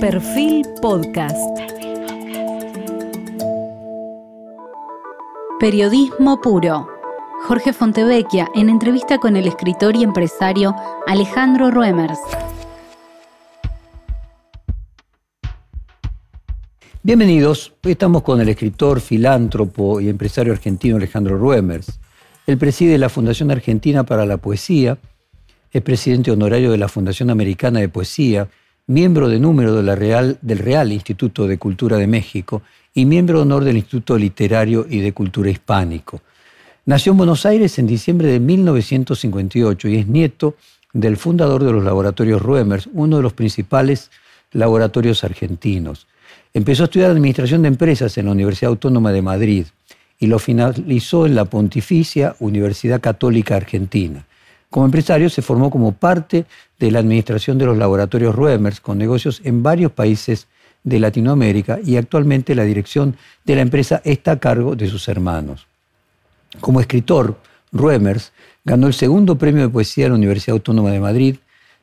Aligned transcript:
Perfil 0.00 0.64
Podcast. 0.80 1.36
Periodismo 5.58 6.40
puro. 6.40 6.86
Jorge 7.48 7.72
Fontevecchia 7.72 8.46
en 8.54 8.68
entrevista 8.68 9.18
con 9.18 9.36
el 9.36 9.48
escritor 9.48 9.96
y 9.96 10.04
empresario 10.04 10.72
Alejandro 11.08 11.72
Ruemers. 11.72 12.20
Bienvenidos, 17.02 17.72
hoy 17.84 17.92
estamos 17.92 18.22
con 18.22 18.40
el 18.40 18.48
escritor, 18.48 19.00
filántropo 19.00 20.00
y 20.00 20.08
empresario 20.08 20.52
argentino 20.52 20.96
Alejandro 20.96 21.36
Ruemers. 21.36 21.98
Él 22.46 22.56
preside 22.56 22.98
la 22.98 23.08
Fundación 23.08 23.50
Argentina 23.50 24.04
para 24.04 24.26
la 24.26 24.36
Poesía, 24.36 24.96
es 25.72 25.82
presidente 25.82 26.30
honorario 26.30 26.70
de 26.70 26.78
la 26.78 26.88
Fundación 26.88 27.30
Americana 27.30 27.80
de 27.80 27.88
Poesía, 27.88 28.48
miembro 28.88 29.28
de 29.28 29.38
número 29.38 29.82
del 29.82 30.58
Real 30.58 30.92
Instituto 30.92 31.46
de 31.46 31.58
Cultura 31.58 31.98
de 31.98 32.06
México 32.06 32.62
y 32.94 33.04
miembro 33.04 33.38
de 33.38 33.42
honor 33.42 33.62
del 33.62 33.76
Instituto 33.76 34.16
Literario 34.16 34.86
y 34.88 35.00
de 35.00 35.12
Cultura 35.12 35.50
Hispánico. 35.50 36.22
Nació 36.86 37.12
en 37.12 37.18
Buenos 37.18 37.44
Aires 37.44 37.78
en 37.78 37.86
diciembre 37.86 38.28
de 38.28 38.40
1958 38.40 39.88
y 39.88 39.96
es 39.98 40.06
nieto 40.06 40.56
del 40.94 41.18
fundador 41.18 41.64
de 41.64 41.72
los 41.72 41.84
laboratorios 41.84 42.40
Ruemers, 42.40 42.88
uno 42.94 43.18
de 43.18 43.22
los 43.22 43.34
principales 43.34 44.10
laboratorios 44.52 45.22
argentinos. 45.22 46.06
Empezó 46.54 46.84
a 46.84 46.86
estudiar 46.86 47.10
Administración 47.10 47.60
de 47.60 47.68
Empresas 47.68 48.16
en 48.16 48.24
la 48.24 48.32
Universidad 48.32 48.70
Autónoma 48.70 49.12
de 49.12 49.20
Madrid 49.20 49.66
y 50.18 50.28
lo 50.28 50.38
finalizó 50.38 51.26
en 51.26 51.34
la 51.34 51.44
Pontificia 51.44 52.36
Universidad 52.38 53.02
Católica 53.02 53.54
Argentina. 53.54 54.24
Como 54.70 54.84
empresario 54.84 55.30
se 55.30 55.42
formó 55.42 55.70
como 55.70 55.92
parte 55.92 56.44
de 56.78 56.90
la 56.90 56.98
administración 56.98 57.56
de 57.56 57.66
los 57.66 57.78
laboratorios 57.78 58.34
Ruemers 58.34 58.80
con 58.80 58.98
negocios 58.98 59.40
en 59.44 59.62
varios 59.62 59.92
países 59.92 60.46
de 60.84 61.00
Latinoamérica 61.00 61.78
y 61.84 61.96
actualmente 61.96 62.54
la 62.54 62.64
dirección 62.64 63.16
de 63.44 63.56
la 63.56 63.62
empresa 63.62 64.02
está 64.04 64.32
a 64.32 64.40
cargo 64.40 64.76
de 64.76 64.88
sus 64.88 65.08
hermanos. 65.08 65.66
Como 66.60 66.80
escritor, 66.80 67.38
Ruemers 67.72 68.32
ganó 68.64 68.86
el 68.86 68.94
segundo 68.94 69.36
premio 69.36 69.62
de 69.62 69.68
poesía 69.68 70.04
de 70.04 70.10
la 70.10 70.16
Universidad 70.16 70.54
Autónoma 70.54 70.90
de 70.90 71.00
Madrid. 71.00 71.36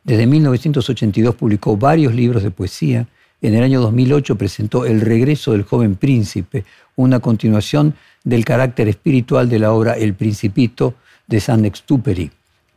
Desde 0.03 0.27
1982 0.27 1.35
publicó 1.35 1.77
varios 1.77 2.13
libros 2.13 2.43
de 2.43 2.51
poesía. 2.51 3.07
En 3.41 3.55
el 3.55 3.63
año 3.63 3.81
2008 3.81 4.35
presentó 4.37 4.85
El 4.85 5.01
regreso 5.01 5.51
del 5.51 5.63
joven 5.63 5.95
príncipe, 5.95 6.65
una 6.95 7.19
continuación 7.19 7.95
del 8.23 8.45
carácter 8.45 8.87
espiritual 8.87 9.49
de 9.49 9.59
la 9.59 9.71
obra 9.71 9.93
El 9.93 10.13
Principito 10.13 10.95
de 11.27 11.39
Saint-Exupéry. 11.39 12.31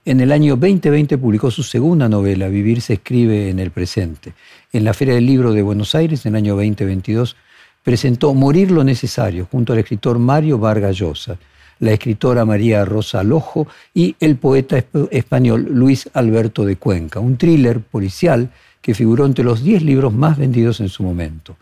En 0.08 0.20
el 0.20 0.32
año 0.32 0.56
2020 0.56 1.18
publicó 1.18 1.50
su 1.50 1.62
segunda 1.62 2.08
novela, 2.08 2.48
Vivir 2.48 2.80
se 2.80 2.94
escribe 2.94 3.50
en 3.50 3.58
el 3.58 3.70
presente. 3.70 4.32
En 4.72 4.82
la 4.82 4.94
Feria 4.94 5.14
del 5.14 5.26
Libro 5.26 5.52
de 5.52 5.60
Buenos 5.60 5.94
Aires, 5.94 6.24
en 6.24 6.32
el 6.32 6.36
año 6.38 6.54
2022, 6.54 7.36
presentó 7.82 8.32
Morir 8.32 8.70
lo 8.70 8.84
necesario 8.84 9.46
junto 9.50 9.74
al 9.74 9.80
escritor 9.80 10.18
Mario 10.18 10.58
Vargas 10.58 10.96
Llosa, 10.96 11.36
la 11.80 11.92
escritora 11.92 12.46
María 12.46 12.86
Rosa 12.86 13.22
Lojo 13.22 13.68
y 13.92 14.16
el 14.18 14.36
poeta 14.36 14.82
español 15.10 15.68
Luis 15.70 16.08
Alberto 16.14 16.64
de 16.64 16.76
Cuenca, 16.76 17.20
un 17.20 17.36
thriller 17.36 17.80
policial 17.80 18.50
que 18.80 18.94
figuró 18.94 19.26
entre 19.26 19.44
los 19.44 19.62
10 19.62 19.82
libros 19.82 20.14
más 20.14 20.38
vendidos 20.38 20.80
en 20.80 20.88
su 20.88 21.02
momento. 21.02 21.54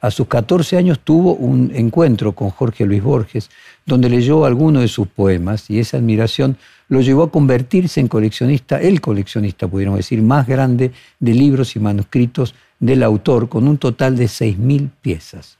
A 0.00 0.10
sus 0.10 0.26
14 0.26 0.76
años 0.76 0.98
tuvo 0.98 1.34
un 1.34 1.70
encuentro 1.72 2.32
con 2.32 2.50
Jorge 2.50 2.84
Luis 2.84 3.04
Borges, 3.04 3.48
donde 3.86 4.10
leyó 4.10 4.44
algunos 4.44 4.82
de 4.82 4.88
sus 4.88 5.06
poemas 5.06 5.70
y 5.70 5.78
esa 5.78 5.98
admiración 5.98 6.56
lo 6.92 7.00
llevó 7.00 7.22
a 7.22 7.30
convertirse 7.30 8.00
en 8.00 8.08
coleccionista, 8.08 8.78
el 8.78 9.00
coleccionista, 9.00 9.66
pudiéramos 9.66 10.00
decir, 10.00 10.20
más 10.20 10.46
grande 10.46 10.92
de 11.20 11.32
libros 11.32 11.74
y 11.74 11.80
manuscritos 11.80 12.54
del 12.78 13.02
autor, 13.02 13.48
con 13.48 13.66
un 13.66 13.78
total 13.78 14.14
de 14.14 14.26
6.000 14.26 14.90
piezas. 15.00 15.56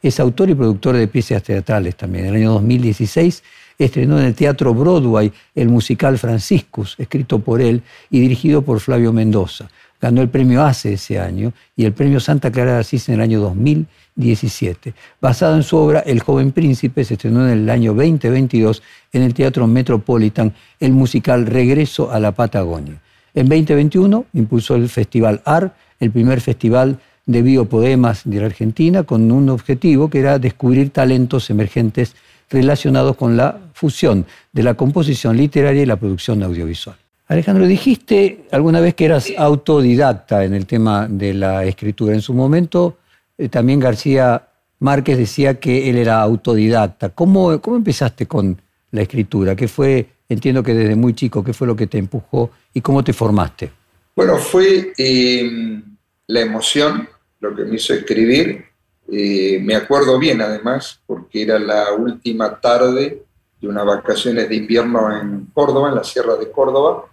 Es 0.00 0.20
autor 0.20 0.48
y 0.48 0.54
productor 0.54 0.94
de 0.94 1.08
piezas 1.08 1.42
teatrales 1.42 1.96
también. 1.96 2.26
En 2.26 2.36
el 2.36 2.42
año 2.42 2.52
2016 2.52 3.42
estrenó 3.76 4.16
en 4.20 4.26
el 4.26 4.36
Teatro 4.36 4.72
Broadway 4.74 5.32
el 5.56 5.68
musical 5.68 6.18
Franciscus, 6.18 6.94
escrito 6.98 7.40
por 7.40 7.60
él 7.60 7.82
y 8.08 8.20
dirigido 8.20 8.62
por 8.62 8.78
Flavio 8.78 9.12
Mendoza. 9.12 9.68
Ganó 10.00 10.22
el 10.22 10.28
premio 10.28 10.64
ACE 10.64 10.94
ese 10.94 11.18
año 11.18 11.52
y 11.76 11.84
el 11.84 11.92
premio 11.92 12.20
Santa 12.20 12.50
Clara 12.50 12.74
de 12.74 12.80
Asís 12.80 13.08
en 13.08 13.16
el 13.16 13.20
año 13.22 13.40
2017. 13.40 14.94
Basado 15.20 15.56
en 15.56 15.62
su 15.62 15.76
obra 15.76 16.00
El 16.00 16.20
joven 16.20 16.52
príncipe, 16.52 17.04
se 17.04 17.14
estrenó 17.14 17.46
en 17.46 17.52
el 17.52 17.70
año 17.70 17.94
2022 17.94 18.82
en 19.12 19.22
el 19.22 19.34
Teatro 19.34 19.66
Metropolitan 19.66 20.52
el 20.80 20.92
musical 20.92 21.46
Regreso 21.46 22.10
a 22.10 22.20
la 22.20 22.32
Patagonia. 22.32 23.00
En 23.34 23.48
2021 23.48 24.26
impulsó 24.34 24.74
el 24.76 24.88
Festival 24.88 25.42
AR, 25.44 25.74
el 26.00 26.10
primer 26.10 26.40
festival 26.40 26.98
de 27.26 27.42
biopoemas 27.42 28.22
de 28.24 28.40
la 28.40 28.46
Argentina, 28.46 29.02
con 29.02 29.30
un 29.30 29.50
objetivo 29.50 30.08
que 30.08 30.20
era 30.20 30.38
descubrir 30.38 30.90
talentos 30.90 31.50
emergentes 31.50 32.14
relacionados 32.48 33.16
con 33.16 33.36
la 33.36 33.58
fusión 33.72 34.24
de 34.52 34.62
la 34.62 34.74
composición 34.74 35.36
literaria 35.36 35.82
y 35.82 35.86
la 35.86 35.96
producción 35.96 36.42
audiovisual. 36.42 36.96
Alejandro, 37.28 37.66
dijiste 37.66 38.46
alguna 38.52 38.80
vez 38.80 38.94
que 38.94 39.04
eras 39.04 39.32
autodidacta 39.36 40.44
en 40.44 40.54
el 40.54 40.64
tema 40.66 41.08
de 41.08 41.34
la 41.34 41.64
escritura. 41.64 42.14
En 42.14 42.22
su 42.22 42.32
momento 42.34 42.98
eh, 43.36 43.48
también 43.48 43.80
García 43.80 44.48
Márquez 44.78 45.18
decía 45.18 45.58
que 45.58 45.90
él 45.90 45.96
era 45.96 46.20
autodidacta. 46.20 47.08
¿Cómo, 47.08 47.60
¿Cómo 47.60 47.76
empezaste 47.76 48.26
con 48.26 48.60
la 48.92 49.02
escritura? 49.02 49.56
¿Qué 49.56 49.66
fue, 49.66 50.06
entiendo 50.28 50.62
que 50.62 50.72
desde 50.72 50.94
muy 50.94 51.14
chico, 51.14 51.42
qué 51.42 51.52
fue 51.52 51.66
lo 51.66 51.74
que 51.74 51.88
te 51.88 51.98
empujó 51.98 52.50
y 52.72 52.80
cómo 52.80 53.02
te 53.02 53.12
formaste? 53.12 53.72
Bueno, 54.14 54.36
fue 54.36 54.92
em, 54.96 55.82
la 56.28 56.40
emoción 56.40 57.08
lo 57.40 57.56
que 57.56 57.64
me 57.64 57.74
hizo 57.74 57.92
escribir. 57.92 58.66
Eh, 59.10 59.58
me 59.62 59.74
acuerdo 59.74 60.18
bien 60.18 60.40
además, 60.40 61.00
porque 61.06 61.42
era 61.42 61.58
la 61.58 61.92
última 61.92 62.60
tarde 62.60 63.24
de 63.60 63.68
unas 63.68 63.84
vacaciones 63.84 64.48
de 64.48 64.56
invierno 64.56 65.20
en 65.20 65.46
Córdoba, 65.52 65.88
en 65.88 65.96
la 65.96 66.04
Sierra 66.04 66.36
de 66.36 66.50
Córdoba, 66.50 67.06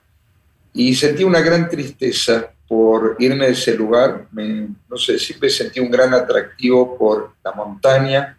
y 0.73 0.95
sentí 0.95 1.23
una 1.23 1.41
gran 1.41 1.69
tristeza 1.69 2.49
por 2.67 3.15
irme 3.19 3.45
de 3.45 3.51
ese 3.51 3.75
lugar. 3.75 4.27
no 4.31 4.97
sé, 4.97 5.19
siempre 5.19 5.49
sentí 5.49 5.79
un 5.79 5.91
gran 5.91 6.13
atractivo 6.13 6.97
por 6.97 7.33
la 7.43 7.51
montaña, 7.51 8.37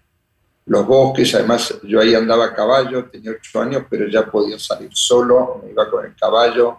los 0.67 0.87
bosques. 0.87 1.35
Además, 1.35 1.79
yo 1.85 2.01
ahí 2.01 2.15
andaba 2.15 2.47
a 2.47 2.55
caballo, 2.55 3.05
tenía 3.05 3.31
ocho 3.31 3.61
años, 3.61 3.85
pero 3.89 4.09
ya 4.09 4.27
podía 4.27 4.59
salir 4.59 4.91
solo, 4.93 5.61
me 5.63 5.71
iba 5.71 5.89
con 5.89 6.05
el 6.05 6.15
caballo, 6.17 6.79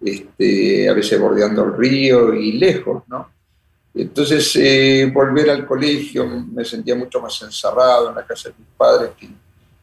este, 0.00 0.88
a 0.88 0.92
veces 0.92 1.18
bordeando 1.18 1.64
el 1.64 1.76
río 1.76 2.34
y 2.34 2.52
lejos, 2.52 3.04
¿no? 3.06 3.30
Entonces, 3.94 4.56
eh, 4.56 5.10
volver 5.12 5.50
al 5.50 5.66
colegio 5.66 6.26
me 6.26 6.64
sentía 6.64 6.94
mucho 6.94 7.20
más 7.20 7.40
encerrado 7.42 8.08
en 8.08 8.16
la 8.16 8.26
casa 8.26 8.48
de 8.48 8.54
mis 8.58 8.68
padres 8.76 9.10
que, 9.18 9.28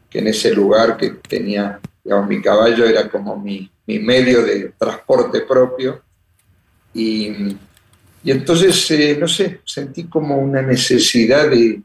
que 0.09 0.19
en 0.19 0.27
ese 0.27 0.51
lugar 0.53 0.97
que 0.97 1.11
tenía, 1.11 1.79
mi 2.27 2.41
caballo 2.41 2.85
era 2.85 3.09
como 3.09 3.37
mi, 3.37 3.69
mi 3.85 3.99
medio 3.99 4.43
de 4.43 4.73
transporte 4.77 5.41
propio. 5.41 6.01
Y, 6.93 7.55
entonces, 8.25 8.91
eh, 8.91 9.17
no 9.19 9.27
sé, 9.27 9.61
sentí 9.63 10.05
como 10.05 10.37
una 10.37 10.61
necesidad 10.61 11.49
de, 11.49 11.81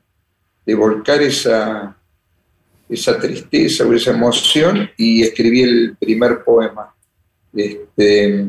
volcar 0.75 1.23
esa, 1.23 1.97
esa 2.89 3.19
tristeza 3.19 3.87
o 3.87 3.93
esa 3.93 4.11
emoción 4.11 4.91
y 4.97 5.23
escribí 5.23 5.63
el 5.63 5.97
primer 5.97 6.43
poema. 6.43 6.95
Este, 7.55 8.49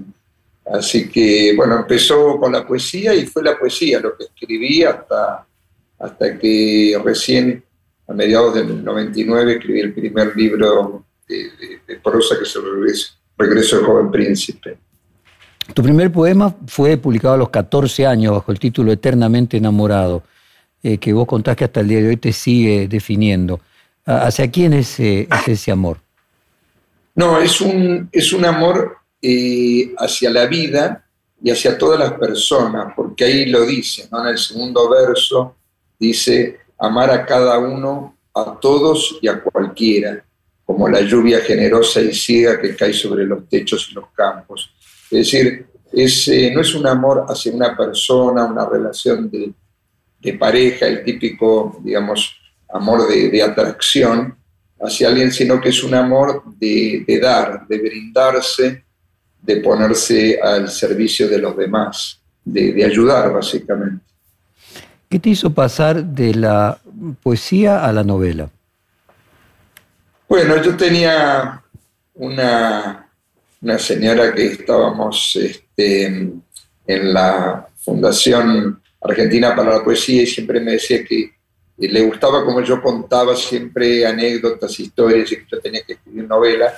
así 0.65 1.09
que, 1.09 1.53
bueno, 1.55 1.77
empezó 1.77 2.39
con 2.39 2.51
la 2.53 2.65
poesía 2.65 3.13
y 3.13 3.27
fue 3.27 3.43
la 3.43 3.57
poesía 3.57 3.99
lo 3.99 4.17
que 4.17 4.23
escribí 4.25 4.83
hasta, 4.83 5.45
hasta 5.99 6.39
que 6.39 6.99
recién, 7.03 7.63
a 8.07 8.13
mediados 8.13 8.55
del 8.55 8.83
99, 8.83 9.53
escribí 9.53 9.79
el 9.81 9.93
primer 9.93 10.35
libro 10.35 11.04
de, 11.27 11.81
de 11.87 11.95
prosa 11.97 12.37
que 12.37 12.45
se 12.45 12.59
regresa 12.59 13.15
Regreso 13.37 13.77
del 13.77 13.85
joven 13.85 14.11
príncipe. 14.11 14.77
Tu 15.73 15.83
primer 15.83 16.11
poema 16.11 16.55
fue 16.67 16.95
publicado 16.97 17.33
a 17.33 17.37
los 17.37 17.49
14 17.49 18.05
años 18.05 18.33
bajo 18.33 18.51
el 18.51 18.59
título 18.59 18.91
Eternamente 18.91 19.57
enamorado, 19.57 20.23
eh, 20.83 20.97
que 20.97 21.11
vos 21.11 21.27
contás 21.27 21.55
que 21.55 21.65
hasta 21.65 21.81
el 21.81 21.87
día 21.87 22.01
de 22.01 22.09
hoy 22.09 22.17
te 22.17 22.31
sigue 22.31 22.87
definiendo. 22.87 23.59
¿Hacia 24.05 24.49
quién 24.51 24.73
es, 24.73 24.99
eh, 24.99 25.27
ese 25.47 25.71
amor? 25.71 25.97
No, 27.15 27.39
es 27.39 27.59
un, 27.59 28.07
es 28.11 28.31
un 28.31 28.45
amor 28.45 28.97
eh, 29.21 29.93
hacia 29.97 30.29
la 30.29 30.45
vida 30.45 31.05
y 31.41 31.49
hacia 31.49 31.77
todas 31.77 31.99
las 31.99 32.13
personas, 32.13 32.93
porque 32.95 33.25
ahí 33.25 33.47
lo 33.47 33.65
dice, 33.65 34.07
¿no? 34.11 34.21
en 34.21 34.29
el 34.29 34.37
segundo 34.37 34.89
verso 34.89 35.55
dice, 35.99 36.59
amar 36.77 37.09
a 37.09 37.25
cada 37.25 37.57
uno, 37.57 38.15
a 38.33 38.57
todos 38.61 39.17
y 39.21 39.27
a 39.27 39.41
cualquiera 39.41 40.23
como 40.65 40.89
la 40.89 41.01
lluvia 41.01 41.39
generosa 41.41 42.01
y 42.01 42.13
ciega 42.13 42.59
que 42.59 42.75
cae 42.75 42.93
sobre 42.93 43.25
los 43.25 43.47
techos 43.47 43.87
y 43.91 43.93
los 43.93 44.05
campos. 44.15 44.73
Es 45.11 45.19
decir, 45.19 45.67
eh, 45.93 46.51
no 46.53 46.61
es 46.61 46.75
un 46.75 46.87
amor 46.87 47.25
hacia 47.29 47.53
una 47.53 47.77
persona, 47.77 48.45
una 48.45 48.67
relación 48.67 49.29
de, 49.29 49.53
pareja, 50.33 50.87
el 50.87 51.03
típico, 51.03 51.79
digamos, 51.83 52.35
amor 52.73 53.07
de, 53.07 53.43
atracción 53.43 54.35
hacia 54.81 55.07
alguien, 55.07 55.31
sino 55.31 55.61
que 55.61 55.69
es 55.69 55.83
un 55.83 55.93
amor 55.93 56.43
de, 56.57 57.05
dar, 57.21 57.67
de 57.67 57.77
brindarse, 57.77 58.83
de 59.39 59.57
ponerse 59.57 60.39
al 60.41 60.67
servicio 60.69 61.29
de 61.29 61.37
los 61.37 61.55
demás. 61.55 62.19
de, 62.43 62.83
ayudar, 62.83 63.31
básicamente. 63.31 64.03
¿Qué 65.09 65.19
te 65.19 65.29
hizo 65.29 65.53
pasar 65.53 66.03
de 66.03 66.33
la 66.33 66.79
poesía 67.21 67.85
a 67.85 67.93
la 67.93 68.03
novela? 68.03 68.49
Bueno, 70.27 70.59
yo 70.61 70.75
tenía 70.75 71.61
una, 72.15 73.07
una 73.61 73.77
señora 73.77 74.33
que 74.33 74.47
estábamos 74.47 75.35
este, 75.35 76.05
en 76.87 77.13
la 77.13 77.67
Fundación 77.77 78.81
Argentina 79.01 79.55
para 79.55 79.77
la 79.77 79.83
Poesía 79.83 80.23
y 80.23 80.27
siempre 80.27 80.59
me 80.59 80.71
decía 80.71 81.03
que 81.05 81.31
le 81.77 82.01
gustaba 82.01 82.43
como 82.43 82.61
yo 82.61 82.81
contaba 82.81 83.35
siempre 83.35 84.03
anécdotas, 84.03 84.79
historias 84.79 85.31
y 85.31 85.37
que 85.37 85.45
yo 85.51 85.59
tenía 85.59 85.83
que 85.83 85.93
escribir 85.93 86.27
novela. 86.27 86.73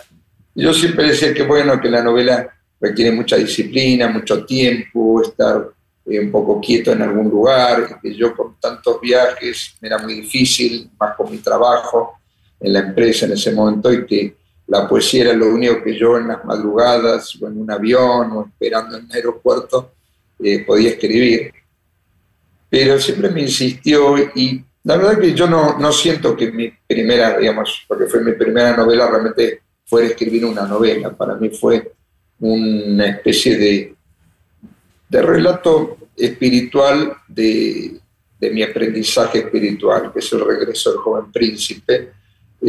Y 0.53 0.63
yo 0.63 0.73
siempre 0.73 1.07
decía 1.07 1.33
que 1.33 1.43
bueno, 1.43 1.79
que 1.79 1.89
la 1.89 2.03
novela 2.03 2.53
requiere 2.81 3.11
mucha 3.11 3.37
disciplina, 3.37 4.09
mucho 4.09 4.45
tiempo, 4.45 5.21
estar 5.21 5.69
eh, 6.05 6.19
un 6.19 6.31
poco 6.31 6.59
quieto 6.59 6.91
en 6.91 7.01
algún 7.01 7.29
lugar, 7.29 7.97
que 8.01 8.13
yo 8.13 8.35
con 8.35 8.59
tantos 8.59 8.99
viajes 8.99 9.75
me 9.79 9.87
era 9.87 9.99
muy 9.99 10.15
difícil, 10.15 10.89
más 10.99 11.15
con 11.15 11.31
mi 11.31 11.37
trabajo 11.37 12.16
en 12.59 12.73
la 12.73 12.79
empresa 12.79 13.25
en 13.25 13.33
ese 13.33 13.51
momento, 13.51 13.91
y 13.91 14.05
que 14.05 14.35
la 14.67 14.87
poesía 14.87 15.23
era 15.23 15.33
lo 15.33 15.47
único 15.47 15.81
que 15.83 15.97
yo 15.97 16.17
en 16.17 16.27
las 16.27 16.43
madrugadas 16.43 17.41
o 17.41 17.47
en 17.47 17.59
un 17.59 17.71
avión 17.71 18.31
o 18.31 18.45
esperando 18.45 18.97
en 18.97 19.05
un 19.05 19.11
aeropuerto 19.13 19.91
eh, 20.39 20.63
podía 20.65 20.89
escribir. 20.89 21.53
Pero 22.69 22.99
siempre 22.99 23.29
me 23.29 23.41
insistió 23.41 24.17
y 24.35 24.61
la 24.83 24.97
verdad 24.97 25.19
que 25.19 25.33
yo 25.33 25.47
no, 25.47 25.77
no 25.77 25.91
siento 25.91 26.35
que 26.35 26.51
mi 26.51 26.71
primera, 26.87 27.37
digamos, 27.37 27.83
porque 27.87 28.05
fue 28.05 28.21
mi 28.21 28.33
primera 28.33 28.75
novela, 28.75 29.09
realmente 29.09 29.61
fue 29.85 30.05
escribir 30.05 30.45
una 30.45 30.65
novela. 30.65 31.09
Para 31.11 31.35
mí 31.35 31.49
fue 31.49 31.91
una 32.39 33.07
especie 33.07 33.57
de, 33.57 33.95
de 35.09 35.21
relato 35.21 35.97
espiritual 36.15 37.17
de, 37.27 37.99
de, 38.39 38.49
mi 38.49 38.63
aprendizaje 38.63 39.39
espiritual, 39.39 40.11
que 40.13 40.19
es 40.19 40.31
el 40.33 40.45
regreso 40.45 40.91
del 40.91 40.99
joven 40.99 41.31
príncipe. 41.31 42.13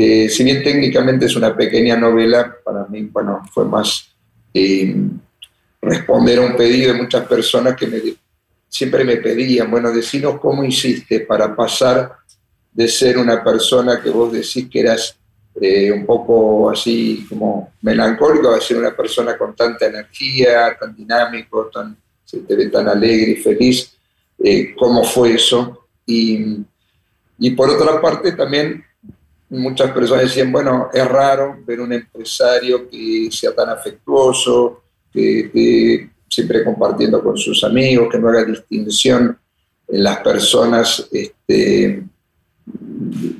Eh, 0.00 0.28
si 0.28 0.44
bien 0.44 0.62
técnicamente 0.62 1.26
es 1.26 1.34
una 1.34 1.56
pequeña 1.56 1.96
novela, 1.96 2.54
para 2.64 2.84
mí, 2.84 3.02
bueno, 3.10 3.42
fue 3.52 3.64
más 3.64 4.08
eh, 4.54 4.94
responder 5.82 6.38
a 6.38 6.42
un 6.42 6.56
pedido 6.56 6.92
de 6.92 7.02
muchas 7.02 7.26
personas 7.26 7.74
que 7.74 8.14
siempre 8.68 9.02
me 9.02 9.16
pedían, 9.16 9.68
bueno, 9.68 9.90
decinos 9.90 10.38
cómo 10.38 10.62
hiciste 10.62 11.18
para 11.22 11.56
pasar 11.56 12.12
de 12.72 12.86
ser 12.86 13.18
una 13.18 13.42
persona 13.42 14.00
que 14.00 14.10
vos 14.10 14.30
decís 14.30 14.68
que 14.70 14.78
eras 14.78 15.16
eh, 15.60 15.90
un 15.90 16.06
poco 16.06 16.70
así 16.70 17.26
como 17.28 17.72
melancólico, 17.82 18.50
a 18.50 18.60
ser 18.60 18.76
una 18.76 18.94
persona 18.94 19.36
con 19.36 19.56
tanta 19.56 19.86
energía, 19.86 20.76
tan 20.78 20.94
dinámico, 20.94 21.70
tan, 21.74 21.96
se 22.24 22.38
te 22.38 22.54
ve 22.54 22.68
tan 22.68 22.86
alegre 22.86 23.32
y 23.32 23.42
feliz, 23.42 23.96
eh, 24.44 24.76
cómo 24.78 25.02
fue 25.02 25.34
eso. 25.34 25.88
Y, 26.06 26.58
y, 27.40 27.50
por 27.50 27.68
otra 27.68 28.00
parte 28.00 28.30
también 28.30 28.84
muchas 29.50 29.90
personas 29.92 30.24
decían, 30.24 30.52
bueno, 30.52 30.88
es 30.92 31.06
raro 31.06 31.58
ver 31.66 31.80
un 31.80 31.92
empresario 31.92 32.88
que 32.88 33.28
sea 33.30 33.54
tan 33.54 33.70
afectuoso, 33.70 34.82
que 35.12 35.40
esté 35.40 36.10
siempre 36.28 36.64
compartiendo 36.64 37.22
con 37.22 37.36
sus 37.36 37.64
amigos, 37.64 38.08
que 38.10 38.18
no 38.18 38.28
haga 38.28 38.44
distinción 38.44 39.38
en 39.88 40.02
las 40.02 40.18
personas. 40.18 41.08
Este, 41.10 42.02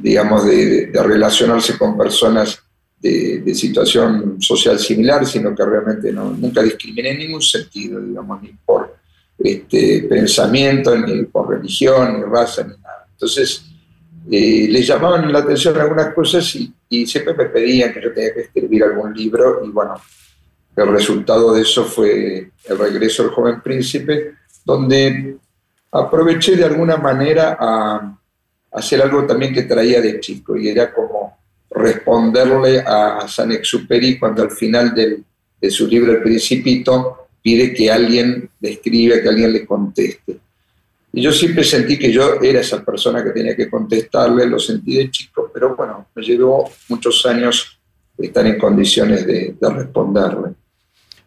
digamos, 0.00 0.46
de, 0.46 0.90
relacionarse 0.92 1.76
con 1.76 1.96
personas 1.96 2.62
de, 3.00 3.54
situación 3.54 4.40
social 4.40 4.78
similar, 4.78 5.26
sino 5.26 5.54
que 5.54 5.64
realmente 5.64 6.12
no, 6.12 6.30
nunca 6.30 6.62
discrimina 6.62 7.10
en 7.10 7.18
ningún 7.18 7.42
sentido, 7.42 8.00
digamos, 8.00 8.42
ni 8.42 8.52
por 8.64 8.96
este, 9.38 10.06
pensamiento, 10.08 10.96
ni 10.96 11.24
por 11.24 11.48
religión, 11.48 12.18
ni 12.18 12.24
raza, 12.24 12.62
ni 12.62 12.76
nada. 12.76 13.06
Entonces, 13.12 13.64
eh, 14.30 14.68
le 14.68 14.82
llamaban 14.82 15.32
la 15.32 15.38
atención 15.38 15.78
algunas 15.78 16.12
cosas 16.12 16.54
y, 16.54 17.06
siempre 17.06 17.34
me 17.34 17.46
pedían 17.46 17.92
que 17.92 18.02
yo 18.02 18.12
tenía 18.12 18.34
que 18.34 18.40
escribir 18.42 18.84
algún 18.84 19.14
libro 19.14 19.62
y 19.64 19.70
bueno, 19.70 19.94
el 20.76 20.88
resultado 20.88 21.52
de 21.52 21.62
eso 21.62 21.84
fue 21.84 22.50
El 22.64 22.78
regreso 22.78 23.22
del 23.22 23.32
joven 23.32 23.60
príncipe, 23.60 24.34
donde 24.64 25.36
aproveché 25.92 26.56
de 26.56 26.64
alguna 26.64 26.96
manera 26.96 27.56
a 27.58 28.18
hacer 28.72 29.02
algo 29.02 29.26
también 29.26 29.52
que 29.52 29.62
traía 29.62 30.00
de 30.00 30.20
chico 30.20 30.56
y 30.56 30.68
era 30.68 30.92
como 30.92 31.38
responderle 31.70 32.80
a 32.80 33.26
San 33.28 33.52
Exuperi 33.52 34.18
cuando 34.18 34.42
al 34.42 34.50
final 34.50 34.94
de 34.94 35.70
su 35.70 35.86
libro 35.86 36.12
El 36.12 36.22
Principito 36.22 37.28
pide 37.42 37.72
que 37.72 37.90
alguien 37.90 38.50
le 38.60 38.70
escriba, 38.72 39.20
que 39.20 39.28
alguien 39.28 39.52
le 39.52 39.66
conteste. 39.66 40.38
Y 41.12 41.22
yo 41.22 41.32
siempre 41.32 41.64
sentí 41.64 41.98
que 41.98 42.12
yo 42.12 42.34
era 42.42 42.60
esa 42.60 42.84
persona 42.84 43.24
que 43.24 43.30
tenía 43.30 43.56
que 43.56 43.70
contestarle, 43.70 44.46
lo 44.46 44.58
sentí 44.58 44.96
de 44.96 45.10
chico, 45.10 45.50
pero 45.52 45.74
bueno, 45.74 46.06
me 46.14 46.22
llevó 46.22 46.70
muchos 46.88 47.24
años 47.26 47.78
estar 48.18 48.46
en 48.46 48.58
condiciones 48.58 49.26
de, 49.26 49.56
responderle. 49.60 50.50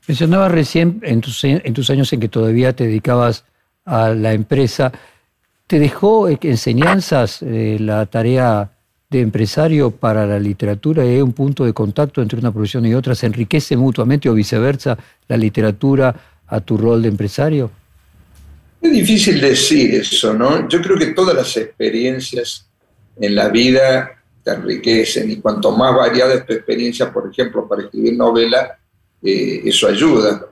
Mencionabas 0.08 0.52
recién 0.52 1.00
en 1.04 1.22
tus, 1.22 1.44
en 1.44 1.74
tus 1.74 1.90
años 1.90 2.12
en 2.14 2.20
que 2.20 2.30
todavía 2.30 2.76
te 2.76 2.86
dedicabas 2.86 3.46
a 3.86 4.10
la 4.10 4.34
empresa, 4.34 4.92
¿Te 5.72 5.80
dejó 5.80 6.28
enseñanzas 6.28 7.42
eh, 7.42 7.78
la 7.80 8.06
tarea 8.06 8.72
de 9.10 9.22
empresario 9.22 9.90
para 9.90 10.28
la 10.28 10.38
literatura? 10.38 11.06
¿Es 11.06 11.24
un 11.24 11.32
punto 11.32 11.64
de 11.64 11.72
contacto 11.72 12.22
entre 12.22 12.40
una 12.40 12.52
profesión 12.52 12.86
y 12.86 12.94
otra? 12.94 13.16
¿Se 13.16 13.26
enriquece 13.26 13.78
mutuamente 13.78 14.28
o 14.28 14.34
viceversa 14.34 14.98
la 15.30 15.38
literatura 15.38 16.14
a 16.46 16.60
tu 16.60 16.76
rol 16.76 17.02
de 17.02 17.08
empresario? 17.08 17.72
Es 18.82 18.92
difícil 18.92 19.40
decir 19.40 19.96
eso, 19.96 20.34
¿no? 20.34 20.68
Yo 20.68 20.82
creo 20.82 20.98
que 20.98 21.08
todas 21.08 21.36
las 21.36 21.56
experiencias 21.58 22.68
en 23.20 23.36
la 23.36 23.50
vida 23.50 24.12
te 24.44 24.52
enriquecen 24.52 25.30
y 25.30 25.38
cuanto 25.38 25.72
más 25.72 25.96
variada 25.96 26.34
es 26.34 26.46
tu 26.46 26.54
experiencia, 26.54 27.14
por 27.14 27.30
ejemplo, 27.30 27.68
para 27.68 27.84
escribir 27.84 28.18
novela, 28.18 28.80
eh, 29.22 29.62
eso 29.66 29.88
ayuda 29.88 30.48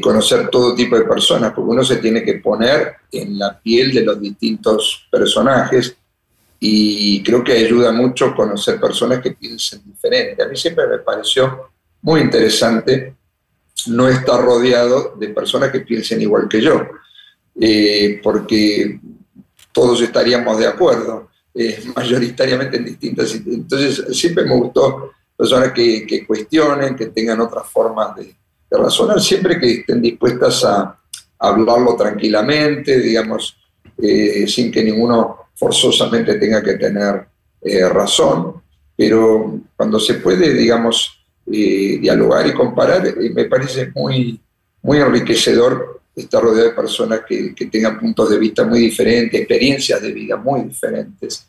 conocer 0.00 0.48
todo 0.48 0.74
tipo 0.74 0.96
de 0.96 1.04
personas, 1.04 1.52
porque 1.52 1.70
uno 1.70 1.84
se 1.84 1.96
tiene 1.96 2.22
que 2.22 2.34
poner 2.34 2.96
en 3.12 3.38
la 3.38 3.58
piel 3.58 3.92
de 3.92 4.02
los 4.02 4.20
distintos 4.20 5.06
personajes 5.10 5.96
y 6.60 7.22
creo 7.22 7.44
que 7.44 7.52
ayuda 7.52 7.92
mucho 7.92 8.34
conocer 8.34 8.80
personas 8.80 9.20
que 9.20 9.30
piensen 9.30 9.80
diferente. 9.84 10.42
A 10.42 10.48
mí 10.48 10.56
siempre 10.56 10.86
me 10.88 10.98
pareció 10.98 11.70
muy 12.02 12.20
interesante 12.20 13.14
no 13.86 14.08
estar 14.08 14.42
rodeado 14.42 15.14
de 15.16 15.28
personas 15.28 15.70
que 15.70 15.80
piensen 15.80 16.20
igual 16.20 16.48
que 16.48 16.60
yo, 16.60 16.84
eh, 17.60 18.20
porque 18.22 19.00
todos 19.72 20.00
estaríamos 20.00 20.58
de 20.58 20.66
acuerdo, 20.66 21.28
eh, 21.54 21.82
mayoritariamente 21.96 22.76
en 22.76 22.84
distintas... 22.84 23.34
Entonces 23.34 24.16
siempre 24.16 24.44
me 24.44 24.54
gustó 24.54 25.12
personas 25.36 25.72
que, 25.72 26.06
que 26.06 26.26
cuestionen, 26.26 26.96
que 26.96 27.06
tengan 27.06 27.40
otras 27.40 27.66
formas 27.68 28.16
de, 28.16 28.24
de 28.70 28.76
razonar 28.76 29.20
siempre 29.20 29.58
que 29.58 29.80
estén 29.80 30.02
dispuestas 30.02 30.64
a, 30.64 30.98
hablarlo 31.38 31.94
tranquilamente, 31.96 32.98
digamos, 32.98 33.56
eh, 33.96 34.46
sin 34.48 34.70
que 34.70 34.82
ninguno 34.82 35.50
forzosamente 35.54 36.34
tenga 36.34 36.62
que 36.62 36.74
tener 36.74 37.26
eh, 37.62 37.88
razón, 37.88 38.54
pero 38.96 39.60
cuando 39.76 40.00
se 40.00 40.14
puede, 40.14 40.52
digamos, 40.52 41.24
eh, 41.46 41.98
dialogar 42.00 42.46
y 42.46 42.54
comparar, 42.54 43.14
me 43.16 43.44
parece 43.44 43.90
muy, 43.94 44.40
muy 44.82 44.98
enriquecedor 44.98 45.97
estar 46.18 46.42
rodeado 46.42 46.70
de 46.70 46.74
personas 46.74 47.20
que, 47.26 47.54
que, 47.54 47.66
tengan 47.66 47.98
puntos 47.98 48.30
de 48.30 48.38
vista 48.38 48.64
muy 48.64 48.80
diferentes, 48.80 49.40
experiencias 49.40 50.02
de 50.02 50.12
vida 50.12 50.36
muy 50.36 50.62
diferentes. 50.62 51.48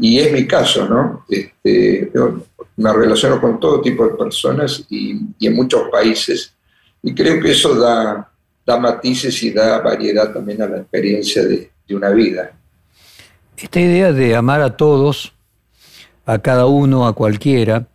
Y 0.00 0.18
es 0.18 0.32
mi 0.32 0.46
caso, 0.46 0.88
¿no? 0.88 1.24
Este, 1.28 2.10
me 2.76 2.92
relaciono 2.92 3.40
con 3.40 3.60
todo 3.60 3.80
tipo 3.80 4.06
de 4.06 4.14
personas 4.14 4.84
y, 4.88 5.20
en 5.40 5.54
muchos 5.54 5.88
países. 5.90 6.54
Y 7.02 7.14
creo 7.14 7.40
que 7.42 7.52
eso 7.52 7.74
da, 7.74 8.28
matices 8.78 9.42
y 9.42 9.50
da 9.50 9.80
variedad 9.80 10.32
también 10.32 10.62
a 10.62 10.66
la 10.66 10.78
experiencia 10.78 11.44
de, 11.44 11.70
una 11.90 12.08
vida. 12.08 12.52
Esta 13.54 13.78
idea 13.78 14.14
de 14.14 14.34
amar 14.34 14.62
a 14.62 14.78
todos, 14.78 15.34
a 16.24 16.38
cada 16.38 16.64
uno, 16.64 17.06
a 17.06 17.12
cualquiera, 17.12 17.86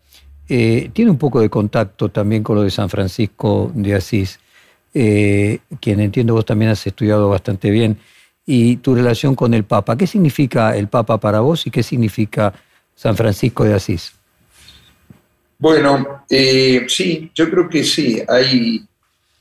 eh, 0.48 0.92
tiene 0.94 1.10
un 1.10 1.18
poco 1.18 1.42
de 1.42 1.50
contacto 1.50 2.10
también 2.10 2.44
con 2.44 2.58
lo 2.58 2.62
de 2.62 2.70
San 2.70 2.90
Francisco 2.90 3.72
de 3.74 3.96
Asís, 3.96 4.40
eh, 5.00 5.60
quien 5.80 6.00
entiendo 6.00 6.34
vos 6.34 6.44
también 6.44 6.72
has 6.72 6.88
estudiado 6.88 7.30
bastante 7.30 7.70
bien, 7.70 8.00
y 8.48 8.78
tu 8.78 8.96
relación 8.96 9.36
con 9.36 9.54
el 9.54 9.64
Papa. 9.64 9.96
¿Qué 9.96 10.08
significa 10.08 10.76
el 10.76 10.88
Papa 10.88 11.20
para 11.20 11.42
vos 11.42 11.68
y 11.68 11.70
qué 11.70 11.84
significa 11.84 12.52
San 12.96 13.16
Francisco 13.16 13.64
de 13.64 13.76
Asís? 13.76 14.14
Bueno, 15.60 16.24
eh, 16.28 16.86
sí, 16.88 17.30
yo 17.36 17.48
creo 17.48 17.70
que 17.70 17.84
sí, 17.84 18.24
hay, 18.28 18.84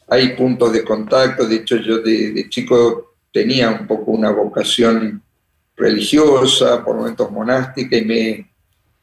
hay 0.08 0.36
puntos 0.36 0.74
de 0.74 0.84
contacto, 0.84 1.48
de 1.48 1.56
hecho 1.56 1.76
yo 1.76 2.00
de, 2.00 2.46
chico 2.50 3.14
tenía 3.32 3.70
un 3.70 3.86
poco 3.86 4.10
una 4.10 4.30
vocación 4.30 5.22
religiosa, 5.74 6.84
por 6.84 6.96
momentos 6.96 7.30
monástica, 7.30 7.96
y 7.96 8.04
me, 8.04 8.50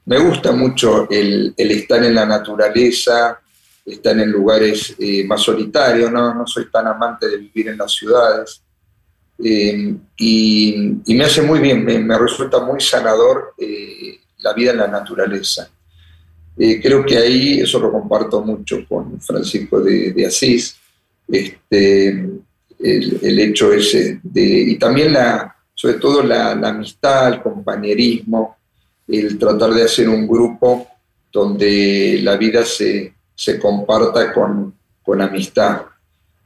me 0.05 0.19
gusta 0.19 0.51
mucho 0.51 1.07
el, 1.09 1.55
estar 1.57 2.03
en 2.03 2.13
la 2.13 2.27
naturaleza, 2.27 3.39
estar 3.85 4.17
en 4.17 4.31
lugares 4.31 4.95
eh, 4.99 5.23
más 5.25 5.41
solitarios, 5.41 6.11
¿no? 6.11 6.33
no 6.33 6.47
soy 6.47 6.69
tan 6.69 6.87
amante 6.87 7.27
de 7.27 7.37
vivir 7.37 7.69
en 7.69 7.77
las 7.77 7.91
ciudades, 7.91 8.61
eh, 9.43 9.95
y, 10.17 11.01
me 11.07 11.23
hace 11.25 11.41
muy 11.41 11.59
bien, 11.59 11.83
me, 11.83 12.17
resulta 12.17 12.59
muy 12.59 12.79
sanador 12.79 13.53
la 14.39 14.53
vida 14.53 14.71
en 14.71 14.77
la 14.77 14.87
naturaleza. 14.87 15.69
creo 16.55 17.03
que 17.05 17.17
ahí 17.17 17.59
eso 17.59 17.79
lo 17.79 17.91
comparto 17.91 18.41
mucho 18.41 18.85
con 18.87 19.19
Francisco 19.19 19.81
de, 19.81 20.25
Asís, 20.25 20.77
este, 21.27 22.09
el, 22.79 23.39
hecho 23.39 23.73
ese 23.73 24.19
de, 24.23 24.43
y 24.43 24.77
también 24.77 25.13
la, 25.13 25.55
sobre 25.73 25.95
todo 25.95 26.23
la, 26.23 26.51
amistad, 26.51 27.33
el 27.33 27.41
compañerismo, 27.41 28.57
el 29.07 29.37
tratar 29.37 29.73
de 29.73 29.83
hacer 29.83 30.07
un 30.07 30.27
grupo 30.27 30.87
donde 31.31 32.19
la 32.21 32.37
vida 32.37 32.63
se, 32.65 33.13
se 33.35 33.59
comparta 33.59 34.31
con, 34.33 34.73
con 35.03 35.21
amistad. 35.21 35.81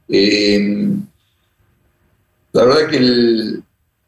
Eh, 0.08 0.88
la 2.52 2.64
verdad 2.64 2.88
que, 2.88 3.60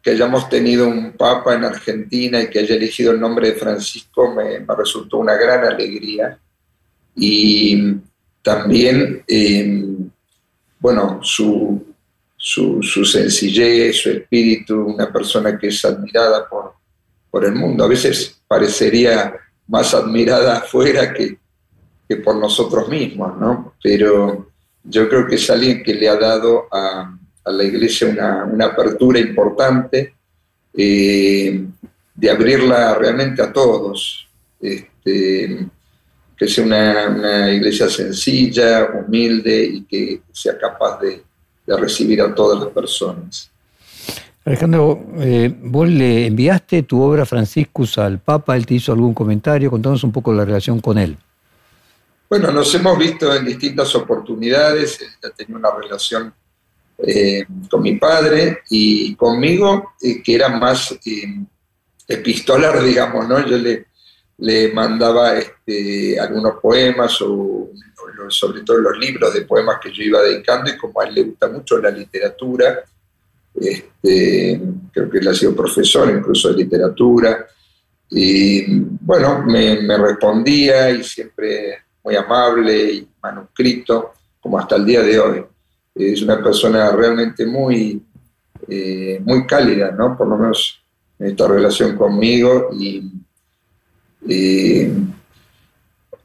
que 0.03 0.11
hayamos 0.11 0.49
tenido 0.49 0.89
un 0.89 1.13
papa 1.13 1.55
en 1.55 1.65
Argentina 1.65 2.41
y 2.41 2.49
que 2.49 2.61
haya 2.61 2.75
elegido 2.75 3.13
el 3.13 3.21
nombre 3.21 3.53
de 3.53 3.59
Francisco 3.59 4.35
me, 4.35 4.65
resultó 4.75 5.19
una 5.19 5.35
gran 5.35 5.65
alegría. 5.65 6.39
Y 7.15 7.97
también, 8.43 9.23
eh, 9.27 9.85
bueno, 10.79 11.21
su, 11.23 11.95
su, 12.37 12.83
su, 12.83 13.05
sencillez, 13.05 13.97
su 13.97 14.11
espíritu, 14.11 14.87
una 14.87 15.13
persona 15.13 15.59
que 15.59 15.69
es 15.69 15.85
admirada 15.85 16.49
por, 16.49 16.73
por 17.31 17.45
el 17.45 17.53
mundo. 17.53 17.85
A 17.85 17.89
veces 17.89 18.41
parecería 18.49 19.35
más 19.69 19.93
admirada 19.93 20.59
afuera 20.59 21.13
que, 21.13 21.39
que 22.11 22.17
por 22.17 22.35
nosotros 22.35 22.89
mismos, 22.89 23.39
¿no? 23.39 23.75
Pero 23.81 24.49
yo 24.83 25.09
creo 25.09 25.29
que 25.29 25.37
es 25.37 25.49
alguien 25.49 25.81
que 25.81 25.95
le 25.95 26.09
ha 26.09 26.17
dado 26.17 26.67
a, 26.69 27.17
la 27.45 27.63
iglesia 27.63 28.09
una, 28.09 28.67
apertura 28.67 29.21
importante, 29.21 30.15
eh, 30.75 31.65
de 32.17 32.31
abrirla 32.31 32.97
realmente 32.97 33.41
a 33.41 33.53
todos, 33.53 34.29
este, 34.61 35.69
que 36.37 36.49
sea 36.49 36.65
una, 36.65 37.49
iglesia 37.53 37.89
sencilla, 37.89 38.89
humilde 38.93 39.65
y 39.65 39.83
que 39.83 40.23
sea 40.33 40.59
capaz 40.59 40.99
de, 41.01 41.23
de 41.65 41.77
recibir 41.77 42.23
a 42.23 42.35
todas 42.35 42.59
las 42.59 42.71
personas. 42.71 43.53
Alejandro, 44.45 45.01
eh, 45.19 45.55
vos 45.63 45.89
le 45.89 46.27
enviaste 46.27 46.83
tu 46.83 47.01
obra 47.03 47.25
Franciscus 47.25 47.99
al 47.99 48.19
Papa, 48.19 48.57
él 48.57 48.67
te 48.67 48.75
hizo 48.75 48.93
algún 48.93 49.15
comentario, 49.15 49.71
contanos 49.71 50.03
un 50.03 50.11
poco 50.11 50.33
la 50.33 50.45
relación 50.45 50.81
con 50.81 50.99
él. 50.99 51.17
Bueno, 52.31 52.53
nos 52.53 52.73
hemos 52.77 52.97
visto 52.97 53.35
en 53.35 53.45
distintas 53.45 53.93
oportunidades, 53.97 55.01
él 55.01 55.33
tenía 55.37 55.57
una 55.57 55.75
relación 55.75 56.33
eh, 56.99 57.45
con 57.69 57.83
mi 57.83 57.97
padre 57.97 58.61
y 58.71 59.17
conmigo, 59.17 59.95
eh, 60.01 60.23
que 60.23 60.37
era 60.37 60.49
más 60.49 60.97
epistolar, 62.07 62.81
digamos, 62.85 63.29
¿no? 63.29 63.45
Yo 63.45 63.59
le, 63.59 63.87
le 64.39 64.73
mandaba 64.73 65.37
este, 65.39 66.21
algunos 66.21 66.61
poemas 66.61 67.21
o, 67.23 67.71
sobre 68.29 68.63
todo 68.63 68.79
los 68.79 68.97
libros 68.97 69.35
de 69.35 69.43
poemas 69.43 69.79
que 69.83 69.91
yo 69.93 70.05
iba 70.05 70.23
dedicando 70.23 70.71
y 70.71 70.77
como 70.77 71.01
a 71.01 71.07
él 71.07 71.15
le 71.15 71.23
gusta 71.25 71.49
mucho 71.49 71.79
la 71.79 71.91
literatura, 71.91 72.85
este, 73.57 74.61
creo 74.93 75.11
que 75.11 75.19
él 75.19 75.27
ha 75.27 75.35
sido 75.35 75.57
profesor 75.57 76.09
incluso 76.09 76.51
de 76.51 76.63
literatura, 76.63 77.45
y 78.09 78.67
bueno, 79.01 79.45
me, 79.45 79.97
respondía 79.99 80.91
y 80.91 81.03
siempre 81.03 81.90
muy 82.03 82.17
amable 82.17 82.93
y 82.93 83.09
manuscrito, 83.23 84.13
como 84.41 84.59
hasta 84.59 84.77
el 84.77 84.85
día 84.85 85.03
de 85.03 85.19
hoy. 85.19 85.45
Es 85.95 86.23
una 86.23 86.43
persona 86.43 86.91
realmente 86.93 87.45
muy, 87.47 88.03
eh, 88.69 89.21
muy 89.25 89.47
cálida, 89.47 89.91
¿no? 89.91 90.17
Por 90.17 90.29
lo 90.29 90.37
menos 90.37 90.81
en 91.19 91.27
esta 91.29 91.47
relación 91.47 91.97
conmigo 91.97 92.71
y, 92.79 93.03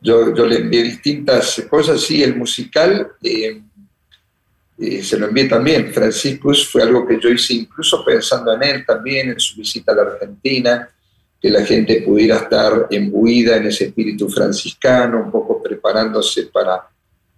yo, 0.01 0.35
yo, 0.35 0.45
le 0.45 0.57
envié 0.57 0.83
distintas 0.83 1.65
cosas, 1.69 1.99
sí, 2.01 2.21
el 2.21 2.35
musical 2.35 3.13
eh, 3.23 3.61
se 5.01 5.17
lo 5.17 5.27
envié 5.27 5.45
también. 5.45 5.91
Franciscus 5.93 6.69
fue 6.69 6.83
algo 6.83 7.07
que 7.07 7.19
yo 7.19 7.29
hice 7.29 7.53
incluso 7.53 8.03
pensando 8.03 8.53
en 8.53 8.63
él 8.63 8.85
también, 8.85 9.29
en 9.29 9.39
su 9.39 9.57
visita 9.57 9.93
a 9.93 9.95
la 9.95 10.01
Argentina, 10.03 10.89
que 11.45 11.51
la 11.51 11.63
gente 11.63 12.01
pudiera 12.01 12.37
estar 12.37 12.87
embuida 12.89 13.57
en 13.57 13.67
ese 13.67 13.85
espíritu 13.85 14.27
franciscano, 14.27 15.25
un 15.25 15.31
poco 15.31 15.61
preparándose 15.61 16.47
para, 16.47 16.89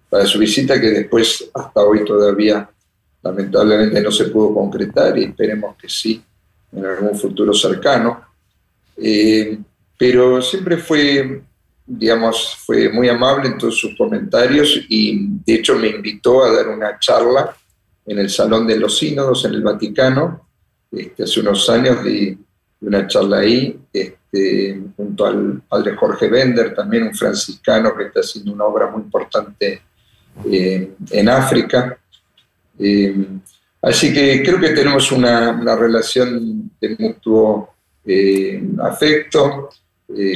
para 0.10 0.26
su 0.26 0.40
visita, 0.40 0.80
que 0.80 0.92
después 0.92 1.50
hasta 1.54 1.84
hoy 1.84 2.06
todavía 2.06 2.70
lamentablemente 3.22 4.00
no 4.00 4.10
se 4.10 4.30
pudo 4.30 4.54
concretar 4.54 5.18
y 5.18 5.26
esperemos 5.26 5.76
que 5.76 5.90
sí 5.90 6.24
en 6.72 6.86
algún 6.86 7.20
futuro 7.20 7.54
cercano. 7.54 8.22
Eh, 8.96 9.58
pero 9.98 10.42
siempre 10.42 10.78
fue 10.78 11.42
digamos, 11.86 12.56
fue 12.66 12.88
muy 12.88 13.10
amable 13.10 13.50
en 13.50 13.58
todos 13.58 13.78
sus 13.78 13.94
comentarios 13.98 14.86
y 14.88 15.28
de 15.46 15.56
hecho 15.56 15.76
me 15.76 15.90
invitó 15.90 16.46
a 16.46 16.54
dar 16.54 16.70
una 16.70 16.98
charla 16.98 17.54
en 18.06 18.20
el 18.20 18.30
Salón 18.30 18.66
de 18.68 18.80
los 18.80 18.98
Sínodos 18.98 19.44
en 19.44 19.54
el 19.54 19.64
Vaticano, 19.64 20.48
este, 20.94 21.24
hace 21.24 21.42
unos 21.42 21.70
años 21.70 22.02
di 22.06 22.38
una 22.82 23.08
charla 23.08 23.40
ahí, 23.40 23.80
este, 23.92 24.82
junto 24.96 25.26
al 25.26 25.62
padre 25.68 25.96
Jorge 25.96 26.28
Bender, 26.28 26.74
también 26.74 27.04
un 27.04 27.16
franciscano 27.16 27.96
que 27.96 28.06
está 28.06 28.20
haciendo 28.20 28.54
una 28.54 28.66
obra 28.66 28.88
muy 28.88 29.02
importante 29.02 29.82
eh, 30.46 30.92
en 31.12 31.30
África. 31.30 31.98
Eh, 32.80 33.26
así 33.82 34.14
que 34.14 34.44
creo 34.44 34.60
que 34.60 34.70
tenemos 34.70 35.12
una, 35.12 35.52
una 35.52 35.76
relación 35.76 36.72
de 36.80 36.96
mutuo 37.00 37.74
eh, 38.06 38.62
afecto 38.82 39.70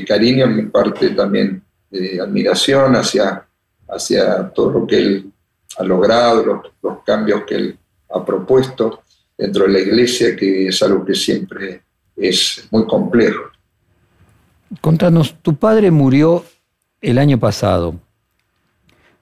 cariño, 0.06 0.46
en 0.46 0.56
mi 0.58 0.64
parte 0.64 1.12
también 1.12 1.64
admiración 2.22 2.94
hacia, 2.98 3.46
hacia 3.88 4.50
todo 4.50 4.80
lo 4.80 4.88
que 4.88 4.98
él 4.98 5.32
ha 5.78 5.84
logrado, 5.84 6.62
los, 6.82 7.04
cambios 7.06 7.44
que 7.46 7.56
él 7.56 7.78
ha 8.10 8.26
propuesto 8.26 9.04
dentro 9.38 9.64
de 9.64 9.72
la 9.72 9.80
iglesia, 9.80 10.36
que 10.36 10.68
es 10.68 10.84
algo 10.84 11.06
que 11.06 11.16
siempre 11.16 11.82
es 12.22 12.68
muy 12.72 12.86
complejo. 12.86 13.44
Contanos, 14.80 15.36
tu 15.42 15.56
padre 15.56 15.92
murió 15.92 16.46
el 17.01 17.18
año 17.18 17.40
pasado. 17.40 17.96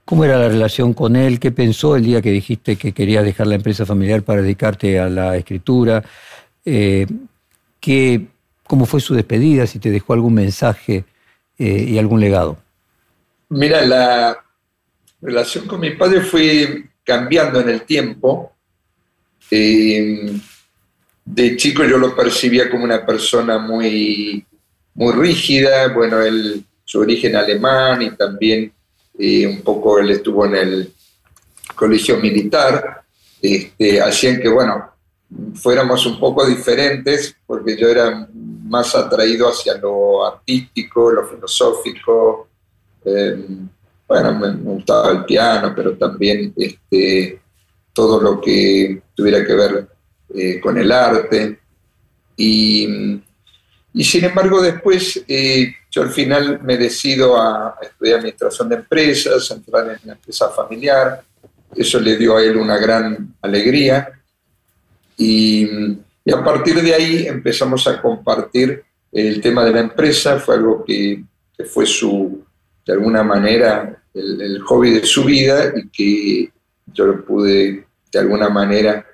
¿Cómo 0.06 0.26
era 0.26 0.38
la 0.38 0.50
relación 0.50 0.94
con 0.94 1.16
él? 1.16 1.40
¿Qué 1.40 1.52
pensó 1.52 1.96
el 1.96 2.04
día 2.04 2.22
que 2.22 2.32
dijiste 2.32 2.76
que 2.76 2.92
querías 2.92 3.24
dejar 3.24 3.48
la 3.48 3.56
empresa 3.56 3.86
familiar 3.86 4.24
para 4.24 4.42
dedicarte 4.42 5.00
a 5.00 5.10
la 5.10 5.38
escritura? 5.38 6.04
Eh, 6.66 7.08
¿Qué 7.80 8.28
cómo 8.70 8.86
fue 8.86 9.02
su 9.02 9.16
despedida, 9.16 9.66
si 9.66 9.80
te 9.80 9.90
dejó 9.90 10.14
algún 10.14 10.36
mensaje 10.36 11.04
eh, 11.58 11.86
y 11.88 11.98
algún 11.98 12.20
legado. 12.20 12.62
Mira, 13.50 13.84
la 13.84 14.46
relación 15.20 15.66
con 15.66 15.80
mi 15.80 15.96
padre 15.96 16.22
fue 16.22 16.84
cambiando 17.04 17.62
en 17.62 17.70
el 17.70 17.82
tiempo. 17.82 18.54
Eh, 19.50 20.40
de 21.32 21.56
chico 21.56 21.84
yo 21.84 22.00
lo 22.00 22.16
percibía 22.16 22.72
como 22.72 22.84
una 22.84 23.06
persona 23.06 23.60
muy, 23.60 24.44
muy 24.96 25.14
rígida, 25.14 25.90
bueno, 25.90 26.20
él, 26.22 26.66
su 26.84 27.00
origen 27.00 27.36
alemán 27.36 28.02
y 28.02 28.12
también 28.12 28.74
eh, 29.18 29.46
un 29.46 29.62
poco 29.62 30.00
él 30.00 30.10
estuvo 30.10 30.46
en 30.48 30.56
el 30.56 30.94
colegio 31.76 32.18
militar, 32.18 33.04
este, 33.40 34.02
hacían 34.02 34.42
que, 34.42 34.50
bueno, 34.50 34.90
fuéramos 35.54 36.04
un 36.08 36.20
poco 36.20 36.48
diferentes, 36.48 37.36
porque 37.46 37.78
yo 37.78 37.88
era 37.90 38.28
más 38.64 38.96
atraído 38.96 39.50
hacia 39.50 39.78
lo 39.78 40.26
artístico, 40.26 41.12
lo 41.12 41.28
filosófico. 41.28 42.48
Eh, 43.06 43.46
bueno, 44.08 44.34
me, 44.34 44.52
gustaba 44.56 45.12
el 45.12 45.26
piano, 45.26 45.74
pero 45.76 45.96
también 45.96 46.52
este, 46.58 47.40
todo 47.94 48.20
lo 48.20 48.42
que 48.42 49.04
tuviera 49.14 49.46
que 49.46 49.54
ver 49.54 49.99
eh, 50.34 50.60
con 50.60 50.78
el 50.78 50.92
arte. 50.92 51.60
Y, 52.38 52.88
sin 53.96 54.24
embargo, 54.24 54.62
después 54.62 55.24
eh, 55.28 55.74
yo 55.92 56.04
al 56.04 56.10
final 56.10 56.62
me 56.64 56.78
decido 56.78 57.40
a, 57.40 57.76
estudiar 57.82 58.20
administración 58.20 58.70
de 58.70 58.76
empresas, 58.76 59.52
a 59.52 59.56
entrar 59.56 59.90
en 59.90 60.08
la 60.08 60.14
empresa 60.14 60.50
familiar. 60.50 61.22
Eso 61.76 62.00
le 62.00 62.18
dio 62.18 62.38
a 62.38 62.44
él 62.44 62.58
una 62.58 62.78
gran 62.78 63.36
alegría. 63.42 64.10
Y, 65.18 65.68
y 66.24 66.32
a 66.32 66.44
partir 66.44 66.82
de 66.82 66.94
ahí 66.94 67.28
empezamos 67.28 67.88
a 67.88 68.02
compartir 68.02 68.84
el 69.12 69.42
tema 69.42 69.66
de 69.66 69.72
la 69.72 69.80
empresa, 69.80 70.40
fue 70.40 70.56
algo 70.56 70.84
que, 70.86 71.24
fue 71.66 71.86
su, 71.86 72.44
de 72.86 72.94
alguna 72.94 73.24
manera, 73.24 74.02
el, 74.14 74.62
hobby 74.62 74.92
de 74.92 75.06
su 75.06 75.24
vida 75.24 75.74
y 75.76 75.90
que 75.90 76.52
yo 76.94 77.26
pude 77.26 77.86
de 78.12 78.20
alguna 78.20 78.50
manera 78.50 79.06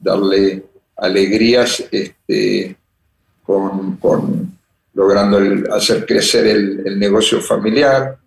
darle 0.00 0.64
alegrías 0.96 1.84
este, 1.90 2.76
con, 3.42 3.98
logrando 4.94 5.38
hacer 5.74 6.06
crecer 6.06 6.46
el, 6.46 6.98
negocio 6.98 7.40
familiar. 7.40 8.18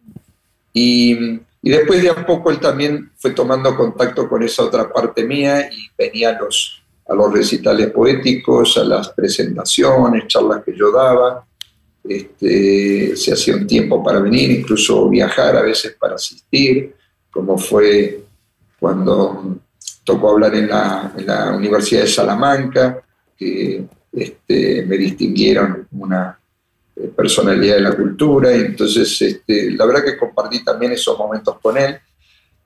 Y, 0.72 1.40
después 1.62 2.02
de 2.02 2.10
a 2.10 2.26
poco 2.26 2.52
él 2.52 2.60
también 2.60 3.12
fue 3.18 3.32
tomando 3.32 3.76
contacto 3.76 4.28
con 4.28 4.44
esa 4.44 4.64
otra 4.64 4.92
parte 4.92 5.24
mía 5.24 5.70
y 5.72 5.88
venía 5.98 6.38
los, 6.40 6.84
a 7.08 7.14
los 7.14 7.32
recitales 7.32 7.92
poéticos, 7.92 8.78
a 8.78 8.84
las 8.84 9.10
presentaciones, 9.10 10.28
charlas 10.28 10.64
que 10.64 10.76
yo 10.76 10.92
daba. 10.92 11.46
Este, 12.04 13.16
se 13.16 13.34
hacía 13.34 13.56
un 13.56 13.66
tiempo 13.66 14.04
para 14.04 14.20
venir, 14.20 14.52
incluso 14.52 15.08
viajar 15.08 15.56
a 15.56 15.62
veces 15.62 15.96
para 15.98 16.16
asistir, 16.16 16.94
como 17.32 17.58
fue 17.58 18.26
cuando 18.78 19.58
tocó 20.04 20.32
hablar 20.32 20.56
en 20.56 20.70
la, 20.70 21.54
Universidad 21.56 22.02
de 22.02 22.08
Salamanca, 22.08 23.02
que 23.38 23.86
este, 24.12 24.86
me 24.86 24.98
distinguieron 24.98 25.88
una 25.92 26.38
eh, 26.96 27.12
personalidad 27.16 27.76
de 27.76 27.82
la 27.82 27.96
cultura, 27.96 28.56
y 28.56 28.62
entonces 28.62 29.22
este, 29.22 29.72
la 29.72 29.86
verdad 29.86 30.04
que 30.04 30.18
compartí 30.18 30.64
también 30.64 30.92
esos 30.92 31.18
momentos 31.18 31.58
con 31.62 31.78
él 31.78 31.98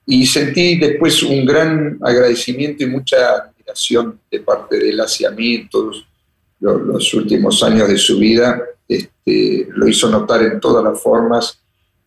y 0.10 0.26
sentí 0.26 0.78
después 0.78 1.22
un 1.22 1.46
gran 1.46 2.00
agradecimiento 2.02 2.84
y 2.84 2.88
mucha 2.88 3.18
admiración 3.36 4.18
de 4.32 4.40
parte 4.40 4.80
de 4.80 4.90
él 4.90 5.02
hacia 5.02 5.30
mí 5.32 5.68
todos 5.70 6.08
los, 6.62 7.14
últimos 7.14 7.62
años 7.62 7.90
de 7.90 7.98
su 7.98 8.18
vida. 8.18 8.64
Este, 8.88 9.68
lo 9.70 9.86
hizo 9.86 10.10
notar 10.10 10.42
en 10.44 10.62
todas 10.62 10.82
las 10.82 11.02
formas 11.02 11.60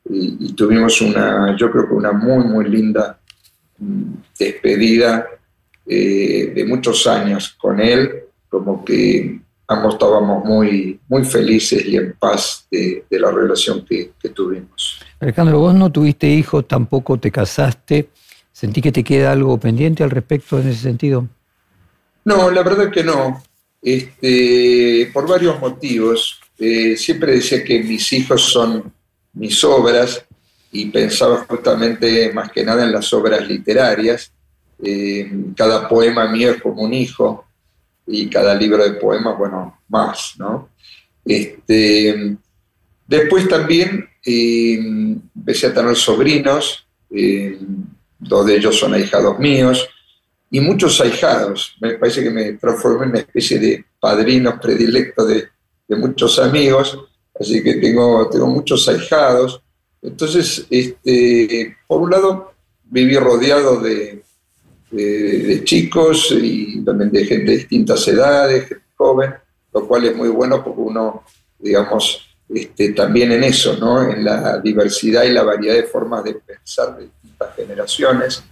y, 0.09 0.55
tuvimos 0.55 0.99
una, 1.03 1.55
yo 1.59 1.71
creo 1.71 1.89
que 1.89 1.95
una 1.95 2.11
muy, 2.11 2.43
muy 2.43 2.65
linda 2.71 3.20
despedida 4.39 5.27
eh, 5.87 6.53
de 6.55 6.65
muchos 6.65 7.07
años 7.07 7.57
con 7.59 7.81
él, 7.81 8.25
como 8.49 8.85
que 8.85 9.41
ambos 9.67 9.95
estábamos 9.95 10.45
muy, 10.45 11.01
muy 11.09 11.25
felices 11.25 11.85
y 11.87 11.97
en 11.97 12.15
paz 12.19 12.67
de, 12.71 13.05
la 13.11 13.31
relación 13.31 13.85
que, 13.85 14.13
tuvimos. 14.35 15.01
Alejandro, 15.21 15.59
vos 15.59 15.75
no 15.75 15.91
tuviste 15.91 16.29
hijos, 16.29 16.67
tampoco 16.69 17.19
te 17.19 17.31
casaste. 17.31 18.11
¿Sentí 18.53 18.83
que 18.83 18.93
te 18.93 19.03
queda 19.03 19.33
algo 19.33 19.59
pendiente 19.59 20.03
al 20.03 20.11
respecto 20.11 20.61
en 20.61 20.69
ese 20.69 20.83
sentido? 20.83 21.29
No, 22.25 22.51
la 22.51 22.63
verdad 22.63 22.91
que 22.91 23.03
no. 23.03 23.43
Este, 23.81 25.11
por 25.13 25.27
varios 25.27 25.59
motivos. 25.61 26.41
Eh, 26.59 26.97
siempre 26.97 27.33
decía 27.33 27.65
que 27.65 27.83
mis 27.83 28.13
hijos 28.13 28.43
son 28.43 28.93
mis 29.33 29.65
obras 29.65 30.27
y 30.73 30.87
pensaba 30.87 31.45
justamente 31.49 32.33
más 32.33 32.51
que 32.51 32.65
nada 32.65 32.85
en 32.85 32.93
las 32.93 33.13
obras 33.13 33.47
literarias. 33.47 34.33
Eh, 34.83 35.31
cada 35.57 35.89
poema 35.89 36.27
mío 36.29 36.53
es 36.53 36.63
como 36.63 36.83
un 36.83 36.95
hijo 36.95 37.45
y 38.07 38.29
cada 38.29 38.55
libro 38.55 38.83
de 38.85 38.93
poemas, 38.93 39.37
bueno, 39.37 39.81
más, 39.89 40.35
¿no? 40.39 40.71
Este, 41.25 42.37
después 43.07 43.49
también 43.49 44.09
eh, 44.25 44.75
empecé 45.37 45.67
a 45.67 45.75
tener 45.75 45.97
sobrinos, 45.97 46.87
eh, 47.11 47.59
dos 48.19 48.47
de 48.47 48.57
ellos 48.57 48.79
son 48.79 48.95
ahijados 48.95 49.39
míos, 49.39 49.89
y 50.51 50.61
muchos 50.61 51.01
ahijados. 51.01 51.77
Me 51.81 51.95
parece 51.95 52.23
que 52.23 52.31
me 52.31 52.53
transformé 52.55 53.05
en 53.05 53.11
una 53.11 53.21
especie 53.21 53.59
de 53.59 53.85
padrino 54.01 54.59
predilecto 54.59 55.25
de, 55.25 55.49
de 55.87 55.97
muchos 55.97 56.39
amigos, 56.39 56.99
así 57.39 57.63
que 57.63 57.75
tengo, 57.75 58.29
tengo 58.31 58.47
muchos 58.47 58.89
ahijados. 58.89 59.63
Entonces, 60.03 60.67
este, 60.71 61.77
por 61.87 62.01
un 62.03 62.11
lado, 62.11 62.53
viví 62.85 63.17
rodeado 63.17 63.81
de, 63.81 64.23
chicos 65.65 66.33
y 66.33 66.85
también 66.85 67.13
de 67.13 67.25
gente 67.25 67.53
de 67.53 67.59
distintas 67.59 68.07
edades, 68.09 68.67
gente 68.67 68.85
joven, 68.97 69.35
lo 69.73 69.87
cual 69.87 70.05
es 70.05 70.17
muy 70.17 70.29
bueno 70.29 70.65
porque 70.65 70.81
uno, 70.81 71.23
digamos, 71.59 72.27
este, 72.49 72.93
también 72.93 73.31
en 73.31 73.45
eso, 73.45 73.77
¿no? 73.77 74.11
en 74.11 74.25
la 74.25 74.59
diversidad 74.59 75.23
y 75.25 75.33
la 75.33 75.45
variedad 75.45 75.77
de 75.77 75.85
formas 75.85 76.25
de 76.25 76.35
pensar 76.35 76.97
de 76.97 77.05
distintas 77.05 77.55
generaciones. 77.55 78.43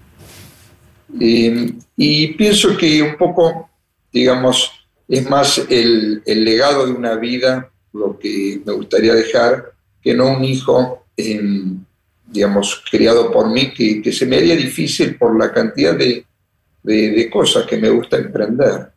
y 1.11 2.35
pienso 2.35 2.76
que 2.76 3.02
un 3.02 3.17
poco, 3.17 3.69
digamos, 4.12 4.78
es 5.09 5.28
más 5.28 5.59
el, 5.71 6.23
legado 6.26 6.87
de 6.87 6.93
una 6.93 7.14
vida 7.17 7.71
lo 7.93 8.19
que 8.19 8.61
me 8.64 8.75
gustaría 8.75 9.14
dejar 9.14 9.72
que 10.03 10.14
no 10.14 10.29
un 10.37 10.44
hijo, 10.44 11.05
digamos, 12.31 12.83
criado 12.90 13.33
por 13.33 13.50
mí, 13.50 13.72
que, 13.72 14.00
que, 14.02 14.12
se 14.12 14.26
me 14.26 14.37
haría 14.37 14.57
difícil 14.57 15.16
por 15.16 15.38
la 15.38 15.52
cantidad 15.52 15.96
de, 15.96 16.24
de, 16.83 17.31
cosas 17.31 17.66
que 17.66 17.76
me 17.76 17.88
gusta 17.90 18.16
emprender. 18.16 18.92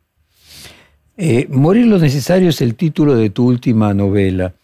Eh, 1.16 1.46
Morir 1.48 1.86
lo 1.86 1.98
necesario 1.98 2.48
es 2.48 2.60
el 2.60 2.74
título 2.74 3.16
de 3.16 3.30
tu 3.30 3.46
última 3.46 3.92
novela. 3.92 4.54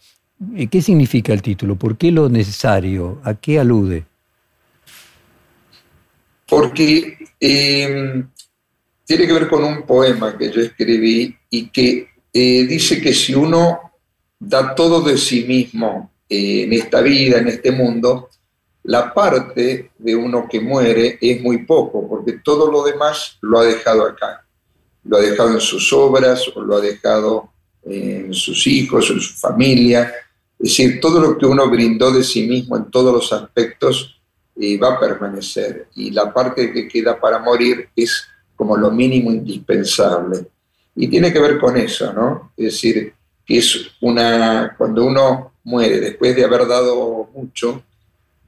Eh, 0.55 0.67
¿Qué 0.67 0.81
significa 0.81 1.33
el 1.33 1.41
título? 1.41 1.75
¿Por 1.75 1.97
qué 1.97 2.11
lo 2.11 2.29
necesario? 2.29 3.19
¿A 3.23 3.33
qué 3.35 3.59
alude? 3.59 4.05
Porque 6.47 7.17
em, 7.39 8.27
tiene 9.05 9.27
que 9.27 9.33
ver 9.33 9.47
con 9.47 9.63
un 9.63 9.83
poema 9.83 10.35
que 10.37 10.51
yo 10.51 10.61
escribí 10.61 11.35
y 11.49 11.67
que 11.67 12.07
eh, 12.33 12.65
dice 12.65 13.01
que 13.01 13.13
si 13.13 13.35
uno 13.35 13.79
da 14.39 14.73
todo 14.73 15.01
de 15.01 15.17
sí 15.17 15.43
mismo 15.43 16.11
en 16.29 16.71
esta 16.73 17.01
vida, 17.01 17.39
en 17.39 17.47
este 17.47 17.71
mundo, 17.71 18.29
la 18.83 19.13
parte 19.13 19.91
de 19.97 20.15
uno 20.15 20.47
que 20.49 20.61
muere 20.61 21.17
es 21.19 21.41
muy 21.41 21.65
poco, 21.65 22.07
porque 22.07 22.39
todo 22.43 22.71
lo 22.71 22.83
demás 22.83 23.37
lo 23.41 23.59
ha 23.59 23.65
dejado 23.65 24.05
acá. 24.05 24.45
Lo 25.03 25.17
ha 25.17 25.21
dejado 25.21 25.51
en 25.51 25.61
sus 25.61 25.91
obras 25.91 26.45
o 26.55 26.61
lo 26.61 26.77
ha 26.77 26.81
dejado 26.81 27.49
en 27.83 28.33
sus 28.33 28.65
hijos, 28.67 29.09
en 29.09 29.19
su 29.19 29.35
familia. 29.35 30.13
Es 30.59 30.69
decir, 30.69 30.99
todo 30.99 31.19
lo 31.19 31.37
que 31.37 31.45
uno 31.45 31.69
brindó 31.69 32.11
de 32.11 32.23
sí 32.23 32.47
mismo 32.47 32.77
en 32.77 32.91
todos 32.91 33.13
los 33.13 33.33
aspectos 33.33 34.19
eh, 34.59 34.77
va 34.77 34.95
a 34.95 34.99
permanecer. 34.99 35.87
Y 35.95 36.11
la 36.11 36.33
parte 36.33 36.71
que 36.71 36.87
queda 36.87 37.19
para 37.19 37.39
morir 37.39 37.89
es 37.95 38.25
como 38.55 38.75
lo 38.75 38.91
mínimo 38.91 39.31
indispensable. 39.31 40.47
Y 40.95 41.07
tiene 41.07 41.31
que 41.31 41.39
ver 41.39 41.57
con 41.59 41.77
eso, 41.77 42.11
¿no? 42.11 42.51
Es 42.57 42.65
decir, 42.65 43.13
que 43.45 43.57
es 43.57 43.91
una, 44.01 44.75
cuando 44.77 45.05
uno 45.05 45.53
muere 45.69 45.99
después 45.99 46.35
de 46.35 46.43
haber 46.43 46.67
dado 46.67 47.29
mucho, 47.33 47.83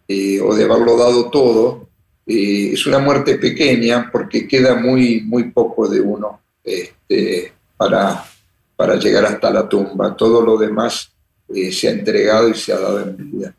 eh, 0.07 0.41
o 0.41 0.55
de 0.55 0.63
haberlo 0.63 0.97
dado 0.97 1.29
todo, 1.29 1.87
eh, 2.25 2.71
es 2.73 2.85
una 2.87 2.99
muerte 2.99 3.35
pequeña 3.35 4.09
porque 4.11 4.47
queda 4.47 4.75
muy, 4.75 5.21
muy 5.21 5.51
poco 5.51 5.87
de 5.87 6.01
uno 6.01 6.41
este, 6.63 7.53
para, 7.77 8.25
para 8.75 8.95
llegar 8.95 9.25
hasta 9.25 9.51
la 9.51 9.69
tumba. 9.69 10.17
Todo 10.17 10.41
lo 10.41 10.57
demás 10.57 11.11
eh, 11.53 11.71
se 11.71 11.87
ha 11.87 11.91
entregado 11.91 12.49
y 12.49 12.55
se 12.55 12.73
ha 12.73 12.79
dado 12.79 13.01
en 13.01 13.31
vida. 13.31 13.53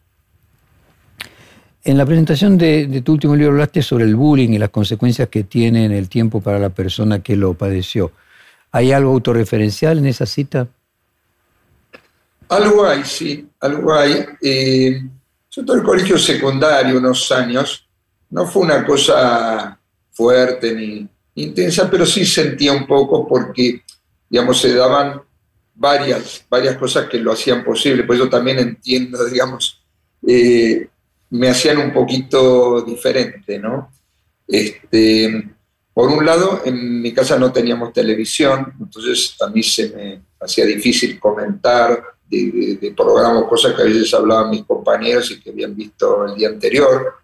En 1.85 1.99
la 1.99 2.07
presentación 2.07 2.59
de, 2.59 3.03
tu 3.05 3.13
último 3.13 3.35
libro 3.35 3.53
hablaste 3.53 3.83
sobre 3.83 4.05
el 4.05 4.15
bullying 4.15 4.51
y 4.51 4.59
las 4.59 4.71
consecuencias 4.71 5.29
que 5.29 5.45
tiene 5.45 5.85
en 5.85 5.93
el 5.93 6.09
tiempo 6.09 6.41
para 6.41 6.59
la 6.59 6.71
persona 6.71 7.23
que 7.23 7.37
lo 7.37 7.55
padeció. 7.55 8.13
¿Hay 8.71 8.93
algo 8.93 9.13
autorreferencial 9.13 9.99
en 9.99 10.07
esa 10.07 10.27
cita? 10.27 10.69
Algo 12.49 12.87
hay, 12.87 13.05
sí, 13.05 13.49
algo 13.61 13.95
hay. 13.95 14.27
Yo 15.51 15.65
todo 15.65 15.77
el 15.77 15.83
colegio 15.83 16.19
secundario, 16.19 16.99
unos 16.99 17.31
años, 17.31 17.87
no 18.31 18.47
fue 18.47 18.63
una 18.63 18.85
cosa 18.85 19.79
fuerte 20.11 20.75
ni 20.75 21.09
intensa, 21.35 21.91
pero 21.91 22.07
sí 22.07 22.25
sentía 22.25 22.73
un 22.73 22.87
poco 22.87 23.27
porque, 23.29 23.83
digamos, 24.29 24.61
se 24.61 24.75
daban 24.75 25.21
varias, 25.75 26.45
varias 26.49 26.77
cosas 26.77 27.09
que 27.09 27.19
lo 27.19 27.33
hacían 27.33 27.65
posible. 27.65 28.05
Pues 28.05 28.19
yo 28.19 28.29
también 28.29 28.59
entiendo, 28.59 29.25
digamos, 29.31 29.83
eh, 30.27 30.89
me 31.31 31.49
hacían 31.49 31.79
un 31.79 31.93
poquito 31.93 32.83
diferente, 32.83 33.59
¿no? 33.59 33.91
Este, 34.47 35.51
por 35.95 36.09
un 36.11 36.25
lado, 36.25 36.63
en 36.65 37.01
mi 37.01 37.13
casa 37.13 37.39
no 37.39 37.53
teníamos 37.53 37.93
televisión, 37.93 38.73
entonces 38.81 39.37
a 39.41 39.49
mí 39.49 39.63
se 39.63 39.91
me 39.91 40.23
hacía 40.41 40.65
difícil 40.65 41.19
comentar 41.19 42.03
de, 42.33 42.95
programas, 42.97 43.45
cosas 43.45 43.75
que 43.75 43.83
a 43.83 43.85
veces 43.85 44.13
hablaban 44.15 44.51
mis 44.51 44.65
compañeros 44.65 45.31
y 45.31 45.41
que 45.41 45.51
habían 45.51 45.77
visto 45.77 46.27
el 46.27 46.35
día 46.35 46.49
anterior. 46.49 47.15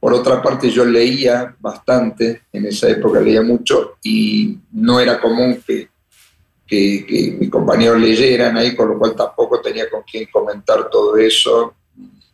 Por 0.00 0.12
otra 0.12 0.42
parte, 0.42 0.70
yo 0.70 0.84
leía 0.84 1.54
bastante, 1.60 2.42
en 2.52 2.66
esa 2.66 2.88
época 2.88 3.20
leía 3.20 3.42
mucho 3.42 3.98
y 4.02 4.58
no 4.72 5.00
era 5.00 5.20
común 5.20 5.62
que, 5.66 5.88
que, 6.66 7.36
mis 7.38 7.50
compañeros 7.50 8.00
leyeran 8.00 8.56
ahí, 8.56 8.74
con 8.74 8.88
lo 8.88 8.98
cual 8.98 9.14
tampoco 9.14 9.60
tenía 9.60 9.88
con 9.88 10.02
quién 10.02 10.26
comentar 10.30 10.88
todo 10.90 11.16
eso, 11.16 11.74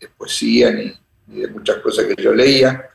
de 0.00 0.08
poesía 0.08 0.70
ni, 0.72 0.92
de 1.26 1.48
muchas 1.48 1.78
cosas 1.78 2.06
que 2.06 2.22
yo 2.22 2.34
leía. 2.34 2.88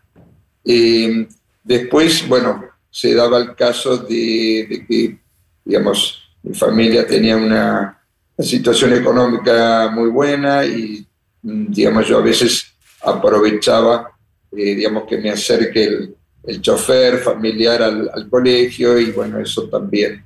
Eh, 0.66 1.28
después, 1.64 2.28
bueno, 2.28 2.64
se 2.90 3.14
daba 3.14 3.38
el 3.40 3.56
caso 3.56 3.98
de, 3.98 4.68
de 4.70 4.86
que, 4.88 5.20
digamos, 5.64 6.30
mi 6.44 6.54
familia 6.54 7.06
tenía 7.06 7.38
una, 7.38 7.99
situación 8.44 8.94
económica 8.94 9.90
muy 9.94 10.10
buena 10.10 10.66
y, 10.66 11.06
mm, 11.42 11.72
digamos, 11.72 12.08
yo 12.08 12.20
a 12.20 12.22
veces 12.22 12.74
aprovechaba, 13.02 14.12
eh, 14.52 14.76
digamos, 14.76 15.04
que 15.08 15.18
me 15.18 15.30
acerque 15.30 15.84
el, 15.84 16.16
el 16.44 16.62
chofer 16.62 17.18
familiar 17.20 17.82
al, 17.82 18.10
al, 18.14 18.30
colegio 18.30 18.98
y, 18.98 19.12
bueno, 19.12 19.40
eso 19.40 19.68
también 19.68 20.24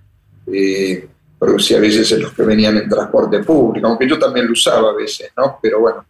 eh, 0.51 1.07
producía 1.39 1.77
a 1.77 1.81
veces 1.81 2.11
en 2.11 2.21
los 2.21 2.33
que 2.33 2.43
venían 2.43 2.77
en 2.77 2.89
transporte 2.89 3.43
público, 3.43 3.87
aunque 3.87 4.07
yo 4.07 4.17
también 4.17 4.45
lo 4.45 4.53
usaba 4.53 4.91
a 4.91 4.93
veces, 4.93 5.31
¿no? 5.35 5.59
Pero 5.61 5.79
bueno, 5.79 6.05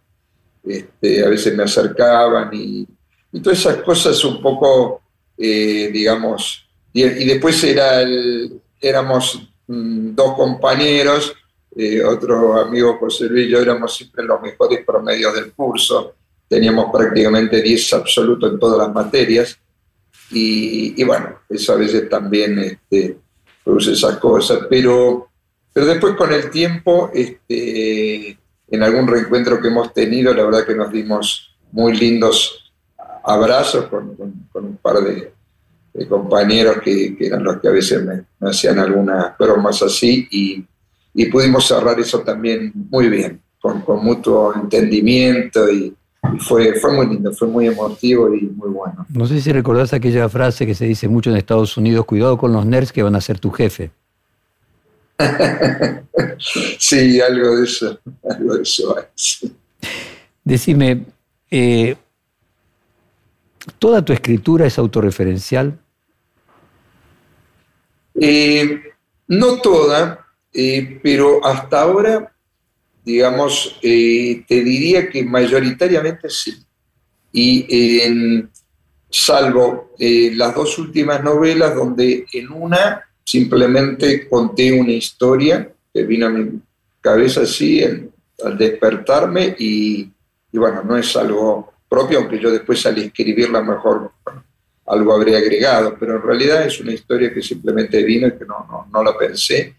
este, 0.64 1.24
a 1.24 1.28
veces 1.28 1.56
me 1.56 1.64
acercaban 1.64 2.50
y, 2.52 2.86
y 3.32 3.40
todas 3.40 3.58
esas 3.58 3.78
cosas 3.78 4.22
un 4.24 4.40
poco, 4.40 5.02
eh, 5.36 5.90
digamos, 5.92 6.66
y, 6.92 7.02
y, 7.02 7.24
después 7.24 7.62
era 7.64 8.02
el, 8.02 8.60
éramos 8.80 9.48
mm, 9.66 10.14
dos 10.14 10.34
compañeros, 10.36 11.34
eh, 11.76 12.02
otro 12.02 12.60
amigo 12.60 12.98
José 12.98 13.26
Luis 13.28 13.46
y 13.46 13.50
yo 13.50 13.60
éramos 13.60 13.96
siempre 13.96 14.24
los 14.24 14.40
mejores 14.40 14.84
promedios 14.84 15.34
del 15.34 15.52
curso, 15.52 16.14
teníamos 16.48 16.86
prácticamente 16.92 17.60
10 17.60 17.94
absolutos 17.94 18.52
en 18.52 18.58
todas 18.58 18.78
las 18.78 18.94
materias, 18.94 19.58
y, 20.30 21.04
bueno, 21.04 21.40
eso 21.48 21.74
a 21.74 21.76
veces 21.76 22.08
también 22.08 22.58
este, 22.58 23.16
produce 23.62 23.92
esas 23.92 24.16
cosas, 24.18 24.66
pero, 24.68 25.28
pero 25.72 25.86
después 25.86 26.14
con 26.16 26.32
el 26.32 26.50
tiempo, 26.50 27.10
este, 27.14 28.38
en 28.68 28.82
algún 28.82 29.06
reencuentro 29.06 29.60
que 29.60 29.68
hemos 29.68 29.92
tenido, 29.92 30.34
la 30.34 30.44
verdad 30.44 30.66
que 30.66 30.74
nos 30.74 30.90
dimos 30.90 31.56
muy 31.72 31.96
lindos 31.96 32.72
abrazos 33.24 33.86
con, 33.86 34.16
un 34.18 34.76
par 34.82 34.96
de, 35.00 35.32
compañeros 36.08 36.78
que, 36.82 37.16
eran 37.20 37.44
los 37.44 37.60
que 37.60 37.68
a 37.68 37.72
veces 37.72 38.04
me, 38.04 38.24
hacían 38.48 38.78
algunas 38.78 39.36
bromas 39.38 39.82
así 39.82 40.26
y, 40.30 40.64
pudimos 41.30 41.66
cerrar 41.66 41.98
eso 42.00 42.20
también 42.20 42.72
muy 42.90 43.08
bien, 43.08 43.40
con, 43.60 43.82
con 43.82 44.04
mutuo 44.04 44.54
entendimiento 44.54 45.70
y, 45.70 45.94
fue, 46.38 46.74
fue 46.80 46.92
muy 46.92 47.06
lindo, 47.06 47.32
fue 47.32 47.48
muy 47.48 47.66
emotivo 47.66 48.34
y 48.34 48.42
muy 48.42 48.70
bueno. 48.70 49.06
No 49.10 49.26
sé 49.26 49.40
si 49.40 49.52
recordás 49.52 49.92
aquella 49.92 50.28
frase 50.28 50.66
que 50.66 50.74
se 50.74 50.86
dice 50.86 51.08
mucho 51.08 51.30
en 51.30 51.36
Estados 51.36 51.76
Unidos, 51.76 52.04
cuidado 52.06 52.38
con 52.38 52.52
los 52.52 52.64
nerds 52.66 52.92
que 52.92 53.02
van 53.02 53.14
a 53.14 53.20
ser 53.20 53.38
tu 53.38 53.50
jefe. 53.50 53.90
sí, 56.78 57.20
algo 57.20 57.56
de 57.56 57.64
eso, 57.64 58.00
algo 58.30 58.56
de 58.56 58.62
eso 58.62 58.96
Decime, 60.42 61.04
eh, 61.50 61.96
¿toda 63.78 64.04
tu 64.04 64.12
escritura 64.12 64.66
es 64.66 64.78
autorreferencial? 64.78 65.78
Eh, 68.20 68.82
no 69.28 69.60
toda, 69.60 70.23
eh, 70.54 71.00
pero 71.02 71.44
hasta 71.44 71.82
ahora 71.82 72.34
digamos, 73.04 73.78
eh, 73.82 74.44
te 74.48 74.62
diría 74.62 75.08
que 75.10 75.22
mayoritariamente 75.22 76.30
sí. 76.30 76.54
Y 77.32 77.66
salvo 79.10 79.92
eh, 79.98 80.32
las 80.34 80.54
dos 80.54 80.78
últimas 80.78 81.22
novelas 81.22 81.74
donde 81.74 82.26
en 82.32 82.50
una 82.50 83.04
simplemente 83.24 84.28
conté 84.28 84.72
una 84.72 84.92
historia 84.92 85.70
que 85.92 86.02
vino 86.04 86.26
a 86.26 86.30
mi 86.30 86.60
cabeza 87.00 87.42
así 87.42 87.82
al 87.82 88.58
despertarme 88.58 89.54
y, 89.58 90.10
bueno, 90.52 90.82
no 90.82 90.96
es 90.96 91.14
algo 91.16 91.72
propio, 91.88 92.20
aunque 92.20 92.38
yo 92.38 92.50
después 92.50 92.84
al 92.86 92.98
escribirla 92.98 93.62
mejor 93.62 94.12
algo 94.86 95.14
habría 95.14 95.38
agregado, 95.38 95.96
pero 95.98 96.16
en 96.16 96.22
realidad 96.22 96.66
es 96.66 96.80
una 96.80 96.92
historia 96.92 97.32
que 97.32 97.42
simplemente 97.42 98.02
vino 98.02 98.28
y 98.28 98.32
que 98.32 98.44
no, 98.44 98.66
no, 98.68 98.86
no 98.92 99.02
la 99.02 99.16
pensé 99.16 99.74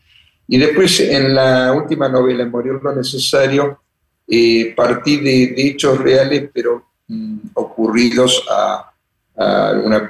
y 0.48 0.58
después 0.58 1.00
en 1.00 1.34
la 1.34 1.74
última 1.74 2.08
novela, 2.08 2.44
en 2.44 2.52
Morir 2.52 2.80
lo 2.82 2.96
Necesario, 2.96 3.80
eh, 4.28 4.74
partí 4.76 5.18
de, 5.18 5.54
hechos 5.58 5.98
reales, 6.00 6.50
pero 6.54 6.86
mm, 7.08 7.38
ocurridos 7.56 8.46
a, 8.50 8.92
a 9.38 9.72
una 9.84 10.10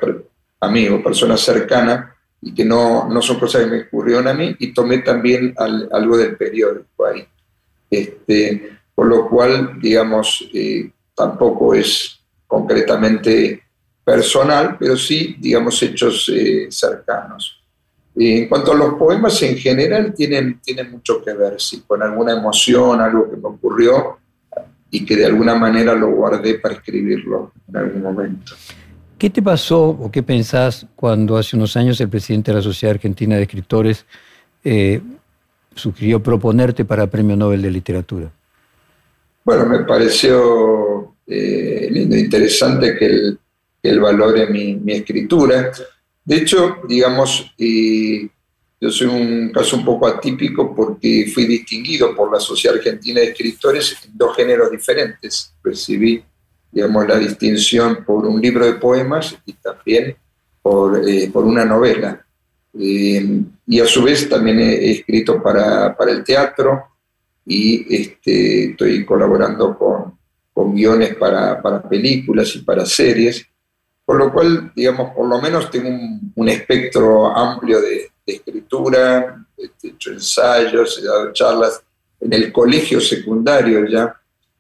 amigo, 0.60 1.02
persona 1.02 1.38
cercana, 1.38 2.16
y 2.42 2.54
que 2.54 2.66
no, 2.66 3.08
no 3.10 3.22
son 3.22 3.40
cosas 3.40 3.64
que 3.64 3.72
me 3.72 3.82
ocurrieron 3.84 4.28
a 4.28 4.34
mí, 4.34 4.56
y 4.60 4.74
tomé 4.74 5.00
también 5.00 5.54
algo 5.58 6.18
del 6.18 6.36
periódico 6.36 7.06
ahí. 7.06 7.26
Este, 7.90 8.78
por 8.94 9.08
lo 9.08 9.30
cual, 9.30 9.80
digamos, 9.80 10.48
eh, 10.54 10.90
tampoco 11.16 11.74
es 11.74 12.20
concretamente 12.46 13.64
personal, 14.04 14.78
pero 14.78 14.98
sí, 14.98 15.36
digamos, 15.40 15.82
hechos 15.82 16.30
eh, 16.34 16.68
cercanos 16.70 17.65
en 18.18 18.48
cuanto 18.48 18.72
a 18.72 18.76
los 18.76 18.94
poemas 18.94 19.42
en 19.44 19.58
general, 19.58 20.14
tienen, 20.14 20.60
tienen 20.62 20.92
mucho 20.92 21.24
que 21.24 21.34
ver, 21.34 21.60
sí, 21.60 21.84
con 21.86 22.02
alguna 22.02 22.34
emoción, 22.34 23.02
algo 23.02 23.30
que 23.30 23.36
me 23.36 23.50
ocurrió 23.50 24.18
y 24.90 25.06
que 25.06 25.18
de 25.18 25.26
alguna 25.26 25.56
manera 25.56 25.94
lo 25.94 26.12
guardé 26.12 26.56
para 26.60 26.76
escribirlo 26.76 27.52
en 27.68 27.78
algún 27.78 28.02
momento. 28.02 28.54
¿Qué 29.18 29.30
te 29.30 29.42
pasó 29.42 29.90
o 29.90 30.12
qué 30.12 30.24
pensás 30.24 30.86
cuando 30.96 31.38
hace 31.38 31.56
unos 31.56 31.76
años 31.76 32.00
el 32.00 32.10
presidente 32.10 32.52
de 32.52 32.58
la 32.58 32.62
Sociedad 32.62 32.96
Argentina 32.96 33.36
de 33.36 33.44
Escritores 33.44 34.06
eh, 34.64 35.02
sugirió 35.74 36.22
proponerte 36.22 36.86
para 36.86 37.08
Premio 37.08 37.36
Nobel 37.36 37.62
de 37.62 37.72
Literatura? 37.72 38.32
Bueno, 39.44 39.66
me 39.66 39.80
pareció 39.80 41.16
eh, 41.28 41.88
lindo, 41.92 42.16
interesante 42.16 42.96
que 42.98 43.06
él, 43.06 43.40
que 43.82 43.98
valore 44.00 44.48
mi, 44.48 44.76
mi 44.76 44.94
escritura. 44.94 45.72
De 46.26 46.38
hecho, 46.38 46.78
digamos, 46.88 47.54
yo 47.58 48.92
soy 48.92 49.08
un 49.08 49.52
caso 49.52 49.78
un 49.78 49.86
poco 49.86 50.08
atípico 50.08 50.76
porque 50.76 51.32
fui 51.34 51.46
distinguido 51.46 52.16
por 52.16 52.32
la 52.32 52.40
Sociedad 52.40 52.78
Argentina 52.78 53.22
de 53.22 53.28
Escritores 53.28 53.96
en 54.06 54.18
dos 54.18 54.36
géneros 54.36 54.70
diferentes. 54.70 55.54
Recibí, 55.64 56.24
digamos, 56.72 57.08
la 57.08 57.18
distinción 57.18 58.04
por 58.04 58.26
un 58.26 58.42
libro 58.42 58.66
de 58.66 58.74
poemas 58.74 59.38
y 59.46 59.54
también 59.54 60.16
por, 60.62 61.08
eh, 61.08 61.32
una 61.34 61.64
novela. 61.64 62.26
Eh, 62.78 63.42
y 63.68 63.80
a 63.80 63.86
su 63.86 64.04
vez 64.04 64.28
también 64.28 64.60
he, 64.60 64.92
escrito 64.92 65.42
para, 65.42 65.96
el 66.10 66.24
teatro 66.24 66.84
y 67.46 67.96
este, 67.96 68.72
estoy 68.72 69.06
colaborando 69.06 69.78
con, 69.78 70.18
con 70.54 70.76
guiones 70.76 71.16
para, 71.16 71.62
para 71.62 71.88
películas 71.88 72.56
y 72.56 72.60
para 72.60 72.86
series. 72.86 73.48
Por 74.06 74.18
lo 74.18 74.32
cual, 74.32 74.72
digamos, 74.76 75.16
por 75.16 75.28
lo 75.28 75.42
menos 75.42 75.72
tengo 75.72 75.90
un, 76.36 76.50
espectro 76.50 77.36
amplio 77.36 77.82
de, 77.82 78.12
escritura, 78.26 79.46
he 79.58 79.88
hecho 79.88 80.12
ensayos, 80.12 81.00
he 81.00 81.06
dado 81.06 81.32
charlas. 81.34 81.82
En 82.20 82.34
el 82.34 82.52
colegio 82.52 83.00
secundario 83.00 83.88
ya 83.88 84.16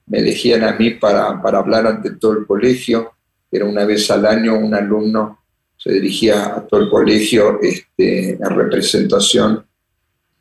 me 0.07 0.19
elegían 0.19 0.63
a 0.63 0.73
mí 0.73 0.91
para, 0.91 1.27
hablar 1.27 1.87
ante 1.87 2.11
todo 2.11 2.33
el 2.33 2.45
colegio. 2.45 3.13
Era 3.51 3.65
una 3.65 3.85
vez 3.85 4.09
al 4.11 4.25
año 4.25 4.55
un 4.57 4.73
alumno 4.73 5.39
se 5.77 5.91
dirigía 5.91 6.55
a 6.55 6.65
todo 6.65 6.81
el 6.81 6.89
colegio 6.89 7.59
este, 7.61 8.31
en 8.31 8.49
representación 8.49 9.65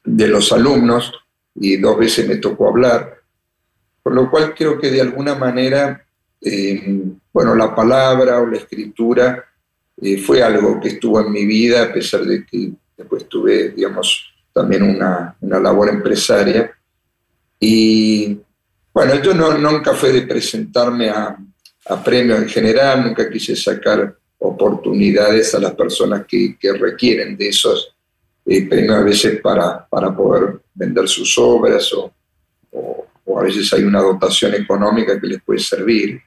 de 0.05 0.29
los 0.29 0.53
alumnos 0.53 1.13
y 1.55 1.77
dos 1.77 1.99
veces 1.99 2.29
me 2.29 2.37
tocó 2.37 2.69
hablar. 2.69 3.19
Por 4.03 4.15
lo 4.15 4.31
cual 4.31 4.55
creo 4.55 4.79
que 4.79 4.91
de 4.91 5.01
alguna 5.01 5.35
manera 5.35 6.07
eh, 6.41 7.05
bueno, 7.35 7.57
la 7.57 7.75
palabra 7.75 8.41
o 8.41 8.47
la 8.47 8.59
escritura 8.59 9.45
eh, 10.01 10.19
fue 10.19 10.41
algo 10.41 10.79
que 10.81 10.91
estuvo 10.91 11.21
en 11.21 11.33
mi 11.33 11.45
vida, 11.45 11.83
a 11.83 11.93
pesar 11.93 12.25
de 12.25 12.47
que 12.47 12.71
después 12.97 13.29
tuve, 13.29 13.71
digamos, 13.71 14.33
también 14.53 14.85
una, 14.85 15.37
labor 15.41 15.89
empresaria. 15.89 16.73
Y 17.59 18.39
bueno, 18.93 19.21
yo 19.21 19.35
no, 19.35 19.59
nunca 19.59 19.95
fue 19.95 20.13
de 20.13 20.23
presentarme 20.23 21.11
a, 21.11 21.37
premios 22.05 22.39
en 22.39 22.49
general, 22.49 23.05
nunca 23.05 23.29
quise 23.29 23.57
sacar 23.57 24.17
oportunidades 24.39 25.57
a 25.57 25.59
las 25.59 25.75
personas 25.75 26.25
que, 26.29 26.57
requieren 26.79 27.37
de 27.37 27.49
esos 27.49 27.97
eh, 28.47 28.67
premios 28.69 28.95
a 28.95 29.03
veces 29.03 29.41
para, 29.41 29.85
para 29.87 30.17
poder 30.17 30.61
vender 30.73 31.09
sus 31.09 31.37
obras 31.37 31.93
o, 31.95 32.13
o, 32.71 33.41
a 33.41 33.43
veces 33.43 33.73
hay 33.73 33.83
una 33.83 34.01
dotación 34.01 34.55
económica 34.55 35.21
que 35.21 35.27
les 35.27 35.43
puede 35.43 35.59
servir. 35.59 36.23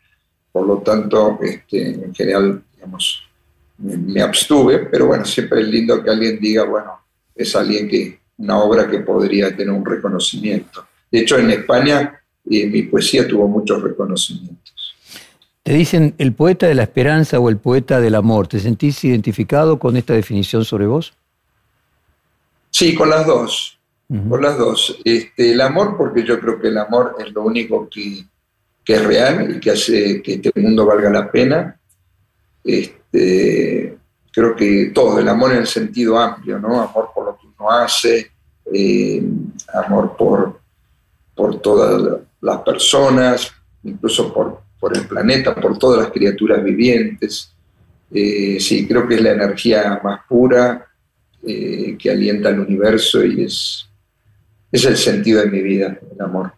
Por 0.57 0.65
lo 0.65 0.77
tanto, 0.79 1.37
este, 1.39 1.89
en 1.89 2.15
general, 2.15 2.63
digamos, 2.73 3.21
me, 3.77 4.21
abstuve, 4.23 4.79
pero 4.79 5.05
bueno, 5.05 5.23
siempre 5.23 5.61
es 5.61 5.67
lindo 5.67 6.03
que 6.03 6.09
alguien 6.09 6.39
diga, 6.39 6.63
bueno, 6.63 6.93
es 7.35 7.55
alguien 7.55 7.87
que, 7.87 8.19
una 8.37 8.57
obra 8.57 8.89
que 8.89 9.01
podría 9.01 9.55
tener 9.55 9.69
un 9.69 9.85
reconocimiento. 9.85 10.83
De 11.11 11.19
hecho, 11.19 11.37
en 11.37 11.51
España 11.51 12.19
eh, 12.49 12.65
mi 12.65 12.81
poesía 12.81 13.27
tuvo 13.27 13.47
muchos 13.47 13.83
reconocimientos. 13.83 14.95
Te 15.61 15.73
dicen 15.73 16.15
el 16.17 16.33
poeta 16.33 16.65
de 16.65 16.73
la 16.73 16.81
esperanza 16.81 17.39
o 17.39 17.49
el 17.49 17.57
poeta 17.57 18.01
del 18.01 18.15
amor. 18.15 18.47
¿Te 18.47 18.59
sentís 18.59 19.03
identificado 19.03 19.77
con 19.77 19.95
esta 19.95 20.13
definición 20.13 20.65
sobre 20.65 20.87
vos? 20.87 21.13
Sí, 22.71 22.95
con 22.95 23.11
las 23.11 23.27
dos. 23.27 23.77
Con 24.07 24.41
las 24.41 24.57
dos. 24.57 24.97
Este, 25.05 25.51
el 25.51 25.61
amor, 25.61 25.97
porque 25.97 26.25
yo 26.25 26.39
creo 26.39 26.59
que 26.59 26.69
el 26.69 26.79
amor 26.79 27.15
es 27.19 27.31
lo 27.31 27.43
único 27.43 27.87
que, 27.87 28.25
que 28.87 28.93
es 28.93 29.03
real 29.03 29.51
y 29.51 29.59
que 29.59 29.71
hace 29.71 30.21
que 30.21 30.35
este 30.35 30.61
mundo 30.61 30.85
valga 30.85 31.09
la 31.09 31.29
pena. 31.29 31.77
Este, 32.63 33.97
creo 34.31 34.55
que 34.55 34.91
todo, 34.95 35.19
el 35.19 35.27
amor 35.27 35.51
en 35.51 35.57
el 35.57 35.67
sentido 35.67 36.17
amplio, 36.17 36.57
¿no? 36.57 36.81
Amor 36.81 37.09
por 37.13 37.25
lo 37.25 37.37
que 37.37 37.47
uno 37.47 37.69
hace, 37.69 38.31
eh, 38.73 39.21
amor 39.73 40.15
por, 40.15 40.61
por 41.35 41.59
todas 41.59 42.21
las 42.39 42.61
personas, 42.61 43.51
incluso 43.83 44.33
por, 44.33 44.61
por 44.79 44.95
el 44.95 45.05
planeta, 45.05 45.53
por 45.53 45.77
todas 45.77 46.03
las 46.03 46.11
criaturas 46.11 46.63
vivientes. 46.63 47.51
Eh, 48.09 48.57
sí, 48.57 48.87
creo 48.87 49.05
que 49.05 49.15
es 49.15 49.21
la 49.21 49.31
energía 49.31 49.99
más 50.01 50.21
pura 50.29 50.87
eh, 51.45 51.97
que 51.99 52.09
alienta 52.09 52.47
el 52.47 52.61
universo 52.61 53.21
y 53.25 53.43
es, 53.43 53.85
es 54.71 54.85
el 54.85 54.95
sentido 54.95 55.41
de 55.41 55.51
mi 55.51 55.61
vida, 55.61 55.99
el 56.09 56.21
amor. 56.21 56.56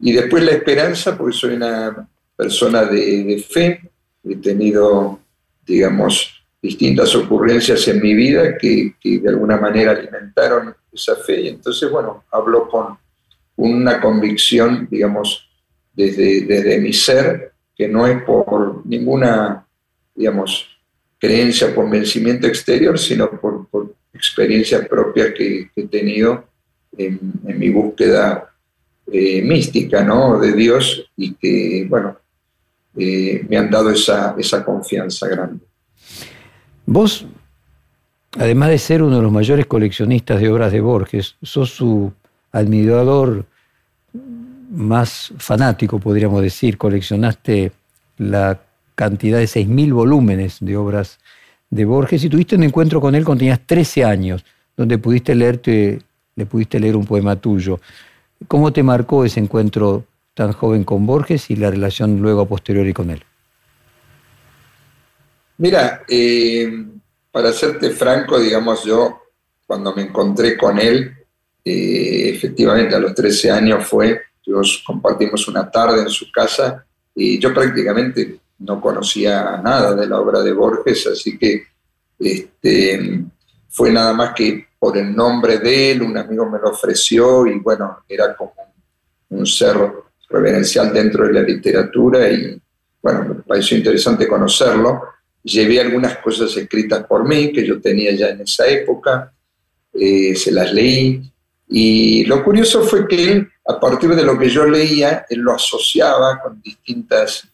Y 0.00 0.12
después 0.12 0.44
la 0.44 0.52
esperanza, 0.52 1.16
porque 1.16 1.36
soy 1.36 1.54
una 1.54 2.08
persona 2.36 2.84
de, 2.84 3.44
fe, 3.48 3.80
he 4.24 4.36
tenido, 4.36 5.18
digamos, 5.66 6.44
distintas 6.62 7.14
ocurrencias 7.16 7.86
en 7.88 8.00
mi 8.00 8.14
vida 8.14 8.56
que, 8.56 8.94
de 9.02 9.28
alguna 9.28 9.56
manera 9.56 9.92
alimentaron 9.92 10.74
esa 10.92 11.16
fe. 11.16 11.42
Y 11.42 11.48
entonces, 11.48 11.90
bueno, 11.90 12.24
hablo 12.30 12.68
con 12.68 12.98
una 13.56 14.00
convicción, 14.00 14.86
digamos, 14.90 15.48
desde, 15.92 16.42
desde 16.42 16.78
mi 16.78 16.92
ser, 16.92 17.52
que 17.76 17.88
no 17.88 18.06
es 18.06 18.22
por 18.22 18.86
ninguna, 18.86 19.66
digamos, 20.14 20.78
creencia 21.18 21.68
o 21.68 21.74
convencimiento 21.74 22.46
exterior, 22.46 22.98
sino 22.98 23.30
por, 23.30 23.66
experiencias 24.14 24.88
propias 24.88 25.32
que, 25.34 25.70
he 25.76 25.86
tenido 25.86 26.44
en, 26.96 27.18
mi 27.44 27.70
búsqueda 27.70 28.52
eh, 29.12 29.42
mística, 29.42 30.02
¿no? 30.02 30.38
De 30.38 30.52
Dios 30.52 31.10
y 31.16 31.34
que, 31.34 31.86
bueno, 31.88 32.16
eh, 32.96 33.44
me 33.48 33.56
han 33.56 33.70
dado 33.70 33.90
esa, 33.90 34.34
esa 34.38 34.64
confianza 34.64 35.28
grande. 35.28 35.64
Vos, 36.86 37.26
además 38.36 38.70
de 38.70 38.78
ser 38.78 39.02
uno 39.02 39.16
de 39.16 39.22
los 39.22 39.32
mayores 39.32 39.66
coleccionistas 39.66 40.40
de 40.40 40.48
obras 40.48 40.72
de 40.72 40.80
Borges, 40.80 41.36
sos 41.42 41.70
su 41.70 42.12
admirador 42.52 43.44
más 44.70 45.32
fanático, 45.38 45.98
podríamos 45.98 46.42
decir. 46.42 46.76
Coleccionaste 46.78 47.72
la 48.18 48.60
cantidad 48.94 49.38
de 49.38 49.44
6.000 49.44 49.92
volúmenes 49.92 50.58
de 50.60 50.76
obras 50.76 51.18
de 51.70 51.84
Borges 51.84 52.24
y 52.24 52.28
tuviste 52.28 52.56
un 52.56 52.64
encuentro 52.64 53.00
con 53.00 53.14
él 53.14 53.24
cuando 53.24 53.40
tenías 53.40 53.60
13 53.64 54.04
años, 54.04 54.44
donde 54.76 54.98
pudiste 54.98 55.34
leerte, 55.34 56.00
le 56.34 56.46
pudiste 56.46 56.80
leer 56.80 56.96
un 56.96 57.04
poema 57.04 57.36
tuyo. 57.36 57.80
¿Cómo 58.46 58.72
te 58.72 58.82
marcó 58.82 59.24
ese 59.24 59.40
encuentro 59.40 60.04
tan 60.34 60.52
joven 60.52 60.84
con 60.84 61.04
Borges 61.06 61.50
y 61.50 61.56
la 61.56 61.70
relación 61.70 62.20
luego 62.20 62.42
a 62.42 62.48
posteriori 62.48 62.92
con 62.92 63.10
él? 63.10 63.24
Mira, 65.56 66.02
eh, 66.08 66.86
para 67.32 67.52
serte 67.52 67.90
franco, 67.90 68.38
digamos, 68.38 68.84
yo 68.84 69.22
cuando 69.66 69.92
me 69.94 70.02
encontré 70.02 70.56
con 70.56 70.78
él, 70.78 71.12
eh, 71.64 72.30
efectivamente 72.30 72.94
a 72.94 73.00
los 73.00 73.14
13 73.14 73.50
años 73.50 73.86
fue, 73.86 74.20
nos 74.46 74.82
compartimos 74.86 75.46
una 75.48 75.68
tarde 75.70 76.02
en 76.02 76.08
su 76.08 76.30
casa 76.30 76.86
y 77.14 77.38
yo 77.38 77.52
prácticamente 77.52 78.38
no 78.60 78.80
conocía 78.80 79.60
nada 79.62 79.94
de 79.94 80.06
la 80.06 80.20
obra 80.20 80.40
de 80.42 80.52
Borges, 80.52 81.06
así 81.08 81.36
que 81.36 81.64
este, 82.18 83.24
fue 83.68 83.92
nada 83.92 84.12
más 84.14 84.32
que 84.34 84.67
por 84.78 84.96
el 84.96 85.14
nombre 85.14 85.58
de 85.58 85.92
él, 85.92 86.02
un 86.02 86.16
amigo 86.16 86.48
me 86.48 86.58
lo 86.58 86.70
ofreció 86.70 87.46
y 87.46 87.58
bueno, 87.58 87.98
era 88.08 88.36
como 88.36 88.54
un 89.30 89.46
ser 89.46 89.76
reverencial 90.28 90.92
dentro 90.92 91.26
de 91.26 91.32
la 91.32 91.42
literatura 91.42 92.30
y 92.30 92.60
bueno, 93.02 93.24
me 93.24 93.34
pareció 93.42 93.76
interesante 93.76 94.28
conocerlo. 94.28 95.02
Llevé 95.42 95.80
algunas 95.80 96.18
cosas 96.18 96.56
escritas 96.56 97.04
por 97.06 97.26
mí 97.26 97.52
que 97.52 97.66
yo 97.66 97.80
tenía 97.80 98.12
ya 98.12 98.28
en 98.28 98.42
esa 98.42 98.66
época, 98.66 99.32
eh, 99.94 100.34
se 100.34 100.52
las 100.52 100.72
leí, 100.72 101.22
y 101.68 102.24
lo 102.24 102.42
curioso 102.42 102.82
fue 102.82 103.06
que 103.06 103.32
él, 103.32 103.48
a 103.66 103.78
partir 103.78 104.14
de 104.14 104.24
lo 104.24 104.38
que 104.38 104.48
yo 104.48 104.64
leía, 104.64 105.26
él 105.28 105.40
lo 105.40 105.54
asociaba 105.54 106.40
con 106.40 106.60
distintas 106.62 107.46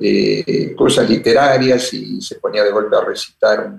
eh, 0.00 0.74
cosas 0.76 1.08
literarias 1.08 1.92
y 1.92 2.20
se 2.22 2.36
ponía 2.36 2.64
de 2.64 2.70
golpe 2.70 2.96
a 2.96 3.04
recitar 3.04 3.78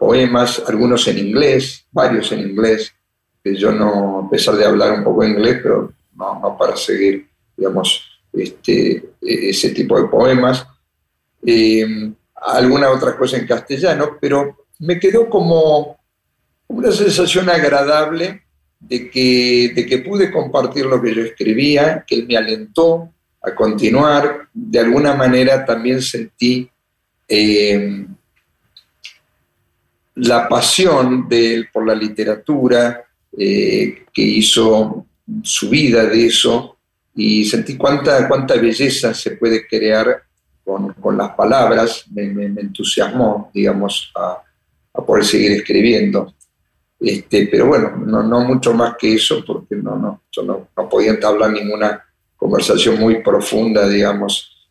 poemas, 0.00 0.62
algunos 0.66 1.06
en 1.08 1.18
inglés, 1.18 1.84
varios 1.92 2.32
en 2.32 2.40
inglés, 2.40 2.90
que 3.44 3.54
yo 3.54 3.70
no, 3.70 4.20
a 4.20 4.30
pesar 4.30 4.56
de 4.56 4.64
hablar 4.64 4.92
un 4.92 5.04
poco 5.04 5.22
inglés, 5.22 5.60
pero 5.62 5.92
no, 6.16 6.40
no 6.40 6.56
para 6.56 6.74
seguir, 6.74 7.28
digamos, 7.54 8.02
este, 8.32 9.10
ese 9.20 9.70
tipo 9.70 10.00
de 10.00 10.08
poemas. 10.08 10.66
Eh, 11.44 12.10
alguna 12.34 12.90
otra 12.90 13.14
cosa 13.14 13.36
en 13.36 13.46
castellano, 13.46 14.16
pero 14.18 14.64
me 14.78 14.98
quedó 14.98 15.28
como 15.28 15.98
una 16.68 16.92
sensación 16.92 17.50
agradable 17.50 18.44
de 18.78 19.10
que, 19.10 19.72
de 19.74 19.84
que 19.84 19.98
pude 19.98 20.32
compartir 20.32 20.86
lo 20.86 21.02
que 21.02 21.14
yo 21.14 21.22
escribía, 21.24 22.06
que 22.06 22.14
él 22.14 22.26
me 22.26 22.38
alentó 22.38 23.12
a 23.42 23.54
continuar. 23.54 24.48
De 24.54 24.78
alguna 24.78 25.12
manera 25.12 25.62
también 25.66 26.00
sentí 26.00 26.70
eh, 27.28 28.06
la 30.14 30.48
pasión 30.48 31.28
de 31.28 31.54
él 31.54 31.68
por 31.72 31.86
la 31.86 31.94
literatura, 31.94 33.04
eh, 33.36 34.04
que 34.12 34.22
hizo 34.22 35.06
su 35.42 35.70
vida 35.70 36.04
de 36.06 36.26
eso, 36.26 36.76
y 37.14 37.44
sentí 37.44 37.76
cuánta, 37.76 38.26
cuánta 38.28 38.54
belleza 38.54 39.14
se 39.14 39.32
puede 39.32 39.66
crear 39.66 40.22
con, 40.64 41.16
las 41.16 41.30
palabras, 41.30 42.04
me, 42.12 42.22
entusiasmó, 42.44 43.50
digamos, 43.52 44.12
a, 44.14 44.42
poder 45.04 45.24
seguir 45.24 45.52
escribiendo. 45.52 46.34
Este, 47.00 47.48
pero 47.50 47.66
bueno, 47.66 47.96
no, 47.96 48.22
no, 48.22 48.40
mucho 48.44 48.74
más 48.74 48.94
que 48.96 49.14
eso, 49.14 49.42
porque 49.44 49.76
no, 49.76 49.96
no, 49.96 50.22
yo 50.30 50.42
no, 50.42 50.68
podía 50.88 51.10
entablar 51.10 51.50
ninguna 51.50 52.04
conversación 52.36 52.98
muy 52.98 53.22
profunda, 53.22 53.88
digamos, 53.88 54.68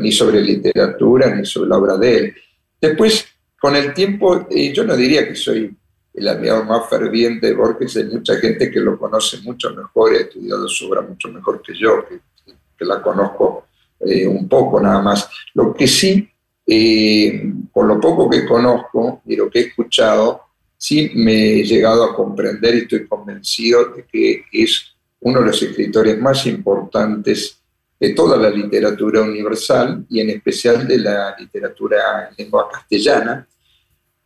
ni 0.00 0.12
sobre 0.12 0.40
literatura, 0.42 1.34
ni 1.34 1.46
sobre 1.46 1.68
la 1.70 1.76
obra 1.76 1.96
de 1.96 2.16
él. 2.16 2.34
Después, 2.80 3.26
con 3.60 3.74
el 3.74 3.92
tiempo, 3.92 4.46
eh, 4.50 4.72
yo 4.72 4.84
no 4.84 4.96
diría 4.96 5.26
que 5.26 5.34
soy 5.34 5.74
el 6.14 6.28
admirador 6.28 6.66
más 6.66 6.88
ferviente 6.88 7.48
de 7.48 7.54
Borges, 7.54 7.96
hay 7.96 8.04
mucha 8.04 8.36
gente 8.36 8.70
que 8.70 8.80
lo 8.80 8.98
conoce 8.98 9.38
mucho 9.42 9.74
mejor, 9.74 10.14
ha 10.14 10.20
estudiado 10.20 10.68
su 10.68 10.88
obra 10.88 11.02
mucho 11.02 11.28
mejor 11.28 11.62
que 11.62 11.74
yo, 11.74 12.04
que, 12.06 12.84
la 12.84 13.02
conozco 13.02 13.66
eh, 14.00 14.26
un 14.26 14.48
poco 14.48 14.80
nada 14.80 15.02
más. 15.02 15.28
Lo 15.54 15.74
que 15.74 15.88
sí, 15.88 16.28
eh, 16.64 17.52
por 17.72 17.86
lo 17.86 18.00
poco 18.00 18.30
que 18.30 18.46
conozco 18.46 19.22
y 19.26 19.34
lo 19.34 19.50
que 19.50 19.58
he 19.58 19.62
escuchado, 19.62 20.42
sí 20.76 21.10
me 21.14 21.58
he 21.58 21.64
llegado 21.64 22.04
a 22.04 22.14
comprender 22.14 22.76
y 22.76 22.78
estoy 22.78 23.06
convencido 23.06 23.86
de 23.86 24.04
que 24.04 24.44
es 24.52 24.94
uno 25.20 25.40
de 25.40 25.46
los 25.46 25.60
escritores 25.60 26.18
más 26.20 26.46
importantes 26.46 27.57
de 27.98 28.14
toda 28.14 28.36
la 28.36 28.50
literatura 28.50 29.22
universal 29.22 30.04
y 30.08 30.20
en 30.20 30.30
especial 30.30 30.86
de 30.86 30.98
la 30.98 31.36
literatura 31.38 32.28
en 32.30 32.44
lengua 32.44 32.68
castellana. 32.70 33.46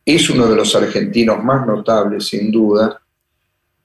Es 0.05 0.29
uno 0.29 0.47
de 0.47 0.55
los 0.55 0.75
argentinos 0.75 1.43
más 1.43 1.65
notables, 1.65 2.27
sin 2.27 2.51
duda. 2.51 3.01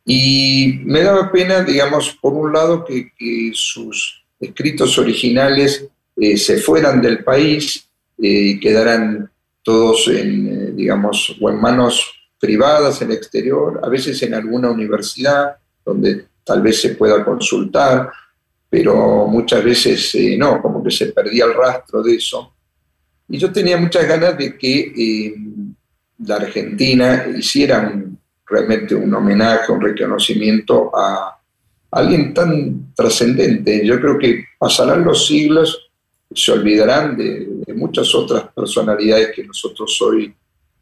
Y 0.05 0.81
me 0.85 1.03
daba 1.03 1.31
pena, 1.31 1.63
digamos, 1.63 2.19
por 2.21 2.33
un 2.33 2.53
lado, 2.53 2.85
que 2.85 3.11
sus 3.55 4.25
escritos 4.41 4.99
originales 4.99 5.87
eh, 6.17 6.37
se 6.37 6.59
fueran 6.59 7.01
del 7.01 7.23
país 7.23 7.89
eh, 8.19 8.29
y 8.29 8.61
quedaran 8.61 9.31
todos 9.63 10.09
en, 10.09 10.47
eh, 10.47 10.73
digamos, 10.73 11.37
o 11.41 11.51
en 11.51 11.61
manos 11.61 12.13
privadas 12.41 13.03
en 13.03 13.11
el 13.11 13.17
exterior, 13.17 13.81
a 13.83 13.89
veces 13.89 14.23
en 14.23 14.35
alguna 14.35 14.71
universidad 14.71 15.57
donde 15.85 16.27
tal 16.45 16.63
vez 16.63 16.81
se 16.81 16.91
pueda 16.91 17.25
consultar, 17.25 18.11
pero 18.71 19.27
muchas 19.27 19.65
veces 19.65 20.17
no, 20.37 20.61
como 20.61 20.83
que 20.83 20.91
se 20.91 21.07
perdía 21.07 21.45
el 21.45 21.55
rastro 21.55 22.03
de 22.03 22.17
eso. 22.17 22.55
Y 23.29 23.39
yo 23.39 23.53
tenía 23.53 23.77
muchas 23.77 24.07
ganas 24.07 24.37
de 24.37 24.57
que 24.57 25.35
la 26.19 26.37
Argentina 26.37 27.27
hiciera 27.37 27.93
realmente 28.47 28.95
un 28.95 29.15
homenaje, 29.15 29.73
un 29.73 29.81
reconocimiento 29.81 30.91
a, 30.95 31.35
alguien 31.91 32.35
tan 32.35 32.93
trascendente. 32.95 33.85
Yo 33.87 33.99
creo 33.99 34.19
que 34.19 34.45
pasarán 34.59 35.05
los 35.05 35.27
siglos, 35.27 35.91
se 36.35 36.53
olvidarán 36.53 37.17
de, 37.17 37.49
muchas 37.75 38.15
otras 38.15 38.49
personalidades 38.55 39.31
que 39.35 39.45
nosotros 39.45 39.99
hoy 40.03 40.35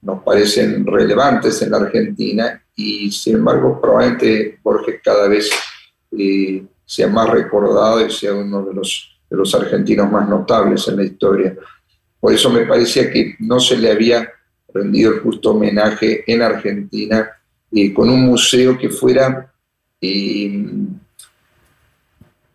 nos 0.02 0.22
parecen 0.22 0.86
relevantes 0.86 1.60
en 1.62 1.70
la 1.70 1.78
Argentina 1.78 2.62
y 2.74 3.10
sin 3.10 3.36
embargo 3.36 3.80
probablemente 3.80 4.58
Borges 4.62 5.00
cada 5.02 5.28
vez 5.28 5.50
eh, 6.18 6.64
sea 6.86 7.08
más 7.08 7.28
recordado 7.28 8.06
y 8.06 8.10
sea 8.10 8.32
uno 8.32 8.64
de 8.64 8.72
los, 8.72 9.12
argentinos 9.54 10.10
más 10.10 10.28
notables 10.28 10.86
en 10.88 10.96
la 10.96 11.04
historia. 11.04 11.56
Por 12.20 12.32
eso 12.32 12.48
me 12.48 12.64
parecía 12.64 13.10
que 13.10 13.34
no 13.40 13.58
se 13.58 13.76
le 13.76 13.90
había 13.90 14.30
rendido 14.72 15.12
el 15.12 15.20
justo 15.20 15.50
homenaje 15.50 16.24
en 16.26 16.42
Argentina 16.42 17.28
eh, 17.72 17.92
con 17.92 18.08
un 18.08 18.20
museo 18.20 18.78
que 18.78 18.88
fuera 18.88 19.52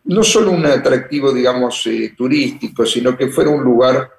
no 0.06 0.24
solo 0.24 0.52
un 0.52 0.66
atractivo, 0.66 1.34
digamos, 1.34 1.86
eh, 1.88 2.14
turístico, 2.18 2.86
sino 2.86 3.18
que 3.18 3.28
fuera 3.28 3.50
un 3.50 3.64
lugar 3.64 4.10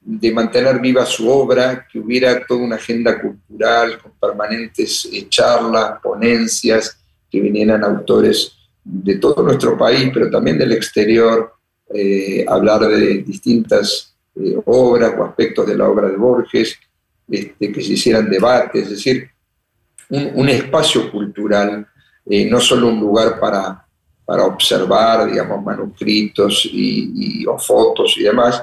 de 0.00 0.32
mantener 0.32 0.80
viva 0.80 1.06
su 1.06 1.28
obra, 1.28 1.86
que 1.90 1.98
hubiera 1.98 2.44
toda 2.44 2.60
una 2.60 2.76
agenda 2.76 3.18
cultural 3.18 3.98
con 3.98 4.12
permanentes 4.12 5.08
eh, 5.10 5.26
charlas, 5.28 6.00
ponencias, 6.02 6.98
que 7.30 7.40
vinieran 7.40 7.82
autores 7.82 8.63
de 8.84 9.16
todo 9.16 9.42
nuestro 9.42 9.76
país, 9.76 10.10
pero 10.12 10.30
también 10.30 10.58
del 10.58 10.72
exterior, 10.72 11.54
eh, 11.92 12.44
hablar 12.46 12.86
de 12.88 13.22
distintas 13.22 14.14
obras 14.66 15.14
o 15.16 15.24
aspectos 15.24 15.66
de 15.66 15.76
la 15.76 15.88
obra 15.88 16.08
de 16.08 16.16
Borges, 16.16 16.78
este, 17.28 17.72
que 17.72 17.82
se 17.82 17.92
hicieran 17.94 18.28
debates, 18.28 18.84
es 18.84 18.90
decir, 18.90 19.28
un 20.10 20.48
espacio 20.48 21.10
cultural 21.10 21.86
eh, 22.26 22.46
no 22.46 22.58
solo 22.58 22.88
un 22.88 23.00
lugar 23.00 23.38
para, 23.38 23.86
para 24.24 24.44
observar, 24.44 25.30
digamos, 25.30 25.62
manuscritos 25.62 26.68
y, 26.72 27.44
o 27.46 27.58
fotos 27.58 28.16
y 28.16 28.22
demás, 28.22 28.62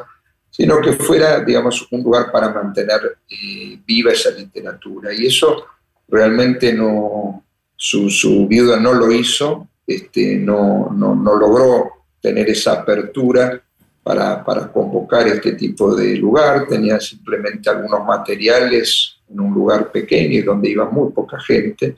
sino 0.49 0.81
que 0.81 0.93
fuera, 0.93 1.43
digamos, 1.43 1.87
un 1.91 2.01
lugar 2.03 2.31
para 2.31 2.51
mantener 2.51 3.17
eh, 3.29 3.79
viva 3.85 4.11
esa 4.11 4.31
literatura. 4.31 5.13
Y 5.13 5.27
eso 5.27 5.65
realmente 6.07 6.73
no, 6.73 7.43
su, 7.75 8.09
su 8.09 8.47
viuda 8.47 8.77
no 8.77 8.93
lo 8.93 9.11
hizo, 9.11 9.67
este, 9.95 10.37
no, 10.37 10.89
no, 10.91 11.15
no, 11.15 11.35
logró 11.35 11.91
tener 12.21 12.49
esa 12.49 12.73
apertura 12.73 13.61
para, 14.03 14.43
para, 14.43 14.71
convocar 14.71 15.27
este 15.27 15.53
tipo 15.53 15.95
de 15.95 16.15
lugar, 16.15 16.67
tenía 16.67 16.99
simplemente 16.99 17.69
algunos 17.69 18.05
materiales 18.05 19.17
en 19.29 19.39
un 19.39 19.53
lugar 19.53 19.91
pequeño 19.91 20.43
donde 20.43 20.69
iba 20.69 20.89
muy 20.89 21.11
poca 21.11 21.39
gente. 21.39 21.97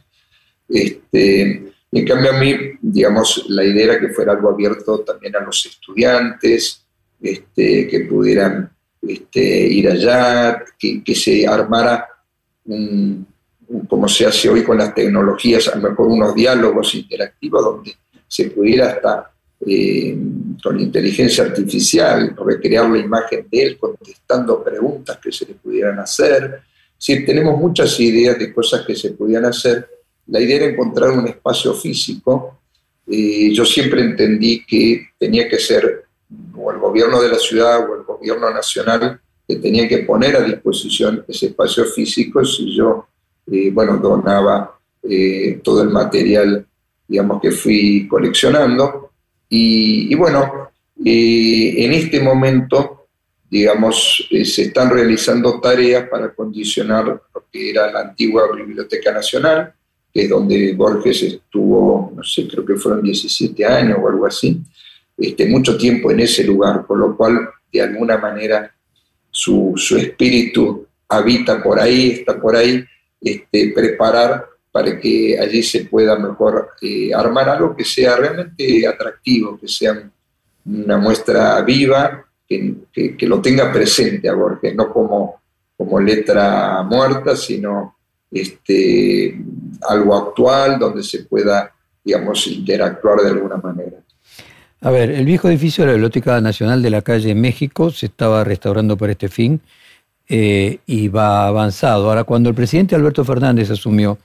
Este, 0.67 1.73
en 1.91 2.05
cambio 2.05 2.31
a 2.31 2.39
mí, 2.39 2.55
digamos, 2.81 3.45
la 3.49 3.63
idea 3.63 3.85
era 3.85 3.99
que 3.99 4.09
fuera 4.09 4.33
algo 4.33 4.49
abierto 4.49 4.99
también 4.99 5.35
a 5.35 5.39
los 5.41 5.65
estudiantes, 5.65 6.85
este, 7.21 7.87
que 7.87 8.01
pudieran 8.01 8.69
este, 9.01 9.41
ir 9.41 9.89
allá, 9.89 10.63
que, 10.77 11.03
que 11.03 11.15
se 11.15 11.47
armara 11.47 12.07
un, 12.65 13.25
como 13.87 14.07
se 14.07 14.25
hace 14.25 14.49
hoy 14.49 14.63
con 14.63 14.77
las 14.77 14.93
tecnologías, 14.93 15.67
a 15.67 15.75
lo 15.77 15.89
mejor 15.89 16.07
unos 16.07 16.35
diálogos 16.35 16.93
interactivos 16.95 17.63
donde 17.63 17.95
se 18.27 18.49
pudiera 18.49 18.89
hasta 18.89 19.31
eh, 19.65 20.17
con 20.61 20.79
inteligencia 20.79 21.45
artificial 21.45 22.35
recrear 22.45 22.89
la 22.89 22.97
imagen 22.97 23.47
de 23.49 23.63
él 23.63 23.77
contestando 23.77 24.63
preguntas 24.63 25.17
que 25.21 25.31
se 25.31 25.45
le 25.45 25.53
pudieran 25.55 25.99
hacer. 25.99 26.61
Si 26.97 27.25
tenemos 27.25 27.57
muchas 27.57 27.99
ideas 27.99 28.37
de 28.37 28.53
cosas 28.53 28.85
que 28.85 28.95
se 28.95 29.11
podían 29.11 29.45
hacer, 29.45 29.87
la 30.27 30.41
idea 30.41 30.57
era 30.57 30.65
encontrar 30.65 31.11
un 31.11 31.27
espacio 31.27 31.73
físico. 31.73 32.59
Eh, 33.07 33.53
yo 33.53 33.65
siempre 33.65 34.01
entendí 34.01 34.65
que 34.65 35.09
tenía 35.17 35.47
que 35.47 35.59
ser 35.59 36.05
o 36.55 36.71
el 36.71 36.79
gobierno 36.79 37.21
de 37.21 37.29
la 37.29 37.37
ciudad 37.37 37.89
o 37.89 37.95
el 37.95 38.03
gobierno 38.03 38.49
nacional 38.49 39.19
que 39.47 39.57
tenía 39.57 39.87
que 39.87 39.99
poner 39.99 40.35
a 40.37 40.41
disposición 40.41 41.23
ese 41.27 41.47
espacio 41.47 41.85
físico 41.85 42.43
si 42.45 42.75
yo 42.75 43.07
bueno, 43.45 43.97
donaba 43.97 44.77
eh, 45.03 45.59
todo 45.61 45.83
el 45.83 45.89
material, 45.89 46.65
digamos, 47.07 47.41
que 47.41 47.51
fui 47.51 48.07
coleccionando. 48.07 49.11
Y, 49.49 50.15
bueno, 50.15 50.69
eh, 51.03 51.75
en 51.77 51.93
este 51.93 52.21
momento, 52.21 53.07
digamos, 53.49 54.27
eh, 54.31 54.45
se 54.45 54.63
están 54.63 54.89
realizando 54.89 55.59
tareas 55.59 56.07
para 56.09 56.33
condicionar 56.33 57.05
lo 57.05 57.45
que 57.51 57.69
era 57.69 57.91
la 57.91 58.01
antigua 58.01 58.43
Biblioteca 58.55 59.11
Nacional, 59.11 59.73
que 60.11 60.23
es 60.23 60.29
donde 60.29 60.73
Borges 60.73 61.21
estuvo, 61.23 62.13
no 62.15 62.23
sé, 62.23 62.47
creo 62.47 62.65
que 62.65 62.75
fueron 62.75 63.03
17 63.03 63.65
años 63.65 63.99
o 64.01 64.07
algo 64.07 64.25
así, 64.25 64.59
este, 65.17 65.45
mucho 65.47 65.77
tiempo 65.77 66.11
en 66.11 66.21
ese 66.21 66.43
lugar, 66.43 66.85
con 66.87 66.99
lo 66.99 67.15
cual, 67.15 67.49
de 67.71 67.81
alguna 67.81 68.17
manera, 68.17 68.73
su, 69.29 69.73
su 69.75 69.97
espíritu 69.97 70.87
habita 71.09 71.61
por 71.61 71.79
ahí, 71.79 72.11
está 72.11 72.39
por 72.39 72.55
ahí, 72.55 72.83
este, 73.23 73.71
preparar 73.73 74.45
para 74.71 74.99
que 74.99 75.37
allí 75.39 75.61
se 75.61 75.85
pueda 75.85 76.17
mejor 76.17 76.71
eh, 76.81 77.13
armar 77.13 77.47
algo 77.49 77.75
que 77.75 77.85
sea 77.85 78.15
realmente 78.15 78.87
atractivo, 78.87 79.57
que 79.59 79.67
sea 79.67 80.09
una 80.65 80.97
muestra 80.97 81.61
viva, 81.61 82.25
que, 82.47 82.73
que, 82.91 83.27
lo 83.27 83.41
tenga 83.41 83.71
presente 83.71 84.27
a 84.27 84.33
Borges, 84.33 84.75
no 84.75 84.91
como, 84.91 85.41
como 85.77 85.99
letra 85.99 86.81
muerta, 86.83 87.35
sino 87.35 87.97
este, 88.31 89.39
algo 89.87 90.15
actual 90.15 90.79
donde 90.79 91.03
se 91.03 91.23
pueda, 91.23 91.71
digamos, 92.03 92.47
interactuar 92.47 93.21
de 93.21 93.29
alguna 93.29 93.57
manera. 93.57 93.97
A 94.81 94.91
ver, 94.91 95.11
el 95.11 95.25
viejo 95.25 95.49
edificio 95.49 95.83
de 95.83 95.87
la 95.87 95.93
Biblioteca 95.93 96.41
Nacional 96.41 96.81
de 96.81 96.89
la 96.89 97.01
calle 97.01 97.35
México 97.35 97.91
se 97.91 98.07
estaba 98.07 98.43
restaurando 98.43 98.97
para 98.97 99.11
este 99.11 99.29
fin 99.29 99.61
eh, 100.35 100.79
y 100.87 101.09
va 101.09 101.45
avanzado. 101.45 102.09
Ahora, 102.09 102.23
cuando 102.23 102.49
el 102.49 102.55
presidente 102.55 102.95
Alberto 102.95 103.23
Fernández 103.23 103.69
asumió 103.69 104.17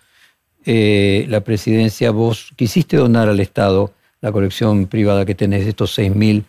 eh, 0.64 1.26
la 1.28 1.42
presidencia, 1.42 2.12
vos 2.12 2.50
quisiste 2.56 2.96
donar 2.96 3.28
al 3.28 3.40
Estado 3.40 3.92
la 4.22 4.32
colección 4.32 4.86
privada 4.86 5.26
que 5.26 5.34
tenés, 5.34 5.66
estos 5.66 5.98
6.000 5.98 6.44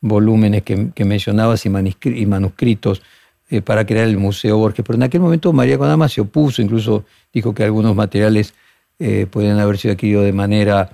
volúmenes 0.00 0.64
que, 0.64 1.04
mencionabas 1.04 1.64
y, 1.64 1.68
manuscritos 2.26 3.00
eh, 3.48 3.62
para 3.62 3.86
crear 3.86 4.08
el 4.08 4.18
Museo 4.18 4.58
Borges. 4.58 4.84
Pero 4.84 4.96
en 4.96 5.04
aquel 5.04 5.20
momento 5.20 5.52
María 5.52 5.78
Conama 5.78 6.08
se 6.08 6.20
opuso, 6.20 6.60
incluso 6.60 7.04
dijo 7.32 7.54
que 7.54 7.62
algunos 7.62 7.94
materiales 7.94 8.52
podían 9.30 9.60
haber 9.60 9.78
sido 9.78 9.94
adquiridos 9.94 10.24
de 10.24 10.32
manera 10.32 10.90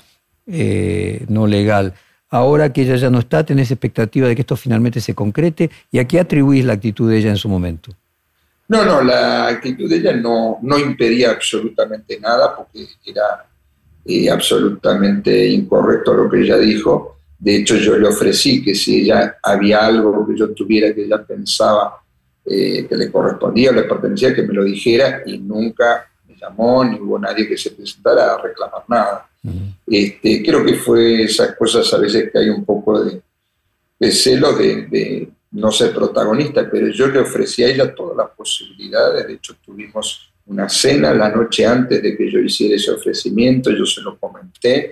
no 0.47 1.47
legal. 1.47 1.95
Ahora 2.35 2.73
que 2.73 2.83
ella 2.83 2.97
ya 2.97 3.11
no 3.11 3.21
está, 3.21 3.45
¿tenés 3.45 3.71
expectativa 3.71 4.27
de 4.27 4.35
que 4.35 4.41
esto 4.41 4.57
finalmente 4.57 5.01
se 5.01 5.15
concrete? 5.15 5.71
¿Y 5.93 6.01
a 6.01 6.05
qué 6.05 6.19
atribuís 6.19 6.65
la 6.65 6.73
actitud 6.73 7.09
de 7.09 7.19
ella 7.19 7.31
en 7.31 7.37
su 7.37 7.49
momento? 7.49 7.93
No, 8.67 8.85
no, 8.85 9.05
la 9.05 9.47
actitud 9.47 9.89
de 9.89 9.99
ella 9.99 10.17
no, 10.17 10.59
no 10.61 10.77
impedía 10.77 11.31
absolutamente 11.31 12.19
nada 12.19 12.57
porque 12.57 12.89
era 13.07 13.47
eh, 14.05 14.29
absolutamente 14.29 15.47
incorrecto 15.47 16.13
lo 16.13 16.29
que 16.29 16.41
ella 16.41 16.59
dijo. 16.59 17.19
De 17.39 17.55
hecho, 17.55 17.77
yo 17.77 17.97
le 17.97 18.09
ofrecí 18.09 18.65
que 18.65 18.75
si 18.75 19.03
ella 19.03 19.37
había 19.41 19.87
algo 19.87 20.27
que 20.27 20.37
yo 20.37 20.53
tuviera 20.53 20.93
que 20.93 21.05
ella 21.05 21.25
pensaba 21.25 22.03
eh, 22.45 22.85
que 22.89 22.97
le 22.97 23.13
correspondía 23.13 23.71
o 23.71 23.75
le 23.75 23.85
pertenecía, 23.85 24.35
que 24.35 24.43
me 24.43 24.55
lo 24.55 24.65
dijera 24.65 25.23
y 25.25 25.39
nunca 25.39 26.11
llamó 26.45 26.85
ni 26.85 26.99
hubo 26.99 27.19
nadie 27.19 27.49
que 27.49 27.57
se 27.57 27.71
presentara 27.71 28.35
a 28.35 28.43
reclamar 28.43 28.83
nada. 28.89 29.29
Este, 29.87 30.43
creo 30.43 30.65
que 30.65 30.75
fue 30.75 31.23
esas 31.25 31.55
cosas 31.57 31.93
a 31.93 31.99
veces 31.99 32.31
que 32.31 32.39
hay 32.39 32.49
un 32.49 32.65
poco 32.65 33.05
de, 33.05 33.21
celo 34.11 34.55
de, 34.55 35.29
no 35.53 35.71
ser 35.71 35.95
protagonista, 35.95 36.69
pero 36.71 36.89
yo 36.89 37.07
le 37.07 37.21
ofrecí 37.21 37.63
a 37.63 37.69
ella 37.69 37.95
todas 37.95 38.17
las 38.17 38.31
posibilidades. 38.31 39.27
De 39.27 39.35
hecho, 39.35 39.55
tuvimos 39.65 40.33
una 40.47 40.69
cena 40.69 41.15
la 41.15 41.29
noche 41.29 41.65
antes 41.65 42.03
de 42.03 42.17
que 42.17 42.31
yo 42.31 42.41
hiciera 42.41 42.77
ese 42.77 42.91
ofrecimiento, 42.91 43.71
yo 43.71 43.87
se 43.87 44.01
lo 44.03 44.19
comenté, 44.19 44.91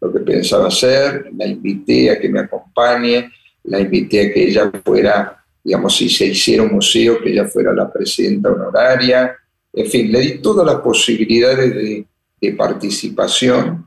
lo 0.00 0.12
que 0.12 0.20
pensaba 0.20 0.68
hacer, 0.68 1.30
la 1.36 1.46
invité 1.46 2.10
a 2.10 2.20
que 2.20 2.28
me 2.28 2.40
acompañe, 2.40 3.30
la 3.64 3.80
invité 3.80 4.20
a 4.20 4.32
que 4.32 4.48
ella 4.48 4.70
fuera, 4.84 5.44
digamos, 5.62 5.96
si 5.96 6.08
se 6.08 6.26
hiciera 6.26 6.64
un 6.64 6.72
museo, 6.72 7.20
que 7.22 7.30
ella 7.30 7.46
fuera 7.46 7.72
la 7.72 7.90
presidenta 7.90 8.50
honoraria, 8.50 9.36
en 9.72 9.86
fin, 9.86 10.12
le 10.12 10.20
di 10.20 10.38
todas 10.38 10.66
las 10.66 10.76
posibilidades 10.76 11.74
de, 11.74 12.06
de 12.40 12.52
participación 12.52 13.86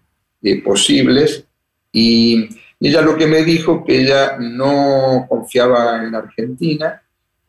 posibles. 0.63 1.45
Y 1.91 2.49
ella 2.79 3.01
lo 3.01 3.17
que 3.17 3.27
me 3.27 3.43
dijo, 3.43 3.83
que 3.83 4.01
ella 4.01 4.37
no 4.37 5.25
confiaba 5.27 6.03
en 6.05 6.13
Argentina, 6.13 7.01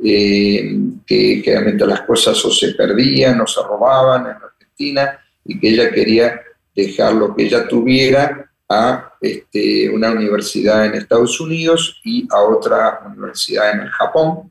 eh, 0.03 0.79
que 1.07 1.43
generalmente 1.45 1.87
las 1.87 2.03
cosas 2.03 2.43
o 2.45 2.51
se 2.51 2.75
perdían 2.75 3.41
o 3.41 3.47
se 3.47 3.61
robaban 3.63 4.23
en 4.27 4.37
Argentina 4.43 5.19
y 5.45 5.59
que 5.59 5.69
ella 5.71 5.91
quería 5.91 6.41
dejar 6.75 7.15
lo 7.15 7.35
que 7.35 7.45
ella 7.45 7.67
tuviera 7.67 8.51
a 8.69 9.13
este, 9.21 9.89
una 9.91 10.11
universidad 10.11 10.87
en 10.87 10.95
Estados 10.95 11.41
Unidos 11.41 12.01
y 12.05 12.27
a 12.31 12.41
otra 12.41 13.01
universidad 13.07 13.73
en 13.73 13.81
el 13.81 13.91
Japón. 13.91 14.51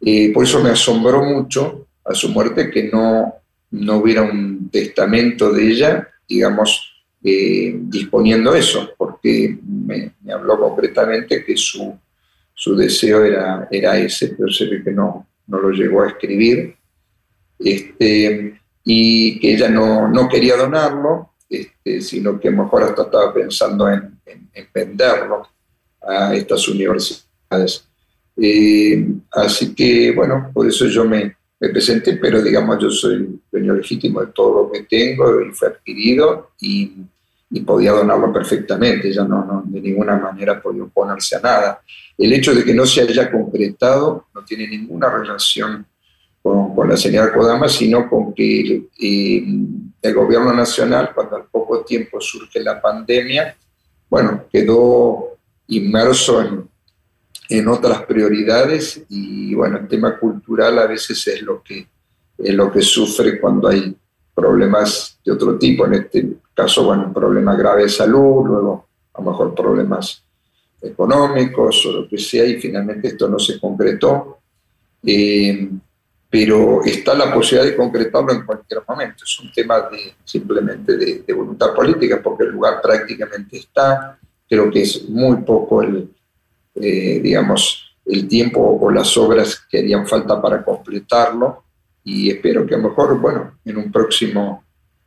Eh, 0.00 0.32
por 0.32 0.44
eso 0.44 0.60
me 0.60 0.70
asombró 0.70 1.22
mucho 1.24 1.86
a 2.04 2.14
su 2.14 2.28
muerte 2.28 2.70
que 2.70 2.90
no, 2.90 3.34
no 3.70 3.96
hubiera 3.96 4.22
un 4.22 4.68
testamento 4.70 5.52
de 5.52 5.70
ella, 5.70 6.08
digamos, 6.28 7.04
eh, 7.22 7.74
disponiendo 7.74 8.54
eso, 8.54 8.90
porque 8.96 9.58
me, 9.62 10.12
habló 10.32 10.58
concretamente 10.58 11.44
que 11.44 11.56
su, 11.56 11.96
su, 12.52 12.74
deseo 12.74 13.24
era, 13.24 13.68
era 13.70 13.96
ese, 13.96 14.28
pero 14.28 14.50
se 14.50 14.66
ve 14.66 14.82
que 14.82 14.90
no, 14.90 15.26
no 15.46 15.58
lo 15.58 15.70
llegó 15.70 16.02
a 16.02 16.08
escribir, 16.08 16.74
este, 17.58 18.60
y 18.84 19.38
que 19.38 19.54
ella 19.54 19.68
no, 19.68 20.08
no 20.08 20.28
quería 20.28 20.56
donarlo, 20.56 21.34
este, 21.48 22.00
sino 22.00 22.40
que 22.40 22.50
mejor 22.50 22.82
hasta 22.82 23.02
estaba 23.02 23.32
pensando 23.32 23.88
en, 23.88 24.18
en, 24.26 24.68
venderlo 24.74 25.46
a 26.00 26.34
estas 26.34 26.66
universidades. 26.68 27.86
Eh, 28.36 29.06
así 29.30 29.74
que, 29.74 30.12
bueno, 30.12 30.50
por 30.52 30.66
eso 30.66 30.86
yo 30.86 31.04
me, 31.04 31.36
me 31.62 31.68
presenté, 31.68 32.16
pero 32.16 32.42
digamos, 32.42 32.76
yo 32.82 32.90
soy 32.90 33.40
dueño 33.50 33.74
legítimo 33.74 34.20
de 34.20 34.32
todo 34.32 34.64
lo 34.64 34.72
que 34.72 34.82
tengo 34.82 35.40
y 35.40 35.52
fue 35.52 35.68
adquirido 35.68 36.50
y 36.60 37.60
podía 37.64 37.92
donarlo 37.92 38.32
perfectamente, 38.32 39.08
ella 39.08 39.22
no, 39.22 39.62
de 39.66 39.80
ninguna 39.80 40.16
manera 40.16 40.60
podía 40.60 40.82
oponerse 40.82 41.36
a 41.36 41.40
nada. 41.40 41.80
El 42.18 42.32
hecho 42.32 42.52
de 42.52 42.64
que 42.64 42.74
no 42.74 42.84
se 42.84 43.02
haya 43.02 43.30
concretado 43.30 44.26
no 44.34 44.44
tiene 44.44 44.66
ninguna 44.66 45.08
relación 45.08 45.86
con, 46.42 46.74
con 46.74 46.88
la 46.88 46.96
señora 46.96 47.32
Kodama, 47.32 47.68
sino 47.68 48.10
con 48.10 48.34
que 48.34 48.88
eh, 48.98 49.44
el 50.02 50.14
gobierno 50.14 50.52
nacional, 50.52 51.12
cuando 51.14 51.36
al 51.36 51.44
poco 51.44 51.84
tiempo 51.84 52.20
surge 52.20 52.58
la 52.60 52.82
pandemia, 52.82 53.56
bueno, 54.10 54.46
quedó 54.52 55.36
inmerso 55.68 56.42
en, 56.42 56.71
en 57.58 57.68
otras 57.68 58.02
prioridades 58.02 59.02
y 59.10 59.54
bueno, 59.54 59.78
el 59.78 59.88
tema 59.88 60.18
cultural 60.18 60.78
a 60.78 60.86
veces 60.86 61.26
es 61.26 61.42
lo 61.42 61.62
que, 61.62 61.86
es 62.38 62.54
lo 62.54 62.72
que 62.72 62.80
sufre 62.80 63.38
cuando 63.38 63.68
hay 63.68 63.94
problemas 64.34 65.18
de 65.24 65.32
otro 65.32 65.58
tipo, 65.58 65.84
en 65.86 65.94
este 65.94 66.28
caso, 66.54 66.84
bueno, 66.84 67.04
un 67.06 67.12
problema 67.12 67.54
grave 67.54 67.82
de 67.82 67.88
salud, 67.90 68.46
luego 68.46 68.86
a 69.12 69.20
lo 69.20 69.30
mejor 69.30 69.54
problemas 69.54 70.24
económicos 70.80 71.84
o 71.86 71.92
lo 71.92 72.08
que 72.08 72.16
sea, 72.16 72.46
y 72.46 72.58
finalmente 72.58 73.08
esto 73.08 73.28
no 73.28 73.38
se 73.38 73.60
concretó. 73.60 74.38
Eh, 75.04 75.68
pero 76.30 76.82
está 76.82 77.12
la 77.14 77.34
posibilidad 77.34 77.70
de 77.70 77.76
concretarlo 77.76 78.32
en 78.32 78.46
cualquier 78.46 78.80
momento. 78.88 79.24
Es 79.24 79.38
un 79.40 79.52
tema 79.52 79.80
de, 79.90 80.14
simplemente 80.24 80.96
de, 80.96 81.32
voluntad 81.34 81.74
política, 81.74 82.22
porque 82.22 82.44
el 82.44 82.52
lugar 82.52 82.80
prácticamente 82.80 83.58
está. 83.58 84.18
Creo 84.48 84.70
que 84.70 84.80
es 84.80 85.06
muy 85.10 85.36
poco 85.42 85.82
el, 85.82 86.08
eh, 86.74 87.20
digamos, 87.22 87.96
el 88.06 88.26
tiempo 88.26 88.60
o 88.80 88.90
las 88.90 89.16
obras 89.16 89.64
que 89.70 89.78
harían 89.78 90.06
falta 90.06 90.40
para 90.40 90.64
completarlo. 90.64 91.64
Y 92.04 92.30
espero 92.30 92.66
que 92.66 92.74
a 92.74 92.78
lo 92.78 92.88
mejor, 92.88 93.20
bueno, 93.20 93.58
en 93.64 93.76
un 93.76 93.92
próximo 93.92 94.64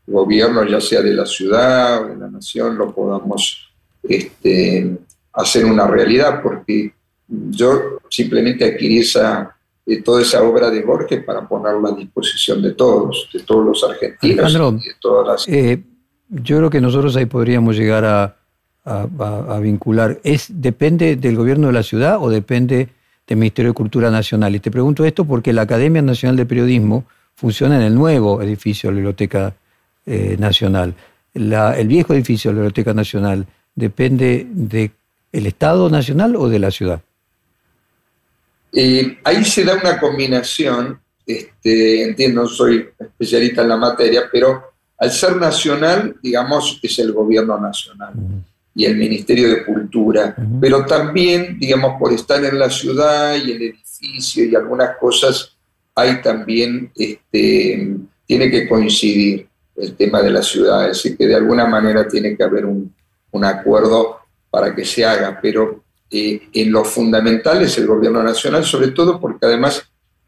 gobierno, 0.08 0.64
ya 0.64 0.80
sea 0.80 1.02
de 1.02 1.14
la 1.14 1.26
ciudad 1.26 2.04
o 2.04 2.08
de 2.10 2.16
la 2.16 2.30
nación, 2.30 2.78
lo 2.78 2.94
podamos 2.94 3.70
este, 4.04 4.98
hacer 5.34 5.66
una 5.66 5.88
realidad, 5.88 6.42
porque 6.42 6.94
yo 7.28 8.00
simplemente 8.10 8.64
adquirí 8.66 9.00
esa, 9.00 9.58
eh, 9.86 10.02
toda 10.02 10.22
esa 10.22 10.44
obra 10.44 10.70
de 10.70 10.82
Borges 10.84 11.24
para 11.24 11.48
ponerla 11.48 11.90
a 11.90 11.96
disposición 11.96 12.62
de 12.62 12.74
todos, 12.74 13.30
de 13.34 13.42
todos 13.42 13.66
los 13.66 13.84
argentinos. 13.84 14.54
de 14.54 14.94
todas 15.02 15.28
las... 15.28 15.48
Eh, 15.48 15.84
yo 16.30 16.58
creo 16.58 16.70
que 16.70 16.82
nosotros 16.82 17.16
ahí 17.16 17.26
podríamos 17.26 17.76
llegar 17.76 18.06
a, 18.06 18.38
a, 18.86 19.60
vincular. 19.60 20.20
¿Es, 20.24 20.48
¿Depende 20.50 21.16
del 21.16 21.36
gobierno 21.36 21.68
de 21.68 21.74
la 21.74 21.84
ciudad 21.84 22.18
o 22.22 22.30
depende 22.30 22.90
del 23.28 23.38
Ministerio 23.38 23.72
de 23.72 23.76
Cultura 23.76 24.12
Nacional? 24.12 24.56
Y 24.56 24.60
te 24.60 24.72
pregunto 24.72 25.04
esto 25.06 25.26
porque 25.26 25.54
la 25.54 25.64
Academia 25.64 26.02
Nacional 26.02 26.36
de 26.36 26.46
Periodismo 26.46 27.06
funciona 27.36 27.76
en 27.78 27.82
el 27.82 27.96
nuevo 27.96 28.42
edificio 28.42 28.90
de 28.90 28.94
la 28.94 28.98
Biblioteca 28.98 29.56
eh, 30.06 30.38
Nacional. 30.40 30.94
el 31.34 31.88
viejo 31.88 32.14
edificio 32.14 32.52
de 32.52 32.56
la 32.56 32.62
Biblioteca 32.62 32.94
Nacional 32.94 33.46
depende 33.74 34.48
del 34.50 34.92
Estado 35.34 35.90
Nacional 35.90 36.36
o 36.36 36.48
de 36.48 36.60
la 36.60 36.72
ciudad? 36.72 37.02
Eh, 38.72 39.18
ahí 39.24 39.44
se 39.44 39.64
da 39.64 39.76
una 39.76 40.00
combinación, 40.00 41.00
este, 41.26 42.04
entiendo, 42.04 42.46
soy 42.46 42.90
especialista 43.00 43.64
en 43.64 43.70
la 43.70 43.78
materia, 43.78 44.24
pero 44.32 44.74
al 44.98 45.12
ser 45.12 45.38
nacional, 45.38 46.16
digamos, 46.22 46.80
es 46.84 47.00
el 47.00 47.12
gobierno 47.12 47.60
nacional 47.60 48.14
y 48.76 48.86
el 48.86 48.98
Ministerio 48.98 49.50
de 49.50 49.64
Cultura, 49.64 50.36
pero 50.60 50.86
también, 50.86 51.58
digamos, 51.58 51.98
por 51.98 52.12
estar 52.12 52.44
en 52.44 52.60
la 52.60 52.70
ciudad 52.70 53.36
y 53.36 53.52
el 53.52 53.62
edificio 53.62 54.44
y 54.44 54.54
algunas 54.54 54.98
cosas, 54.98 55.56
hay 55.96 56.22
también, 56.22 56.92
este, 56.94 57.96
tiene 58.28 58.52
que 58.52 58.68
coincidir 58.68 59.48
el 59.78 59.96
tema 59.96 60.22
de 60.22 60.30
la 60.30 60.44
ciudad, 60.44 60.90
es 60.90 60.98
decir, 60.98 61.18
que 61.18 61.26
de 61.26 61.36
alguna 61.36 61.66
manera 61.66 62.06
tiene 62.06 62.36
que 62.36 62.44
haber 62.44 62.66
un, 62.66 62.94
un 63.32 63.46
acuerdo 63.46 64.20
para 64.50 64.76
que 64.76 64.86
se 64.86 65.06
haga, 65.06 65.40
pero 65.42 65.84
eh, 66.10 66.50
en 66.54 66.72
lo 66.72 66.86
fundamental 66.86 67.62
es 67.62 67.78
el 67.78 67.88
gobierno 67.88 68.24
nacional, 68.24 68.64
sobre 68.64 68.90
todo 68.90 69.20
porque 69.20 69.46
además 69.46 69.84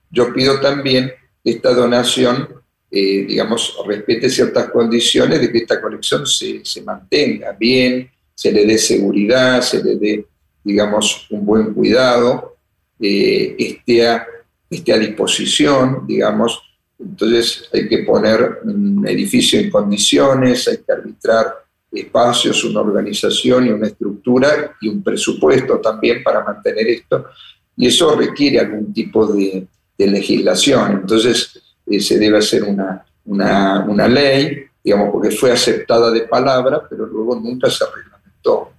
yo 0.10 0.34
pido 0.34 0.60
también 0.60 1.12
que 1.43 1.52
esta 1.52 1.74
donación, 1.74 2.50
eh, 2.91 3.26
digamos, 3.28 3.78
respete 3.86 4.30
ciertas 4.30 4.70
condiciones 4.70 5.39
de 5.39 5.52
que 5.52 5.60
esta 5.60 5.80
colección 5.80 6.26
se, 6.26 6.66
se, 6.66 6.82
mantenga 6.82 7.52
bien, 7.54 8.10
se 8.38 8.52
le 8.52 8.68
dé 8.68 8.78
seguridad, 8.78 9.62
se 9.64 9.84
le 9.84 9.96
dé, 9.96 10.26
digamos, 10.64 11.26
un 11.32 11.44
buen 11.44 11.74
cuidado, 11.74 12.56
eh, 13.00 13.56
esté, 13.58 14.08
a, 14.08 14.28
esté 14.70 14.94
a 14.94 15.00
disposición, 15.00 16.06
digamos. 16.06 16.62
Entonces 17.00 17.68
hay 17.74 17.88
que 17.88 18.00
poner 18.04 18.60
un 18.64 19.08
edificio 19.08 19.60
en 19.60 19.72
condiciones, 19.72 20.68
hay 20.68 20.78
que 20.78 20.92
arbitrar 20.92 21.48
espacios, 21.92 22.64
una 22.64 22.82
organización 22.82 23.66
y 23.66 23.70
una 23.72 23.88
estructura 23.88 24.76
y 24.82 24.88
un 24.88 25.02
presupuesto 25.02 25.80
también 25.80 26.22
para 26.22 26.44
mantener 26.44 26.88
esto. 26.90 27.26
Y 27.76 27.88
eso 27.88 28.16
requiere 28.16 28.60
algún 28.60 28.94
tipo 28.94 29.26
de, 29.26 29.68
legislación. 29.98 30.92
Entonces 30.92 31.60
eh, 31.88 32.00
se 32.00 32.20
debe 32.20 32.38
hacer 32.38 32.64
una, 32.64 33.04
una, 33.26 34.08
ley, 34.08 34.66
digamos, 34.84 35.10
porque 35.12 35.32
fue 35.32 35.52
aceptada 35.52 36.12
de 36.12 36.22
palabra, 36.22 36.84
pero 36.88 37.08
luego 37.08 37.36
nunca 37.36 37.68
se 37.72 37.84
reglamentó. 38.48 38.72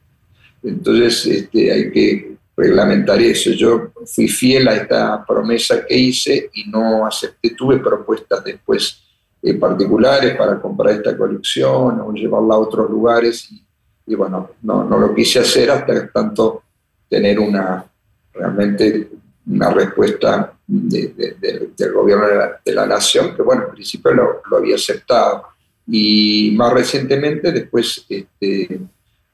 Entonces 0.62 1.26
este, 1.26 1.72
hay 1.72 1.90
que 1.90 2.36
reglamentar 2.56 3.20
eso. 3.20 3.50
Yo 3.52 3.92
fui 4.04 4.28
fiel 4.28 4.68
a 4.68 4.74
esta 4.74 5.24
promesa 5.24 5.84
que 5.86 5.96
hice 5.96 6.50
y 6.54 6.68
no 6.68 7.06
acepté, 7.06 7.50
tuve 7.50 7.78
propuestas 7.78 8.42
después 8.44 9.00
eh, 9.42 9.54
particulares 9.54 10.36
para 10.36 10.60
comprar 10.60 10.94
esta 10.94 11.16
colección 11.16 12.00
o 12.00 12.12
llevarla 12.12 12.54
a 12.54 12.58
otros 12.58 12.90
lugares 12.90 13.48
y, 14.06 14.14
bueno, 14.14 14.50
no, 14.62 14.84
no, 14.84 14.98
lo 14.98 15.14
quise 15.14 15.38
hacer 15.38 15.70
hasta 15.70 16.10
tanto 16.10 16.62
tener 17.08 17.38
una 17.38 17.84
realmente 18.32 19.10
una 19.46 19.70
respuesta 19.70 20.52
del 20.66 21.92
gobierno 21.94 22.26
de 22.64 22.74
la, 22.74 22.86
nación, 22.86 23.34
que 23.34 23.42
bueno, 23.42 23.64
en 23.64 23.72
principio 23.72 24.12
lo, 24.12 24.42
lo, 24.50 24.58
había 24.58 24.74
aceptado. 24.74 25.46
Y 25.86 26.52
más 26.54 26.72
recientemente, 26.74 27.50
después 27.50 28.04
este, 28.08 28.80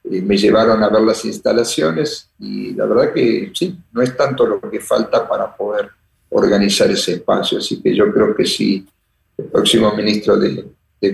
me 0.09 0.37
llevaron 0.37 0.83
a 0.83 0.89
ver 0.89 1.01
las 1.01 1.25
instalaciones 1.25 2.29
y 2.39 2.73
la 2.73 2.85
verdad 2.85 3.13
que 3.13 3.51
sí, 3.53 3.77
no 3.91 4.01
es 4.01 4.15
tanto 4.15 4.45
lo 4.45 4.61
que 4.61 4.79
falta 4.79 5.27
para 5.27 5.55
poder 5.55 5.89
organizar 6.29 6.89
ese 6.91 7.13
espacio, 7.13 7.57
así 7.57 7.81
que 7.81 7.95
yo 7.95 8.11
creo 8.11 8.35
que 8.35 8.45
sí 8.45 8.85
el 9.37 9.45
próximo 9.45 9.93
ministro 9.95 10.37
de, 10.37 10.65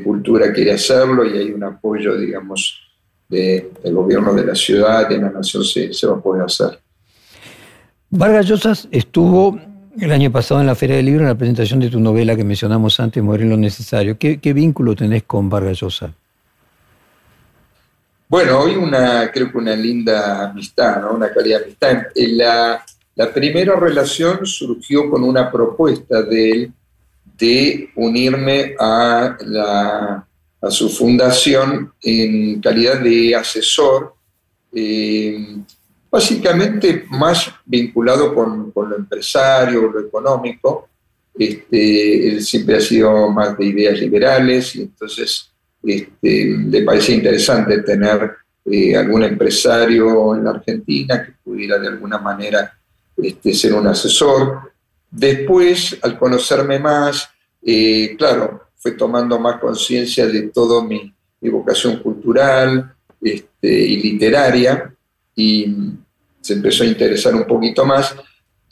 Cultura 0.05 0.53
quiere 0.53 0.71
hacerlo 0.71 1.25
y 1.25 1.37
hay 1.37 1.51
un 1.51 1.65
apoyo, 1.65 2.17
digamos, 2.17 2.79
del 3.27 3.71
gobierno 3.83 4.33
de 4.33 4.45
la 4.45 4.55
ciudad, 4.55 5.09
de 5.09 5.17
la 5.17 5.29
nación, 5.29 5.65
se, 5.65 5.91
se 5.91 6.07
va 6.07 6.15
a 6.15 6.21
poder 6.21 6.43
hacer. 6.43 6.79
Vargas 8.09 8.45
Llosa 8.45 8.73
estuvo 8.89 9.59
el 9.99 10.11
año 10.11 10.31
pasado 10.31 10.61
en 10.61 10.67
la 10.67 10.75
Feria 10.75 10.95
del 10.95 11.05
Libro 11.05 11.21
en 11.21 11.27
la 11.27 11.35
presentación 11.35 11.79
de 11.79 11.89
tu 11.89 11.99
novela 11.99 12.35
que 12.35 12.43
mencionamos 12.43 12.99
antes, 12.99 13.21
Morir 13.21 13.47
lo 13.47 13.57
Necesario. 13.57 14.17
¿Qué, 14.17 14.53
vínculo 14.53 14.95
tenés 14.95 15.23
con 15.23 15.49
Vargas 15.49 15.79
Llosa? 15.79 16.13
Bueno, 18.31 18.61
hoy 18.61 18.77
una, 18.77 19.29
creo 19.29 19.51
que 19.51 19.57
una 19.57 19.75
linda 19.75 20.51
amistad, 20.51 21.01
¿no? 21.01 21.15
una 21.15 21.33
calidad 21.33 21.59
de 21.59 21.65
amistad. 21.65 22.03
La, 22.15 22.85
la 23.13 23.33
primera 23.33 23.75
relación 23.75 24.45
surgió 24.45 25.09
con 25.09 25.21
una 25.25 25.51
propuesta 25.51 26.23
de 26.23 26.51
él 26.51 26.73
de 27.37 27.89
unirme 27.93 28.73
a, 28.79 29.35
su 30.69 30.87
fundación 30.87 31.91
en 32.01 32.61
calidad 32.61 33.01
de 33.01 33.35
asesor, 33.35 34.15
eh, 34.73 35.57
básicamente 36.09 37.03
más 37.09 37.51
vinculado 37.65 38.33
con, 38.33 38.71
lo 38.73 38.95
empresario, 38.95 39.91
lo 39.91 39.99
económico. 39.99 40.87
Este, 41.37 42.29
él 42.29 42.41
siempre 42.41 42.77
ha 42.77 42.79
sido 42.79 43.29
más 43.29 43.57
de 43.57 43.65
ideas 43.65 43.99
liberales 43.99 44.73
y 44.77 44.83
entonces 44.83 45.50
este, 45.83 46.57
le 46.57 46.83
parece 46.83 47.13
interesante 47.13 47.81
tener 47.81 48.31
eh, 48.65 48.95
algún 48.95 49.23
empresario 49.23 50.35
en 50.35 50.47
Argentina 50.47 51.25
que 51.25 51.33
pudiera 51.43 51.79
de 51.79 51.87
alguna 51.87 52.19
manera 52.19 52.77
este, 53.17 53.53
ser 53.53 53.73
un 53.73 53.87
asesor. 53.87 54.71
Después, 55.09 55.97
al 56.01 56.17
conocerme 56.17 56.79
más, 56.79 57.29
eh, 57.61 58.15
claro, 58.17 58.69
fue 58.75 58.91
tomando 58.91 59.39
más 59.39 59.59
conciencia 59.59 60.25
de 60.27 60.43
toda 60.49 60.83
mi, 60.83 61.13
vocación 61.43 61.97
cultural 61.97 62.93
este, 63.19 63.67
y 63.67 63.97
literaria 63.97 64.93
y 65.35 65.75
se 66.39 66.53
empezó 66.53 66.83
a 66.83 66.87
interesar 66.87 67.33
un 67.33 67.45
poquito 67.45 67.83
más 67.83 68.15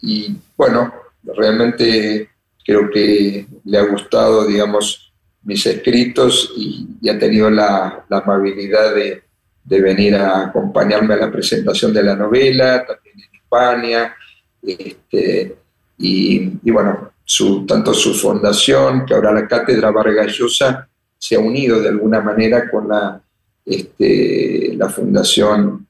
y 0.02 0.36
bueno, 0.56 0.94
realmente 1.24 2.30
creo 2.64 2.90
que 2.92 3.48
le 3.64 3.78
ha 3.78 3.84
gustado, 3.88 4.46
digamos, 4.46 5.09
mis 5.44 5.66
escritos 5.66 6.54
y, 6.56 6.88
ha 7.10 7.18
tenido 7.18 7.50
la, 7.50 8.06
amabilidad 8.10 8.94
de, 8.94 9.24
venir 9.64 10.16
a 10.16 10.48
acompañarme 10.48 11.14
a 11.14 11.18
la 11.18 11.32
presentación 11.32 11.94
de 11.94 12.04
la 12.04 12.16
novela, 12.16 12.86
también 12.86 13.20
en 13.20 13.40
España, 13.40 14.16
este, 14.62 15.56
y, 15.98 16.72
bueno, 16.72 17.12
su, 17.24 17.66
tanto 17.66 17.94
su 17.94 18.14
fundación, 18.14 19.06
que 19.06 19.14
ahora 19.14 19.32
la 19.32 19.48
Cátedra 19.48 19.92
Vargas 19.92 20.34
Llosa, 20.34 20.88
se 21.18 21.36
ha 21.36 21.40
unido 21.40 21.82
de 21.82 21.90
alguna 21.90 22.22
manera 22.22 22.70
con 22.70 22.88
la, 22.88 23.22
este, 23.66 24.74
la 24.76 24.90
Fundación 24.90 25.86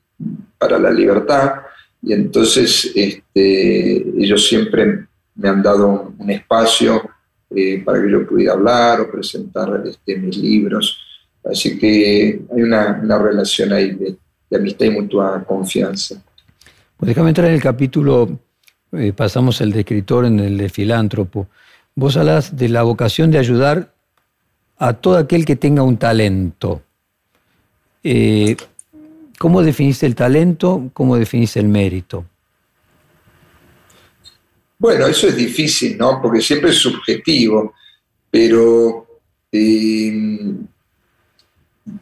para 0.57 0.77
la 0.77 0.91
Libertad, 0.91 1.61
y 2.01 2.13
entonces 2.13 2.91
este, 2.95 3.97
ellos 4.17 4.45
siempre 4.47 5.05
me 5.35 5.49
han 5.49 5.61
dado 5.61 6.13
un 6.17 6.29
espacio 6.29 7.09
eh, 7.55 7.81
para 7.83 8.01
que 8.01 8.11
yo 8.11 8.27
pudiera 8.27 8.53
hablar 8.53 9.01
o 9.01 9.11
presentar 9.11 9.81
este, 9.85 10.17
mis 10.17 10.37
libros. 10.37 10.97
Así 11.43 11.77
que 11.79 12.41
hay 12.53 12.61
una, 12.61 13.01
relación 13.17 13.73
ahí 13.73 13.91
de, 13.91 14.15
de, 14.49 14.57
amistad 14.57 14.85
y 14.85 14.91
mutua 14.91 15.43
confianza. 15.45 16.21
Pues 16.97 17.07
déjame 17.07 17.29
entrar 17.29 17.47
en 17.47 17.53
el 17.53 17.61
capítulo 17.61 18.39
eh, 18.91 19.13
pasamos 19.13 19.61
el 19.61 19.71
de 19.71 19.81
escritor 19.81 20.25
en 20.25 20.39
el 20.39 20.57
de 20.57 20.69
filántropo. 20.69 21.47
Vos 21.95 22.17
hablas 22.17 22.55
de 22.55 22.69
la 22.69 22.83
vocación 22.83 23.29
de 23.29 23.37
ayudar 23.37 23.93
a 24.77 24.93
todo 24.93 25.17
aquel 25.17 25.45
que 25.45 25.55
tenga 25.55 25.83
un 25.83 25.97
talento. 25.97 26.81
Eh, 28.03 28.55
¿Cómo 29.37 29.61
definís 29.61 30.01
el 30.03 30.15
talento? 30.15 30.89
¿Cómo 30.93 31.17
definís 31.17 31.55
el 31.57 31.67
mérito? 31.67 32.25
Bueno, 34.79 35.07
eso 35.07 35.27
es 35.27 35.35
difícil, 35.35 35.97
¿no? 35.97 36.21
Porque 36.21 36.39
siempre 36.39 36.69
es 36.69 36.77
subjetivo, 36.77 37.73
pero 38.31 39.05
eh, 39.51 40.13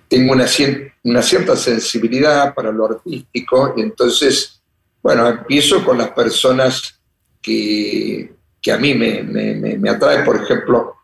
tengo 0.07 0.33
una, 0.33 0.47
cierta 0.47 1.55
sensibilidad 1.55 2.53
para 2.53 2.71
lo 2.71 2.85
artístico 2.85 3.73
entonces, 3.77 4.61
bueno, 5.01 5.27
empiezo 5.27 5.83
con 5.83 5.97
las 5.97 6.11
personas 6.11 6.99
que, 7.41 8.31
a 8.71 8.77
mí 8.77 8.93
me, 8.93 9.23
me, 9.23 9.89
atraen. 9.89 10.25
Por 10.25 10.43
ejemplo, 10.43 10.97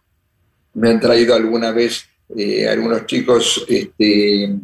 me 0.73 0.89
han 0.89 0.99
traído 0.99 1.33
alguna 1.33 1.71
vez 1.71 2.05
eh, 2.35 2.67
algunos 2.67 3.05
chicos 3.07 3.65
este, 3.67 4.55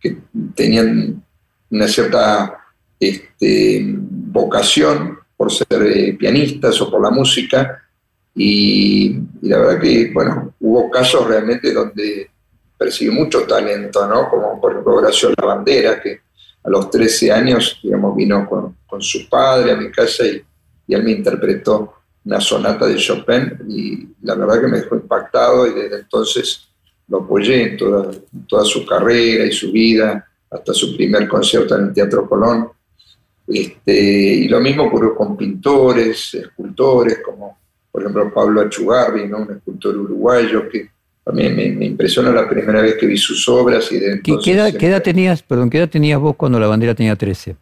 que 0.00 0.16
tenían 0.54 1.22
una 1.70 1.88
cierta 1.88 2.58
este, 2.98 3.84
vocación 3.86 5.19
por 5.40 5.50
ser 5.50 5.82
eh, 5.86 6.12
pianistas 6.18 6.78
o 6.82 6.90
por 6.90 7.00
la 7.00 7.08
música, 7.08 7.82
y, 8.34 9.18
la 9.40 9.56
verdad 9.56 9.80
que, 9.80 10.10
bueno, 10.12 10.52
hubo 10.60 10.90
casos 10.90 11.26
realmente 11.26 11.72
donde 11.72 12.28
percibí 12.76 13.10
mucho 13.10 13.44
talento, 13.44 14.06
¿no? 14.06 14.28
Como 14.28 14.60
por 14.60 14.72
ejemplo 14.72 14.96
Horacio 14.96 15.32
Lavandera, 15.34 15.98
que 15.98 16.20
a 16.62 16.68
los 16.68 16.90
13 16.90 17.32
años, 17.32 17.80
digamos, 17.82 18.14
vino 18.14 18.46
con, 18.46 18.76
con 18.86 19.00
su 19.00 19.30
padre 19.30 19.72
a 19.72 19.76
mi 19.76 19.90
casa 19.90 20.26
y, 20.26 20.44
y 20.86 20.94
él 20.94 21.04
me 21.04 21.12
interpretó 21.12 21.94
una 22.22 22.38
sonata 22.38 22.86
de 22.86 22.96
Chopin 22.96 23.60
y 23.66 24.08
la 24.20 24.34
verdad 24.34 24.60
que 24.60 24.68
me 24.68 24.80
dejó 24.80 24.96
impactado 24.96 25.66
y 25.66 25.72
desde 25.72 26.00
entonces 26.00 26.68
lo 27.08 27.20
apoyé 27.20 27.62
en 27.62 27.76
toda, 27.78 28.10
toda 28.46 28.66
su 28.66 28.84
carrera 28.84 29.46
y 29.46 29.52
su 29.52 29.72
vida, 29.72 30.22
hasta 30.50 30.74
su 30.74 30.94
primer 30.98 31.26
concierto 31.26 31.78
en 31.78 31.86
el 31.86 31.94
Teatro 31.94 32.28
Colón. 32.28 32.72
Este, 33.52 33.92
y 33.92 34.48
lo 34.48 34.60
mismo 34.60 34.84
ocurrió 34.84 35.14
con 35.14 35.36
pintores, 35.36 36.34
escultores, 36.34 37.18
como 37.24 37.58
por 37.90 38.02
ejemplo 38.02 38.32
Pablo 38.32 38.60
Achugarri, 38.60 39.26
¿no? 39.26 39.38
un 39.38 39.56
escultor 39.56 39.96
uruguayo 39.96 40.68
que 40.68 40.90
también 41.24 41.56
me, 41.56 41.70
me, 41.72 41.86
impresionó 41.86 42.32
la 42.32 42.48
primera 42.48 42.80
vez 42.80 42.94
que 42.94 43.06
vi 43.06 43.16
sus 43.16 43.48
obras. 43.48 43.90
Y 43.90 43.98
de 43.98 44.20
¿Qué, 44.22 44.52
edad, 44.52 44.72
¿Qué, 44.72 44.86
edad, 44.86 45.02
tenías, 45.02 45.42
perdón, 45.42 45.68
¿Qué 45.68 45.78
edad 45.78 45.88
tenías 45.88 46.20
vos 46.20 46.36
cuando 46.36 46.58
la 46.60 46.66
bandera 46.66 46.94
tenía 46.94 47.16
13? 47.16 47.56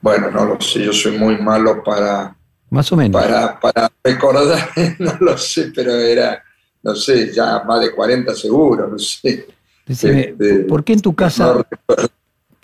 Bueno, 0.00 0.30
no 0.30 0.44
lo 0.44 0.60
sé, 0.60 0.84
yo 0.84 0.92
soy 0.92 1.16
muy 1.16 1.38
malo 1.38 1.82
para... 1.82 2.36
Más 2.70 2.90
o 2.92 2.96
menos. 2.96 3.20
Para, 3.20 3.60
para 3.60 3.90
recordar, 4.02 4.68
no 4.98 5.16
lo 5.20 5.38
sé, 5.38 5.70
pero 5.74 5.92
era 5.92 6.42
no 6.84 6.94
sé, 6.94 7.32
ya 7.32 7.64
más 7.64 7.80
de 7.80 7.90
40 7.92 8.34
seguro, 8.34 8.86
no 8.86 8.98
sé. 8.98 9.46
Decime, 9.86 10.20
este, 10.20 10.60
¿por, 10.60 10.84
qué 10.84 10.92
en 10.92 11.00
tu 11.00 11.14
casa, 11.14 11.66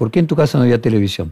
¿por 0.01 0.11
qué 0.11 0.19
en 0.19 0.27
tu 0.27 0.35
casa 0.35 0.57
no 0.57 0.65
había 0.65 0.81
televisión? 0.81 1.31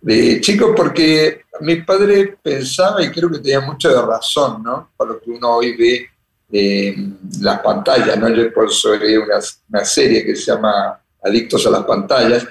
De 0.00 0.40
chico, 0.40 0.74
porque 0.74 1.42
mi 1.60 1.82
padre 1.82 2.38
pensaba, 2.42 3.04
y 3.04 3.10
creo 3.10 3.30
que 3.30 3.40
tenía 3.40 3.60
mucho 3.60 3.90
de 3.90 4.00
razón, 4.00 4.62
¿no? 4.62 4.92
Por 4.96 5.08
lo 5.08 5.20
que 5.20 5.30
uno 5.30 5.56
hoy 5.56 5.76
ve 5.76 6.08
en 6.50 7.18
las 7.42 7.60
pantallas, 7.60 8.18
¿no? 8.18 8.30
Yo 8.30 8.50
por 8.50 8.66
eso 8.66 8.92
una, 8.92 9.40
una 9.68 9.84
serie 9.84 10.24
que 10.24 10.34
se 10.34 10.52
llama 10.52 10.98
Adictos 11.22 11.66
a 11.66 11.70
las 11.70 11.84
pantallas, 11.84 12.46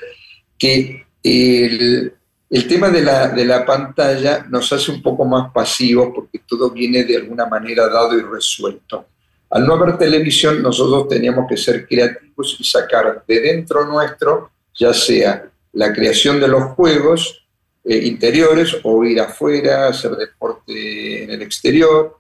que 0.60 1.04
el, 1.24 2.14
el 2.52 2.68
tema 2.68 2.90
de 2.90 3.02
la, 3.02 3.30
de 3.30 3.46
la, 3.46 3.66
pantalla 3.66 4.46
nos 4.48 4.72
hace 4.72 4.92
un 4.92 5.02
poco 5.02 5.26
más 5.26 5.52
pasivos 5.52 6.10
porque 6.14 6.40
todo 6.48 6.70
viene 6.70 7.04
de 7.04 7.18
alguna 7.18 7.48
manera 7.48 7.88
dado 7.88 8.16
y 8.16 8.22
resuelto. 8.22 9.08
Al 9.52 9.68
no 9.68 9.74
haber 9.74 9.98
televisión, 9.98 10.62
nosotros 10.64 11.10
teníamos 11.10 11.46
que 11.48 11.58
ser 11.58 11.86
creativos 11.86 12.58
y 12.60 12.64
sacar 12.64 13.24
de 13.28 13.40
dentro 13.42 13.86
nuestro, 13.86 14.52
ya 14.74 14.94
sea 14.94 15.50
la 15.74 15.94
creación 15.94 16.40
de 16.40 16.48
los 16.48 16.64
juegos 16.74 17.46
eh, 17.84 17.98
interiores 17.98 18.78
o 18.84 19.04
ir 19.04 19.20
afuera, 19.20 19.88
hacer 19.88 20.12
deporte 20.12 21.24
en 21.24 21.32
el 21.32 21.42
exterior, 21.42 22.18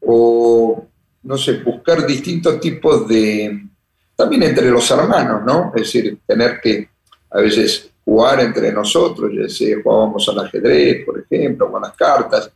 o, 0.00 0.86
no 1.22 1.38
sé, 1.38 1.58
buscar 1.58 2.04
distintos 2.06 2.58
tipos 2.58 3.06
de, 3.06 3.62
también 4.16 4.42
entre 4.42 4.70
los 4.70 4.90
hermanos, 4.90 5.42
¿no? 5.44 5.72
Es 5.76 5.82
decir, 5.82 6.18
tener 6.26 6.60
que 6.60 6.88
a 7.30 7.40
veces 7.40 7.90
jugar 8.04 8.40
entre 8.40 8.72
nosotros, 8.72 9.30
ya 9.32 9.48
sea 9.48 9.76
jugábamos 9.82 10.28
al 10.28 10.40
ajedrez, 10.40 11.04
por 11.04 11.20
ejemplo, 11.20 11.70
con 11.70 11.82
las 11.82 11.92
cartas. 11.92 12.50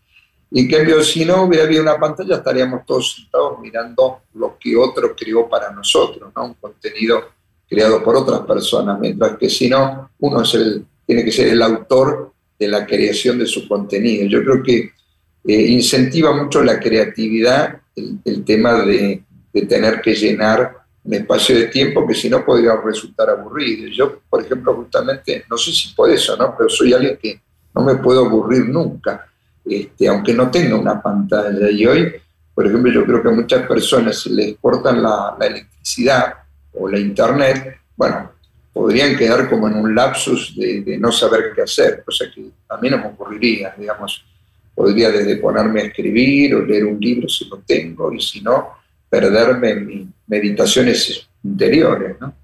Y 0.51 0.61
en 0.61 0.71
cambio, 0.71 1.03
si 1.03 1.25
no 1.25 1.43
hubiera 1.43 1.65
habido 1.65 1.83
una 1.83 1.99
pantalla, 1.99 2.37
estaríamos 2.37 2.87
todos 2.87 3.17
sentados 3.17 3.59
mirando 3.61 4.21
lo 4.35 4.57
que 4.59 4.77
otro 4.77 5.15
creó 5.17 5.49
para 5.49 5.71
nosotros, 5.71 6.33
¿no? 6.35 6.45
un 6.45 6.55
contenido 6.55 7.31
creado 7.69 8.03
por 8.03 8.17
otras 8.17 8.41
personas, 8.41 8.99
mientras 9.01 9.37
que 9.37 9.51
si 9.51 9.69
no, 9.69 10.11
uno 10.21 10.43
es 10.43 10.55
el, 10.55 10.87
tiene 11.05 11.25
que 11.25 11.33
ser 11.33 11.49
el 11.49 11.63
autor 11.63 12.33
de 12.59 12.69
la 12.69 12.87
creación 12.87 13.39
de 13.39 13.47
su 13.47 13.67
contenido. 13.69 14.27
Yo 14.27 14.43
creo 14.43 14.63
que 14.63 14.91
eh, 15.49 15.67
incentiva 15.69 16.33
mucho 16.33 16.63
la 16.63 16.79
creatividad 16.79 17.81
el, 17.97 18.45
tema 18.45 18.85
de, 18.85 19.23
tener 19.69 20.03
que 20.03 20.15
llenar 20.15 20.77
un 21.03 21.15
espacio 21.15 21.57
de 21.57 21.69
tiempo 21.69 22.07
que 22.07 22.15
si 22.15 22.29
no 22.29 22.45
podría 22.45 22.77
resultar 22.77 23.31
aburrido. 23.31 23.89
Yo, 23.89 24.21
por 24.29 24.43
ejemplo, 24.43 24.75
justamente, 24.75 25.45
no 25.49 25.57
sé 25.57 25.73
si 25.73 25.95
por 25.95 26.11
eso, 26.11 26.37
¿no? 26.37 26.55
pero 26.57 26.69
soy 26.69 26.93
alguien 26.93 27.19
que 27.21 27.41
no 27.75 27.83
me 27.83 27.97
puedo 27.97 28.27
aburrir 28.27 28.69
nunca, 28.69 29.27
este, 29.69 30.09
aunque 30.09 30.33
no 30.33 30.51
tenga 30.51 30.77
una 30.77 31.03
pantalla. 31.03 31.71
Y 31.71 31.87
hoy, 31.87 32.13
por 32.55 32.67
ejemplo, 32.67 32.93
yo 32.93 33.05
creo 33.05 33.23
que 33.23 33.29
a 33.29 33.33
muchas 33.33 33.67
personas 33.67 34.21
se 34.21 34.31
les 34.31 34.57
cortan 34.61 35.03
la, 35.03 35.37
electricidad 35.41 36.35
o 36.73 36.89
la 36.89 36.99
internet, 36.99 37.79
bueno, 37.97 38.31
podrían 38.73 39.17
quedar 39.17 39.49
como 39.49 39.69
en 39.69 39.75
un 39.75 39.95
lapsus 39.95 40.55
de, 40.57 40.99
no 40.99 41.11
saber 41.11 41.53
qué 41.55 41.63
hacer, 41.63 42.03
cosa 42.05 42.27
que 42.33 42.49
a 42.69 42.77
mí 42.77 42.91
no 42.91 42.99
me 42.99 43.07
ocurriría, 43.07 43.75
digamos. 43.77 44.25
Podría 44.75 45.11
desde 45.11 45.37
ponerme 45.37 45.81
a 45.81 45.85
escribir 45.85 46.55
o 46.55 46.63
leer 46.63 46.85
un 46.85 47.01
libro 47.01 47.29
si 47.29 47.49
lo 47.49 47.59
tengo, 47.67 48.13
y 48.13 48.21
si 48.21 48.43
no, 48.43 48.73
perderme 49.09 49.71
en 49.71 49.87
mis 49.87 50.07
meditaciones 50.27 51.27
interiores. 51.43 52.17
¿no? 52.21 52.35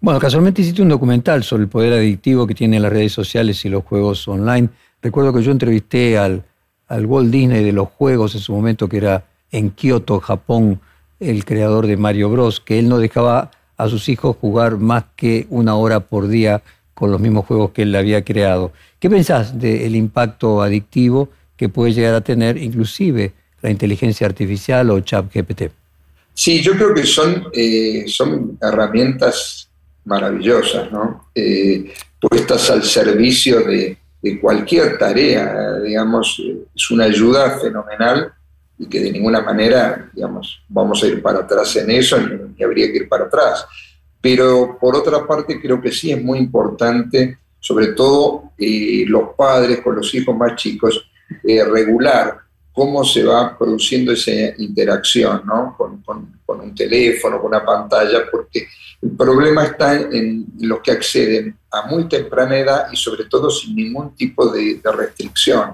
Bueno, 0.00 0.20
casualmente 0.20 0.62
hiciste 0.62 0.82
un 0.82 0.88
documental 0.88 1.42
sobre 1.42 1.64
el 1.64 1.68
poder 1.68 1.94
adictivo 1.94 2.46
que 2.46 2.54
tienen 2.54 2.80
las 2.80 2.92
redes 2.92 3.12
sociales 3.12 3.64
y 3.64 3.68
los 3.68 3.82
juegos 3.84 4.28
online. 4.28 4.68
Recuerdo 5.02 5.32
que 5.32 5.42
yo 5.42 5.50
entrevisté 5.50 6.16
al, 6.16 6.44
al 6.88 7.06
Walt 7.06 7.30
Disney 7.30 7.64
de 7.64 7.72
los 7.72 7.88
juegos 7.88 8.34
en 8.34 8.40
su 8.40 8.52
momento, 8.52 8.88
que 8.88 8.98
era 8.98 9.24
en 9.50 9.70
Kioto, 9.70 10.20
Japón, 10.20 10.80
el 11.20 11.44
creador 11.44 11.86
de 11.86 11.96
Mario 11.96 12.30
Bros, 12.30 12.60
que 12.60 12.78
él 12.78 12.88
no 12.88 12.98
dejaba 12.98 13.50
a 13.76 13.88
sus 13.88 14.08
hijos 14.08 14.36
jugar 14.40 14.78
más 14.78 15.04
que 15.16 15.46
una 15.50 15.74
hora 15.76 16.00
por 16.00 16.28
día 16.28 16.62
con 16.94 17.10
los 17.10 17.20
mismos 17.20 17.46
juegos 17.46 17.72
que 17.72 17.82
él 17.82 17.94
había 17.94 18.24
creado. 18.24 18.72
¿Qué 18.98 19.10
pensás 19.10 19.58
del 19.58 19.96
impacto 19.96 20.62
adictivo 20.62 21.28
que 21.56 21.68
puede 21.68 21.92
llegar 21.92 22.14
a 22.14 22.20
tener 22.20 22.56
inclusive 22.56 23.32
la 23.62 23.70
inteligencia 23.70 24.26
artificial 24.26 24.90
o 24.90 25.00
ChatGPT? 25.00 25.62
Sí, 26.34 26.60
yo 26.60 26.72
creo 26.72 26.94
que 26.94 27.04
son, 27.04 27.46
eh, 27.52 28.04
son 28.06 28.58
herramientas 28.60 29.68
maravillosas, 30.04 30.90
¿no? 30.92 31.28
Eh, 31.34 31.92
puestas 32.20 32.70
al 32.70 32.82
servicio 32.82 33.60
de, 33.60 33.96
cualquier 34.40 34.98
tarea, 34.98 35.78
digamos, 35.80 36.40
es 36.74 36.90
una 36.90 37.04
ayuda 37.04 37.58
fenomenal 37.58 38.32
y 38.78 38.86
que 38.86 39.00
de 39.00 39.12
ninguna 39.12 39.40
manera, 39.40 40.10
digamos, 40.12 40.62
vamos 40.68 41.02
a 41.02 41.06
ir 41.06 41.22
para 41.22 41.40
atrás 41.40 41.76
en 41.76 41.90
eso, 41.90 42.18
ni, 42.18 42.62
habría 42.62 42.90
que 42.90 42.98
ir 42.98 43.08
para 43.08 43.24
atrás. 43.24 43.66
Pero 44.20 44.78
por 44.80 44.96
otra 44.96 45.26
parte, 45.26 45.60
creo 45.60 45.80
que 45.80 45.92
sí 45.92 46.10
es 46.10 46.22
muy 46.22 46.38
importante, 46.38 47.38
sobre 47.60 47.88
todo 47.88 48.52
eh, 48.58 49.04
los 49.06 49.34
padres 49.36 49.80
con 49.80 49.96
los 49.96 50.14
hijos 50.14 50.36
más 50.36 50.56
chicos, 50.56 51.10
regular 51.42 52.44
cómo 52.74 53.04
se 53.04 53.22
va 53.22 53.56
produciendo 53.56 54.12
esa 54.12 54.32
interacción 54.58 55.42
¿no? 55.46 55.76
con, 55.78 56.02
un 56.60 56.74
teléfono, 56.74 57.40
con 57.40 57.46
una 57.48 57.64
pantalla, 57.64 58.24
porque 58.30 58.66
el 59.04 59.10
problema 59.10 59.64
está 59.64 60.00
en 60.00 60.46
los 60.60 60.80
que 60.80 60.92
acceden 60.92 61.54
a 61.70 61.86
muy 61.86 62.08
temprana 62.08 62.56
edad 62.56 62.86
y 62.90 62.96
sobre 62.96 63.24
todo 63.24 63.50
sin 63.50 63.76
ningún 63.76 64.14
tipo 64.14 64.46
de, 64.46 64.80
restricción, 64.82 65.72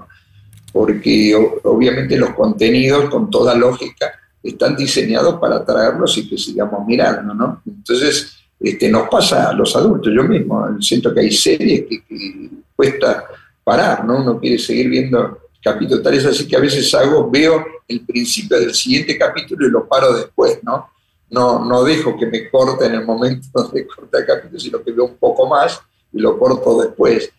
porque 0.73 1.33
obviamente 1.63 2.17
los 2.17 2.31
contenidos 2.31 3.09
con 3.09 3.29
toda 3.29 3.55
lógica 3.55 4.11
están 4.43 4.75
diseñados 4.75 5.39
para 5.39 5.57
atraerlos 5.57 6.17
y 6.17 6.27
que 6.27 6.37
sigamos 6.37 6.85
mirando, 6.85 7.33
¿no? 7.33 7.61
Entonces, 7.65 8.33
este, 8.59 8.89
nos 8.89 9.07
pasa 9.07 9.49
a 9.49 9.53
los 9.53 9.73
adultos, 9.77 10.11
yo 10.13 10.23
mismo 10.23 10.67
siento 10.81 11.13
que 11.13 11.21
hay 11.21 11.31
series 11.31 11.85
que, 11.87 12.49
cuesta 12.75 13.25
parar, 13.63 14.03
¿no? 14.03 14.21
Uno 14.21 14.39
quiere 14.39 14.59
seguir 14.59 14.89
viendo 14.89 15.39
capítulo. 15.63 16.01
Tal 16.01 16.15
es 16.15 16.25
así 16.25 16.47
que 16.47 16.57
a 16.57 16.59
veces 16.59 16.93
hago, 16.95 17.29
veo 17.31 17.65
el 17.87 18.01
principio 18.01 18.59
del 18.59 18.73
siguiente 18.73 19.17
capítulo 19.17 19.67
y 19.67 19.71
lo 19.71 19.87
paro 19.87 20.13
después, 20.13 20.59
¿no? 20.63 20.90
No, 21.31 21.65
no 21.65 21.83
dejo 21.83 22.17
que 22.17 22.27
me 22.27 22.49
corte 22.49 22.85
en 22.85 22.93
el 22.93 23.05
momento 23.05 23.47
donde 23.53 23.87
corta 23.87 24.19
el 24.19 24.25
capítulo, 24.25 24.59
sino 24.59 24.83
que 24.83 24.91
veo 24.91 25.05
un 25.05 25.15
poco 25.15 25.47
más 25.47 25.81
y 26.11 26.19
lo 26.19 26.37
corto 26.37 26.81
después. 26.81 27.31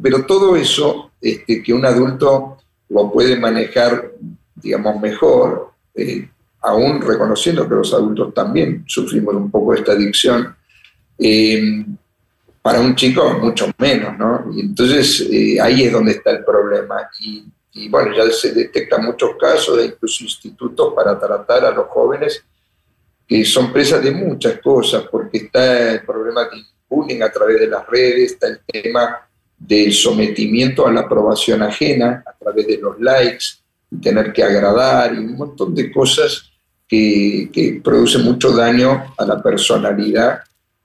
Pero 0.00 0.24
todo 0.24 0.54
eso, 0.54 1.10
este, 1.20 1.62
que 1.62 1.72
un 1.72 1.84
adulto 1.84 2.58
lo 2.90 3.10
puede 3.10 3.36
manejar, 3.36 4.12
digamos, 4.54 5.00
mejor, 5.00 5.72
eh, 5.94 6.28
aún 6.60 7.00
reconociendo 7.00 7.68
que 7.68 7.74
los 7.74 7.92
adultos 7.92 8.32
también 8.34 8.84
sufrimos 8.86 9.34
un 9.34 9.50
poco 9.50 9.74
esta 9.74 9.92
adicción, 9.92 10.54
eh, 11.18 11.84
para 12.62 12.80
un 12.80 12.94
chico 12.94 13.38
mucho 13.40 13.70
menos, 13.78 14.18
¿no? 14.18 14.44
Y 14.52 14.60
entonces 14.60 15.26
eh, 15.30 15.58
ahí 15.60 15.84
es 15.84 15.92
donde 15.92 16.12
está 16.12 16.32
el 16.32 16.44
problema. 16.44 17.08
Y, 17.20 17.88
bueno, 17.88 18.14
ya 18.14 18.30
se 18.30 18.52
detectan 18.52 19.04
muchos 19.04 19.30
casos, 19.40 19.82
incluso 19.82 20.24
institutos 20.24 20.92
para 20.94 21.18
tratar 21.18 21.64
a 21.64 21.70
los 21.70 21.86
jóvenes 21.86 22.44
que 23.28 23.44
son 23.44 23.70
presas 23.70 24.02
de 24.02 24.10
muchas 24.10 24.58
cosas, 24.60 25.04
porque 25.10 25.38
está 25.38 25.92
el 25.92 26.00
problema 26.00 26.44
de 26.44 26.62
bullying 26.88 27.20
a 27.20 27.30
través 27.30 27.60
de 27.60 27.66
las 27.66 27.86
redes, 27.86 28.32
está 28.32 28.48
el 28.48 28.60
tema 28.66 29.18
del 29.58 29.92
sometimiento 29.92 30.86
a 30.86 30.92
la 30.92 31.00
aprobación 31.00 31.62
ajena 31.62 32.24
a 32.26 32.32
través 32.32 32.66
de 32.66 32.78
los 32.78 32.98
likes, 32.98 33.44
tener 34.00 34.32
que 34.32 34.42
agradar 34.42 35.14
y 35.14 35.18
un 35.18 35.36
montón 35.36 35.74
de 35.74 35.92
cosas 35.92 36.50
que, 36.86 37.50
que 37.52 37.80
producen 37.84 38.22
mucho 38.22 38.50
daño 38.52 39.12
a 39.18 39.26
la 39.26 39.42
personalidad 39.42 40.40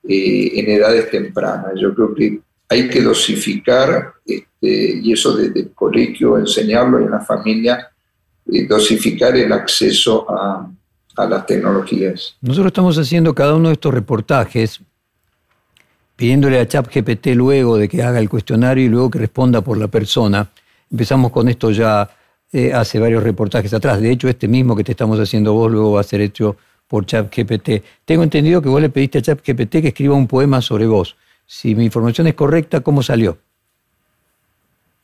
eh, 0.05 0.51
en 0.55 0.69
edades 0.69 1.09
tempranas. 1.09 1.73
Yo 1.79 1.95
creo 1.95 2.13
que 2.13 2.41
hay 2.67 2.89
que 2.89 3.01
dosificar, 3.01 4.15
este, 4.25 4.99
y 5.01 5.13
eso 5.13 5.37
desde 5.37 5.61
el 5.61 5.71
colegio, 5.71 6.37
enseñarlo 6.37 6.99
en 6.99 7.09
la 7.09 7.21
familia, 7.21 7.89
eh, 8.51 8.65
dosificar 8.67 9.33
el 9.37 9.53
acceso 9.53 10.25
a, 10.29 10.69
a 11.15 11.25
las 11.25 11.45
tecnologías. 11.45 12.35
Nosotros 12.41 12.67
estamos 12.67 12.97
haciendo 12.97 13.33
cada 13.33 13.55
uno 13.55 13.69
de 13.69 13.73
estos 13.73 13.93
reportajes 13.93 14.81
pidiéndole 16.15 16.59
a 16.59 16.67
ChatGPT 16.67 17.27
luego 17.35 17.77
de 17.77 17.89
que 17.89 18.03
haga 18.03 18.19
el 18.19 18.29
cuestionario 18.29 18.85
y 18.85 18.89
luego 18.89 19.09
que 19.09 19.19
responda 19.19 19.61
por 19.61 19.77
la 19.77 19.87
persona. 19.87 20.49
Empezamos 20.91 21.31
con 21.31 21.49
esto 21.49 21.71
ya 21.71 22.09
eh, 22.51 22.71
hace 22.71 22.99
varios 22.99 23.23
reportajes 23.23 23.73
atrás. 23.73 23.99
De 23.99 24.11
hecho, 24.11 24.29
este 24.29 24.47
mismo 24.47 24.75
que 24.75 24.83
te 24.83 24.91
estamos 24.91 25.19
haciendo 25.19 25.53
vos 25.53 25.71
luego 25.71 25.93
va 25.93 26.01
a 26.01 26.03
ser 26.03 26.21
hecho 26.21 26.55
por 26.87 27.05
ChatGPT. 27.05 27.83
Tengo 28.05 28.23
entendido 28.23 28.61
que 28.61 28.69
vos 28.69 28.81
le 28.81 28.89
pediste 28.89 29.17
a 29.19 29.21
ChatGPT 29.21 29.81
que 29.81 29.87
escriba 29.87 30.15
un 30.15 30.27
poema 30.27 30.61
sobre 30.61 30.85
vos. 30.85 31.15
Si 31.45 31.75
mi 31.75 31.85
información 31.85 32.27
es 32.27 32.35
correcta, 32.35 32.81
¿cómo 32.81 33.01
salió? 33.01 33.37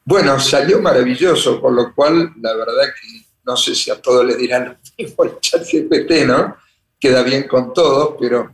Bueno, 0.06 0.40
salió 0.40 0.82
maravilloso, 0.82 1.60
por 1.60 1.74
lo 1.74 1.94
cual 1.94 2.34
la 2.42 2.54
verdad 2.56 2.86
que 2.86 3.26
no 3.46 3.58
sé 3.58 3.76
si 3.76 3.92
a 3.92 4.02
todos 4.02 4.26
les 4.26 4.38
dirán 4.38 4.78
mismo 5.04 5.24
el 5.24 5.40
ChatGPT, 5.40 6.26
¿no? 6.28 6.56
Queda 7.00 7.24
bien 7.24 7.48
con 7.48 7.74
todos, 7.74 8.16
pero 8.20 8.52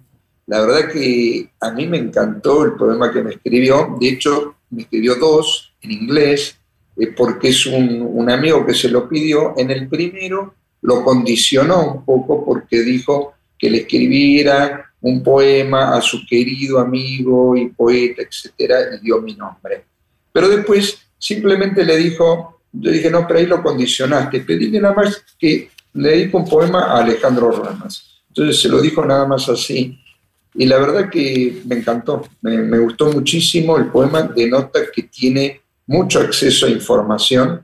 la 0.47 0.61
verdad 0.61 0.91
que 0.91 1.49
a 1.59 1.71
mí 1.71 1.87
me 1.87 1.97
encantó 1.97 2.63
el 2.63 2.73
poema 2.73 3.11
que 3.11 3.23
me 3.23 3.31
escribió. 3.31 3.97
De 3.99 4.09
hecho, 4.09 4.55
me 4.69 4.83
escribió 4.83 5.15
dos 5.15 5.73
en 5.81 5.91
inglés, 5.91 6.57
eh, 6.97 7.07
porque 7.07 7.49
es 7.49 7.65
un, 7.65 8.01
un 8.01 8.29
amigo 8.29 8.65
que 8.65 8.73
se 8.73 8.89
lo 8.89 9.09
pidió. 9.09 9.55
En 9.57 9.71
el 9.71 9.87
primero 9.87 10.53
lo 10.81 11.03
condicionó 11.03 11.93
un 11.93 12.05
poco 12.05 12.45
porque 12.45 12.81
dijo 12.81 13.33
que 13.57 13.69
le 13.69 13.79
escribiera 13.79 14.91
un 15.01 15.23
poema 15.23 15.95
a 15.95 16.01
su 16.01 16.25
querido 16.25 16.79
amigo 16.79 17.55
y 17.55 17.69
poeta, 17.69 18.21
etcétera, 18.21 18.95
y 18.95 19.03
dio 19.03 19.21
mi 19.21 19.35
nombre. 19.35 19.85
Pero 20.31 20.49
después 20.49 20.99
simplemente 21.17 21.83
le 21.83 21.97
dijo, 21.97 22.61
yo 22.71 22.91
dije, 22.91 23.09
no, 23.09 23.25
pero 23.25 23.39
ahí 23.39 23.45
lo 23.45 23.63
condicionaste, 23.63 24.41
pedíle 24.41 24.79
nada 24.79 24.95
más 24.95 25.23
que 25.39 25.69
le 25.95 26.09
dedico 26.09 26.37
un 26.37 26.47
poema 26.47 26.85
a 26.85 26.99
Alejandro 26.99 27.51
Ramas. 27.51 28.21
Entonces 28.29 28.61
se 28.61 28.69
lo 28.69 28.81
dijo 28.81 29.03
nada 29.05 29.25
más 29.25 29.49
así. 29.49 29.99
Y 30.53 30.65
la 30.65 30.77
verdad 30.77 31.09
que 31.09 31.61
me 31.65 31.75
encantó, 31.75 32.27
me, 32.41 32.57
me 32.57 32.79
gustó 32.79 33.11
muchísimo. 33.11 33.77
El 33.77 33.87
poema 33.87 34.23
denota 34.23 34.79
que 34.93 35.03
tiene 35.03 35.61
mucho 35.87 36.19
acceso 36.19 36.65
a 36.65 36.69
información 36.69 37.61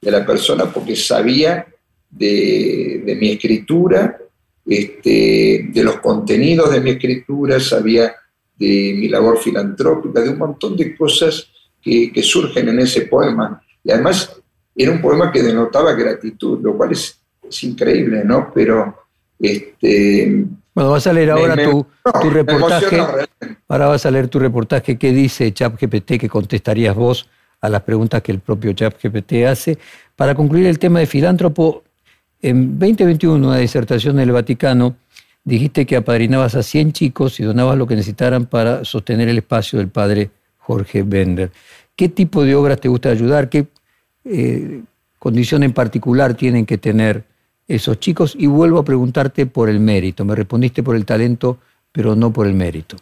de 0.00 0.10
la 0.10 0.24
persona 0.24 0.72
porque 0.72 0.96
sabía 0.96 1.66
de, 2.10 3.16
mi 3.20 3.30
escritura, 3.30 4.18
este, 4.64 5.68
de 5.72 5.82
los 5.82 5.98
contenidos 6.00 6.72
de 6.72 6.80
mi 6.80 6.90
escritura, 6.90 7.60
sabía 7.60 8.14
de 8.56 8.94
mi 8.98 9.08
labor 9.08 9.38
filantrópica, 9.38 10.20
de 10.20 10.30
un 10.30 10.38
montón 10.38 10.76
de 10.76 10.96
cosas 10.96 11.48
que, 11.80 12.12
surgen 12.22 12.68
en 12.68 12.80
ese 12.80 13.02
poema. 13.02 13.62
Y 13.82 13.90
además 13.90 14.36
era 14.74 14.92
un 14.92 15.00
poema 15.00 15.32
que 15.32 15.42
denotaba 15.42 15.92
gratitud, 15.92 16.60
lo 16.62 16.76
cual 16.76 16.92
es, 16.92 17.18
increíble, 17.62 18.24
¿no? 18.24 18.50
Pero... 18.54 18.96
Este, 19.40 20.46
bueno, 20.78 20.92
vas 20.92 21.08
a 21.08 21.12
leer 21.12 21.32
ahora 21.32 21.56
tu, 21.56 21.86
tu, 22.22 22.30
reportaje. 22.30 23.00
Ahora 23.66 23.86
vas 23.88 24.06
a 24.06 24.12
leer 24.12 24.28
tu 24.28 24.38
reportaje. 24.38 24.96
¿Qué 24.96 25.12
dice 25.12 25.52
ChatGPT 25.52 26.18
que 26.20 26.28
contestarías 26.28 26.94
vos 26.94 27.28
a 27.60 27.68
las 27.68 27.82
preguntas 27.82 28.22
que 28.22 28.30
el 28.30 28.38
propio 28.38 28.72
ChatGPT 28.72 29.44
hace? 29.48 29.76
Para 30.14 30.36
concluir 30.36 30.66
el 30.66 30.78
tema 30.78 31.00
de 31.00 31.06
filántropo, 31.06 31.82
en 32.40 32.78
2021, 32.78 33.44
una 33.44 33.58
disertación 33.58 34.18
del 34.18 34.30
Vaticano, 34.30 34.94
dijiste 35.42 35.84
que 35.84 35.96
apadrinabas 35.96 36.54
a 36.54 36.62
100 36.62 36.92
chicos 36.92 37.40
y 37.40 37.42
donabas 37.42 37.76
lo 37.76 37.88
que 37.88 37.96
necesitaran 37.96 38.46
para 38.46 38.84
sostener 38.84 39.28
el 39.28 39.38
espacio 39.38 39.80
del 39.80 39.88
padre 39.88 40.30
Jorge 40.58 41.02
Bender. 41.02 41.50
¿Qué 41.96 42.08
tipo 42.08 42.44
de 42.44 42.54
obras 42.54 42.80
te 42.80 42.86
gusta 42.88 43.08
ayudar? 43.08 43.48
¿Qué 43.48 43.66
eh, 44.24 44.82
condición 45.18 45.64
en 45.64 45.72
particular 45.72 46.34
tienen 46.34 46.66
que 46.66 46.78
tener 46.78 47.24
esos 47.68 48.00
chicos? 48.00 48.34
Y 48.36 48.46
vuelvo 48.46 48.78
a 48.78 48.84
preguntarte 48.84 49.46
por 49.46 49.68
el 49.68 49.78
mérito. 49.78 50.24
Me 50.24 50.34
respondiste 50.34 50.82
por 50.82 50.96
el 50.96 51.04
talento, 51.04 51.58
pero 51.92 52.16
no 52.16 52.32
por 52.32 52.46
el 52.46 52.54
mérito. 52.54 52.96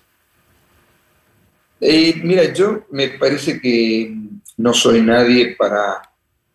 Eh, 1.81 2.21
mira, 2.23 2.53
yo 2.53 2.87
me 2.91 3.09
parece 3.11 3.61
que 3.61 4.15
no 4.59 4.75
soy 4.75 5.01
nadie 5.01 5.55
para 5.57 6.03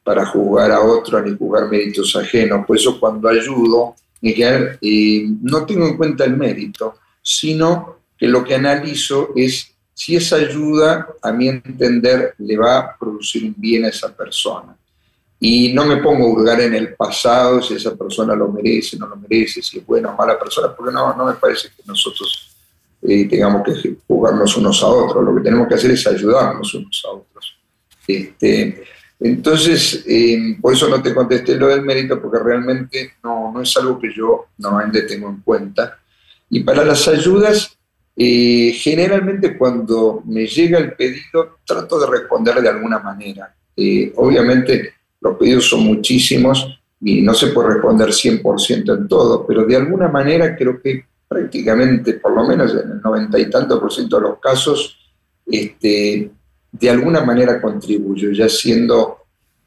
para 0.03 0.26
jugar 0.26 0.72
a 0.72 0.82
otro 0.82 1.22
ni 1.22 1.38
jugar 1.38 1.70
méritos 1.70 2.16
ajenos. 2.16 2.66
Por 2.66 2.78
eso 2.78 2.99
cuando 2.99 3.30
ayudo, 3.30 3.95
eh, 4.22 5.28
no 5.41 5.66
tengo 5.66 5.88
en 5.88 5.97
cuenta 5.97 6.26
el 6.26 6.38
mérito, 6.38 6.95
sino 7.22 7.99
que 8.18 8.28
lo 8.28 8.43
que 8.43 8.55
analizo 8.55 9.30
es 9.36 9.68
si 9.93 10.16
esa 10.16 10.38
ayuda, 10.38 11.07
a 11.22 11.32
mi 11.32 11.47
entender, 11.47 12.34
le 12.39 12.57
va 12.57 12.80
a 12.80 12.97
producir 12.97 13.43
un 13.43 13.55
bien 13.57 13.86
a 13.86 13.89
esa 13.89 14.16
persona. 14.16 14.76
Y 15.44 15.74
no 15.74 15.86
me 15.86 15.98
pongo 15.98 16.26
a 16.26 16.30
hurgar 16.30 16.62
en 16.62 16.76
el 16.76 16.94
pasado, 16.94 17.64
si 17.64 17.74
esa 17.74 17.96
persona 17.96 18.36
lo 18.36 18.48
merece, 18.50 18.96
no 18.98 19.08
lo 19.08 19.16
merece, 19.16 19.64
si 19.64 19.80
es 19.80 19.86
buena 19.86 20.12
o 20.12 20.16
mala 20.16 20.38
persona, 20.38 20.72
porque 20.76 20.94
no, 20.94 21.16
no 21.16 21.26
me 21.26 21.34
parece 21.34 21.70
que 21.76 21.82
nosotros 21.84 22.56
eh, 23.02 23.28
tengamos 23.28 23.64
que 23.64 23.96
jugarnos 24.08 24.56
unos 24.56 24.84
a 24.84 24.88
otros. 24.88 25.26
Lo 25.26 25.36
que 25.36 25.42
tenemos 25.42 25.68
que 25.68 25.74
hacer 25.74 25.89
es 25.89 26.06
ayudarnos 26.06 26.72
unos 26.76 27.04
a 27.08 27.12
otros. 27.14 27.58
Este, 28.08 28.84
entonces, 29.20 30.04
eh, 30.08 30.58
por 30.62 30.74
eso 30.74 30.88
no 30.88 31.02
te 31.02 31.16
contesté 31.16 31.56
lo 31.56 31.70
del 31.70 31.82
mérito, 31.82 32.22
porque 32.22 32.38
realmente 32.38 33.14
no, 33.24 33.52
no 33.52 33.62
es 33.64 33.76
algo 33.78 34.00
que 34.00 34.14
yo 34.14 34.46
normalmente 34.60 35.02
tengo 35.04 35.28
en 35.28 35.42
cuenta. 35.42 35.98
Y 36.52 36.60
para 36.60 36.86
las 36.86 37.08
ayudas, 37.08 37.76
eh, 38.16 38.74
generalmente 38.76 39.58
cuando 39.58 40.22
me 40.26 40.46
llega 40.46 40.78
el 40.78 40.94
pedido, 40.94 41.58
trato 41.66 42.00
de 42.00 42.08
responder 42.08 42.62
de 42.62 42.70
alguna 42.70 43.00
manera. 43.00 43.56
Eh, 43.76 44.14
obviamente, 44.18 44.94
los 45.22 45.38
pedidos 45.38 45.69
son 45.69 45.82
muchísimos 45.82 46.82
y 46.99 47.22
no 47.22 47.34
se 47.34 47.47
puede 47.47 47.76
responder 47.76 48.09
100% 48.09 48.97
en 48.97 49.07
todo, 49.07 49.45
pero 49.47 49.65
de 49.65 49.76
alguna 49.76 50.07
manera 50.07 50.55
creo 50.55 50.82
que 50.82 51.05
prácticamente, 51.28 52.15
por 52.15 52.34
lo 52.36 52.45
menos 52.45 52.74
en 52.74 52.91
el 52.91 53.01
noventa 53.01 53.39
y 53.39 53.49
tanto 53.49 53.80
por 53.80 53.91
ciento 53.91 54.17
de 54.17 54.24
los 54.24 54.39
casos, 54.39 54.97
este, 55.45 56.30
de 56.72 56.89
alguna 56.89 57.22
manera 57.24 57.61
contribuyo, 57.61 58.32
ya 58.32 58.49
siendo 58.49 59.17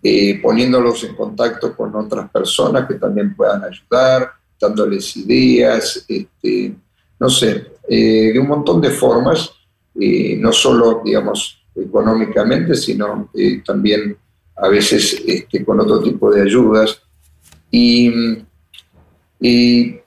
eh, 0.02 0.40
poniéndolos 0.42 1.04
en 1.04 1.14
contacto 1.14 1.74
con 1.74 1.94
otras 1.96 2.30
personas 2.30 2.86
que 2.86 2.94
también 2.94 3.34
puedan 3.34 3.64
ayudar, 3.64 4.32
dándoles 4.60 5.16
ideas, 5.16 6.04
este, 6.06 6.74
no 7.18 7.30
sé, 7.30 7.66
eh, 7.88 8.32
de 8.32 8.38
un 8.38 8.48
montón 8.48 8.80
de 8.80 8.90
formas, 8.90 9.50
eh, 9.98 10.36
no 10.38 10.52
solo, 10.52 11.00
digamos, 11.04 11.64
económicamente, 11.74 12.74
sino 12.74 13.30
también 13.64 14.16
a 14.56 14.68
veces 14.68 15.22
este, 15.26 15.64
con 15.64 15.80
otro 15.80 16.00
tipo 16.00 16.30
de 16.30 16.42
ayudas. 16.42 17.02
Y, 17.70 18.12
y 19.40 20.00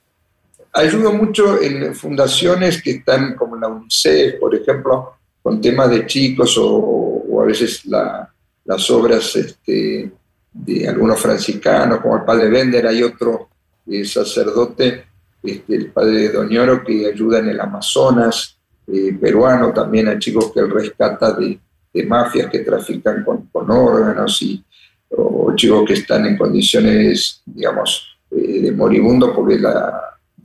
ayudo 0.73 1.13
mucho 1.13 1.61
en 1.61 1.93
fundaciones 1.93 2.81
que 2.81 2.91
están 2.91 3.35
como 3.35 3.55
la 3.57 3.67
UNICEF, 3.67 4.39
por 4.39 4.55
ejemplo, 4.55 5.13
con 5.41 5.59
temas 5.61 5.89
de 5.89 6.05
chicos 6.05 6.57
o, 6.59 7.41
a 7.41 7.45
veces 7.45 7.85
las 7.85 8.91
obras 8.91 9.35
este, 9.35 10.11
de 10.51 10.87
algunos 10.87 11.19
franciscanos, 11.19 11.99
como 12.01 12.17
el 12.17 12.23
padre 12.23 12.49
Bender, 12.49 12.87
hay 12.87 13.03
otro 13.03 13.49
eh, 13.85 14.03
sacerdote, 14.05 15.05
este, 15.43 15.75
el 15.75 15.91
padre 15.91 16.29
Doñoro, 16.29 16.83
que 16.83 17.07
ayuda 17.07 17.39
en 17.39 17.49
el 17.49 17.59
Amazonas 17.61 18.57
eh, 18.87 19.13
peruano, 19.19 19.71
también 19.71 20.07
a 20.07 20.17
chicos 20.17 20.51
que 20.51 20.59
él 20.59 20.69
rescata 20.69 21.31
de, 21.33 21.59
mafias 22.05 22.49
que 22.49 22.59
trafican 22.59 23.23
con, 23.23 23.71
órganos 23.71 24.41
y, 24.41 24.63
o 25.09 25.53
chicos 25.55 25.85
que 25.85 25.93
están 25.93 26.25
en 26.25 26.37
condiciones, 26.37 27.41
digamos, 27.45 28.17
eh, 28.31 28.61
de 28.61 28.71
moribundo 28.71 29.33
porque 29.33 29.59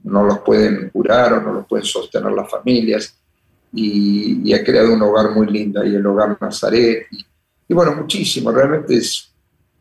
no 0.04 0.24
los 0.24 0.38
pueden 0.40 0.90
curar 0.90 1.34
o 1.34 1.42
no 1.42 1.52
los 1.52 1.66
pueden 1.66 1.84
sostener 1.84 2.32
las 2.32 2.50
familias 2.50 3.16
y, 3.72 4.52
ha 4.52 4.62
creado 4.62 4.92
un 4.92 5.02
hogar 5.02 5.30
muy 5.30 5.46
lindo 5.46 5.80
ahí, 5.80 5.94
el 5.94 6.06
hogar 6.06 6.36
Nazaret. 6.40 7.06
Y, 7.68 7.74
bueno, 7.74 7.94
muchísimo, 7.96 8.50
realmente 8.50 8.96
es 8.96 9.32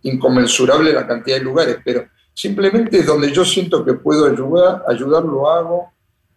inconmensurable 0.03 0.93
la 0.93 1.05
cantidad 1.05 1.37
de 1.37 1.43
lugares, 1.43 1.77
pero 1.83 2.05
simplemente 2.33 3.03
donde 3.03 3.31
yo 3.31 3.43
siento 3.43 3.83
que 3.83 3.93
puedo 3.93 4.25
ayudar, 4.25 4.83
ayudar 4.87 5.23
lo 5.23 5.49
hago. 5.49 5.91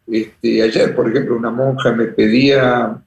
Este, 0.07 0.63
ayer, 0.63 0.95
por 0.95 1.09
ejemplo, 1.09 1.37
una 1.37 1.51
monja 1.51 1.93
me 1.93 2.07
pedía, 2.07 3.03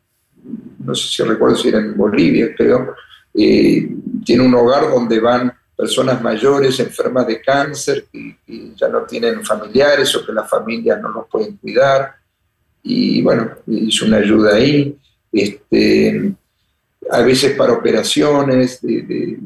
no 0.79 0.95
sé 0.95 1.07
si 1.07 1.23
recuerdo 1.23 1.55
si 1.55 1.69
era 1.69 1.79
en 1.79 1.95
Bolivia, 1.95 2.53
creo, 2.55 2.95
eh, 3.33 3.89
tiene 4.25 4.43
un 4.43 4.53
hogar 4.55 4.89
donde 4.89 5.19
van 5.19 5.53
personas 5.75 6.21
mayores 6.23 6.79
enfermas 6.79 7.27
de 7.27 7.39
cáncer 7.39 8.05
y, 8.11 8.35
ya 8.75 8.87
no 8.87 9.03
tienen 9.03 9.45
familiares 9.45 10.15
o 10.15 10.25
que 10.25 10.31
las 10.31 10.49
familias 10.49 10.99
no 11.01 11.09
los 11.09 11.27
pueden 11.27 11.57
cuidar. 11.57 12.15
Y 12.83 13.21
bueno, 13.21 13.51
hizo 13.67 14.05
una 14.05 14.17
ayuda 14.17 14.55
ahí. 14.55 14.97
Este, 15.31 16.33
a 17.11 17.21
veces 17.21 17.55
para 17.55 17.73
operaciones, 17.73 18.81
de, 18.81 19.37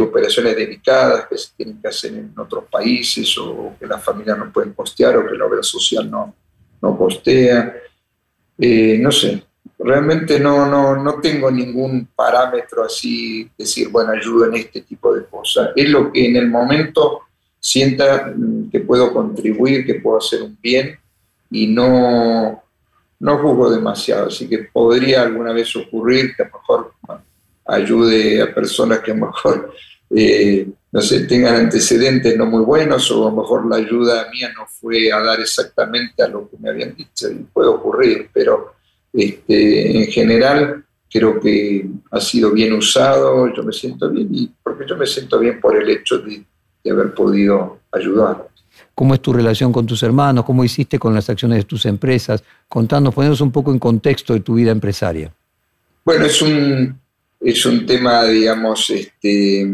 operaciones 0.00 0.56
delicadas 0.56 1.26
que 1.28 1.38
se 1.38 1.50
tienen 1.56 1.80
que 1.80 1.88
hacer 1.88 2.14
en 2.14 2.32
otros 2.36 2.64
países 2.70 3.36
o 3.38 3.74
que 3.78 3.86
las 3.86 4.02
familias 4.02 4.38
no 4.38 4.52
pueden 4.52 4.72
postear 4.72 5.16
o 5.16 5.26
que 5.26 5.36
la 5.36 5.44
obra 5.44 5.62
social 5.62 6.10
no, 6.10 6.34
no 6.80 6.96
postea. 6.96 7.76
Eh, 8.58 8.98
no 9.00 9.10
sé, 9.10 9.42
realmente 9.78 10.38
no, 10.38 10.66
no, 10.66 10.96
no 11.02 11.20
tengo 11.20 11.50
ningún 11.50 12.08
parámetro 12.14 12.84
así, 12.84 13.50
decir, 13.56 13.88
bueno, 13.88 14.12
ayudo 14.12 14.46
en 14.46 14.54
este 14.54 14.82
tipo 14.82 15.14
de 15.14 15.24
cosas. 15.26 15.70
Es 15.74 15.88
lo 15.88 16.12
que 16.12 16.26
en 16.26 16.36
el 16.36 16.48
momento 16.48 17.22
sienta 17.58 18.32
mm, 18.34 18.70
que 18.70 18.80
puedo 18.80 19.12
contribuir, 19.12 19.86
que 19.86 19.96
puedo 19.96 20.18
hacer 20.18 20.42
un 20.42 20.56
bien 20.60 20.98
y 21.50 21.66
no, 21.66 22.62
no 23.20 23.38
juzgo 23.38 23.70
demasiado. 23.70 24.28
Así 24.28 24.48
que 24.48 24.58
podría 24.58 25.22
alguna 25.22 25.52
vez 25.52 25.74
ocurrir 25.76 26.34
que 26.36 26.42
a 26.42 26.46
lo 26.46 26.58
mejor 26.58 26.92
ayude 27.66 28.42
a 28.42 28.54
personas 28.54 29.00
que 29.00 29.12
a 29.12 29.14
lo 29.14 29.26
mejor, 29.26 29.72
eh, 30.10 30.68
no 30.92 31.00
sé, 31.00 31.26
tengan 31.26 31.56
antecedentes 31.56 32.36
no 32.36 32.46
muy 32.46 32.62
buenos 32.62 33.10
o 33.10 33.26
a 33.26 33.30
lo 33.30 33.42
mejor 33.42 33.66
la 33.66 33.76
ayuda 33.76 34.28
mía 34.30 34.52
no 34.54 34.66
fue 34.66 35.10
a 35.10 35.20
dar 35.20 35.40
exactamente 35.40 36.22
a 36.22 36.28
lo 36.28 36.48
que 36.48 36.56
me 36.58 36.70
habían 36.70 36.94
dicho. 36.94 37.30
Y 37.30 37.46
puede 37.52 37.68
ocurrir, 37.68 38.28
pero 38.32 38.74
este, 39.14 40.02
en 40.02 40.10
general, 40.10 40.84
creo 41.10 41.40
que 41.40 41.86
ha 42.10 42.20
sido 42.20 42.50
bien 42.50 42.72
usado, 42.72 43.52
yo 43.54 43.62
me 43.62 43.72
siento 43.72 44.10
bien, 44.10 44.28
y 44.32 44.50
porque 44.62 44.84
yo 44.88 44.96
me 44.96 45.06
siento 45.06 45.38
bien 45.38 45.60
por 45.60 45.80
el 45.80 45.88
hecho 45.88 46.18
de, 46.18 46.44
haber 46.90 47.14
podido 47.14 47.78
ayudar. 47.92 48.48
¿Cómo 48.94 49.14
es 49.14 49.20
tu 49.20 49.32
relación 49.32 49.72
con 49.72 49.86
tus 49.86 50.02
hermanos? 50.02 50.44
¿Cómo 50.44 50.64
hiciste 50.64 50.98
con 50.98 51.14
las 51.14 51.30
acciones 51.30 51.58
de 51.58 51.64
tus 51.64 51.86
empresas? 51.86 52.42
Contanos, 52.68 53.14
ponernos 53.14 53.40
un 53.40 53.50
poco 53.50 53.72
en 53.72 53.78
contexto 53.78 54.34
de 54.34 54.40
tu 54.40 54.54
vida 54.54 54.70
empresaria. 54.70 55.32
Bueno, 56.04 56.26
es 56.26 56.42
un, 56.42 56.98
es 57.40 57.64
un 57.64 57.86
tema, 57.86 58.24
digamos, 58.24 58.90
este, 58.90 59.72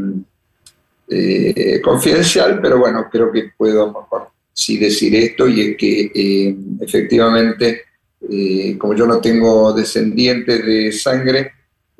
eh, 1.08 1.80
confidencial, 1.82 2.60
pero 2.62 2.78
bueno, 2.78 3.08
creo 3.10 3.32
que 3.32 3.50
puedo 3.56 3.86
mejor 3.88 4.28
sí 4.52 4.78
decir 4.78 5.14
esto 5.16 5.48
y 5.48 5.60
es 5.62 5.76
que 5.76 6.12
eh, 6.14 6.56
efectivamente 6.80 7.89
eh, 8.28 8.76
como 8.76 8.94
yo 8.94 9.06
no 9.06 9.20
tengo 9.20 9.72
descendientes 9.72 10.64
de 10.64 10.92
sangre, 10.92 11.52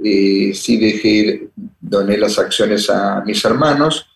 eh, 0.02 0.52
sí 0.54 0.76
dejé, 0.78 1.48
doné 1.80 2.18
las 2.18 2.38
acciones 2.38 2.90
a 2.90 3.22
mis 3.24 3.42
hermanos 3.44 4.06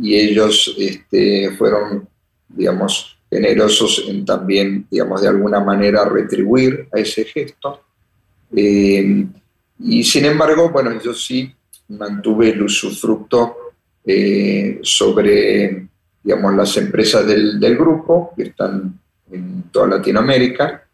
y 0.00 0.16
ellos 0.16 0.74
este, 0.76 1.52
fueron, 1.52 2.08
digamos, 2.48 3.16
generosos 3.30 4.04
en 4.08 4.24
también, 4.24 4.86
digamos, 4.90 5.22
de 5.22 5.28
alguna 5.28 5.60
manera 5.60 6.04
retribuir 6.04 6.88
a 6.92 6.98
ese 6.98 7.24
gesto. 7.24 7.80
Eh, 8.54 9.26
y 9.78 10.04
sin 10.04 10.24
embargo, 10.24 10.70
bueno, 10.70 11.00
yo 11.02 11.14
sí 11.14 11.52
mantuve 11.88 12.50
el 12.50 12.62
usufructo 12.62 13.56
sobre, 14.82 15.88
digamos, 16.22 16.54
las 16.54 16.76
empresas 16.76 17.26
del, 17.26 17.58
del 17.58 17.76
grupo 17.76 18.32
que 18.36 18.44
están 18.44 19.00
en 19.32 19.64
toda 19.72 19.88
Latinoamérica 19.88 20.85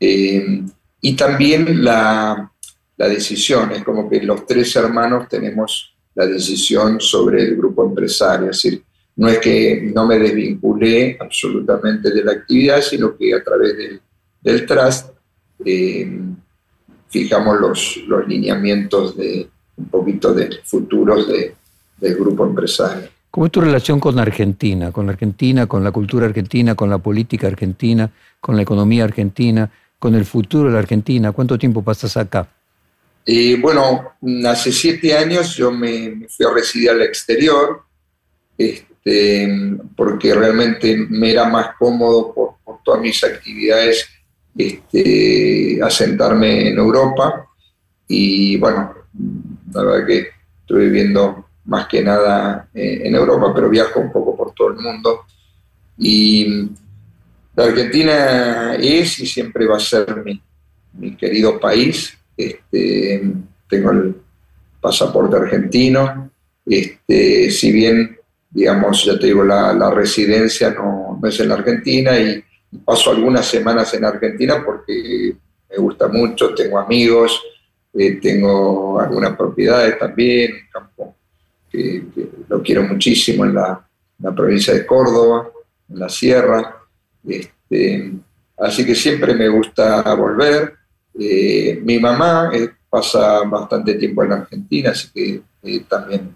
eh, 0.00 0.62
y 1.00 1.16
también 1.16 1.84
la, 1.84 2.50
la, 2.96 3.08
decisión, 3.08 3.72
es 3.72 3.84
como 3.84 4.08
que 4.08 4.22
los 4.22 4.46
tres 4.46 4.74
hermanos 4.76 5.28
tenemos 5.28 5.94
la 6.14 6.26
decisión 6.26 7.00
sobre 7.00 7.42
el 7.42 7.56
grupo 7.56 7.84
empresario, 7.84 8.50
es 8.50 8.62
decir, 8.62 8.82
no 9.16 9.28
es 9.28 9.38
que 9.38 9.90
no 9.94 10.06
me 10.06 10.18
desvinculé 10.18 11.16
absolutamente 11.18 12.10
de 12.10 12.22
la 12.22 12.32
actividad, 12.32 12.82
sino 12.82 13.16
que 13.16 13.34
a 13.34 13.42
través 13.42 13.76
del, 13.76 14.00
del 14.42 14.66
trust 14.66 15.10
eh, 15.64 16.20
fijamos 17.08 17.60
los, 17.60 17.96
los, 18.06 18.28
lineamientos 18.28 19.16
de 19.16 19.48
un 19.76 19.86
poquito 19.86 20.34
de 20.34 20.50
futuros 20.64 21.28
de, 21.28 21.54
del 21.98 22.14
grupo 22.14 22.46
empresario. 22.46 23.08
¿Cómo 23.30 23.46
es 23.46 23.52
tu 23.52 23.60
relación 23.60 24.00
con 24.00 24.18
Argentina? 24.18 24.92
Con 24.92 25.08
Argentina, 25.08 25.66
con 25.66 25.82
la 25.82 25.92
cultura 25.92 26.26
argentina, 26.26 26.74
con 26.74 26.90
la 26.90 26.98
política 26.98 27.46
argentina, 27.46 28.10
con 28.40 28.56
la 28.56 28.62
economía 28.62 29.04
argentina? 29.04 29.70
Con 29.98 30.14
el 30.14 30.24
futuro 30.24 30.68
de 30.68 30.74
la 30.74 30.80
Argentina? 30.80 31.32
¿Cuánto 31.32 31.58
tiempo 31.58 31.82
pasas 31.82 32.16
acá? 32.16 32.48
Eh, 33.24 33.58
bueno, 33.60 34.12
hace 34.48 34.70
siete 34.70 35.16
años 35.16 35.56
yo 35.56 35.72
me, 35.72 36.26
fui 36.28 36.46
a 36.46 36.54
residir 36.54 36.90
al 36.90 37.02
exterior, 37.02 37.82
este, 38.56 39.78
porque 39.96 40.32
realmente 40.32 40.96
me 40.96 41.32
era 41.32 41.48
más 41.48 41.70
cómodo 41.76 42.32
por, 42.32 42.56
todas 42.84 43.00
mis 43.00 43.24
actividades 43.24 44.06
este, 44.56 45.80
asentarme 45.82 46.68
en 46.68 46.78
Europa. 46.78 47.48
Y 48.06 48.56
bueno, 48.58 48.94
la 49.72 49.82
verdad 49.82 50.06
que 50.06 50.28
estoy 50.60 50.84
viviendo 50.86 51.46
más 51.64 51.88
que 51.88 52.02
nada 52.02 52.68
eh, 52.72 53.00
en 53.04 53.14
Europa, 53.16 53.52
pero 53.52 53.68
viajo 53.68 53.98
un 53.98 54.12
poco 54.12 54.36
por 54.36 54.52
todo 54.54 54.68
el 54.68 54.76
mundo. 54.76 55.22
Y 55.98 56.70
la 57.56 57.64
Argentina 57.64 58.74
es 58.74 59.18
y 59.18 59.26
siempre 59.26 59.66
va 59.66 59.78
a 59.78 59.80
ser 59.80 60.22
mi, 60.92 61.16
querido 61.16 61.58
país. 61.58 62.16
Este, 62.36 63.32
tengo 63.68 63.90
el 63.92 64.14
pasaporte 64.78 65.36
argentino. 65.36 66.30
Este, 66.66 67.50
si 67.50 67.72
bien, 67.72 68.18
digamos, 68.50 69.06
ya 69.06 69.18
te 69.18 69.28
digo, 69.28 69.42
la, 69.42 69.90
residencia 69.90 70.70
no, 70.70 71.18
es 71.26 71.40
en 71.40 71.48
la 71.48 71.54
Argentina 71.54 72.18
y 72.18 72.44
paso 72.84 73.10
algunas 73.10 73.46
semanas 73.46 73.94
en 73.94 74.04
Argentina 74.04 74.62
porque 74.62 75.34
me 75.70 75.76
gusta 75.78 76.08
mucho, 76.08 76.54
tengo 76.54 76.78
amigos, 76.78 77.40
eh, 77.94 78.18
tengo 78.20 79.00
algunas 79.00 79.34
propiedades 79.34 79.98
también, 79.98 80.52
un 80.52 80.70
campo 80.70 81.16
que, 81.70 82.04
lo 82.48 82.62
quiero 82.62 82.82
muchísimo 82.82 83.46
en 83.46 83.54
la, 83.54 83.88
en 84.18 84.24
la 84.26 84.34
provincia 84.34 84.74
de 84.74 84.84
Córdoba, 84.84 85.48
en 85.88 85.98
la 85.98 86.08
sierra. 86.10 86.85
Este, 87.26 88.12
así 88.58 88.86
que 88.86 88.94
siempre 88.94 89.34
me 89.34 89.48
gusta 89.48 90.14
volver. 90.14 90.74
Eh, 91.18 91.80
mi 91.82 91.98
mamá 91.98 92.50
eh, 92.52 92.70
pasa 92.88 93.42
bastante 93.42 93.94
tiempo 93.94 94.22
en 94.24 94.32
Argentina, 94.32 94.90
así 94.90 95.08
que 95.12 95.42
eh, 95.62 95.84
también 95.88 96.34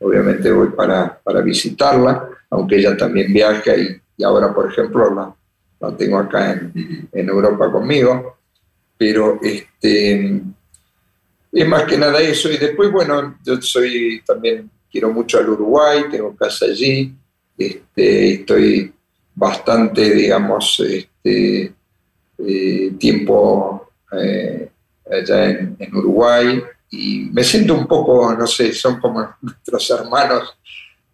obviamente 0.00 0.50
voy 0.50 0.68
para, 0.68 1.18
para, 1.22 1.40
visitarla, 1.42 2.28
aunque 2.50 2.76
ella 2.76 2.96
también 2.96 3.32
viaja 3.32 3.76
y, 3.76 4.00
ahora, 4.24 4.52
por 4.52 4.70
ejemplo, 4.70 5.14
la, 5.14 5.34
la 5.80 5.96
tengo 5.96 6.18
acá 6.18 6.52
en, 6.52 7.28
Europa 7.28 7.70
conmigo. 7.70 8.36
Pero 8.96 9.40
este, 9.42 10.40
es 11.52 11.68
más 11.68 11.84
que 11.84 11.98
nada 11.98 12.20
eso. 12.20 12.50
Y 12.50 12.56
después, 12.56 12.90
bueno, 12.90 13.38
yo 13.44 13.60
soy 13.60 14.22
también, 14.24 14.70
quiero 14.90 15.12
mucho 15.12 15.38
al 15.38 15.48
Uruguay, 15.48 16.04
tengo 16.10 16.36
casa 16.36 16.66
allí, 16.66 17.14
este, 17.58 18.34
estoy 18.34 18.92
bastante, 19.34 20.10
digamos, 20.14 20.80
este, 20.80 21.74
eh, 22.38 22.92
tiempo 22.98 23.92
eh, 24.12 24.68
allá 25.10 25.50
en, 25.50 25.76
Uruguay 25.94 26.62
y 26.90 27.30
me 27.32 27.44
siento 27.44 27.74
un 27.74 27.86
poco, 27.86 28.34
no 28.34 28.46
sé, 28.46 28.72
son 28.72 29.00
como 29.00 29.34
nuestros 29.42 29.90
hermanos 29.90 30.56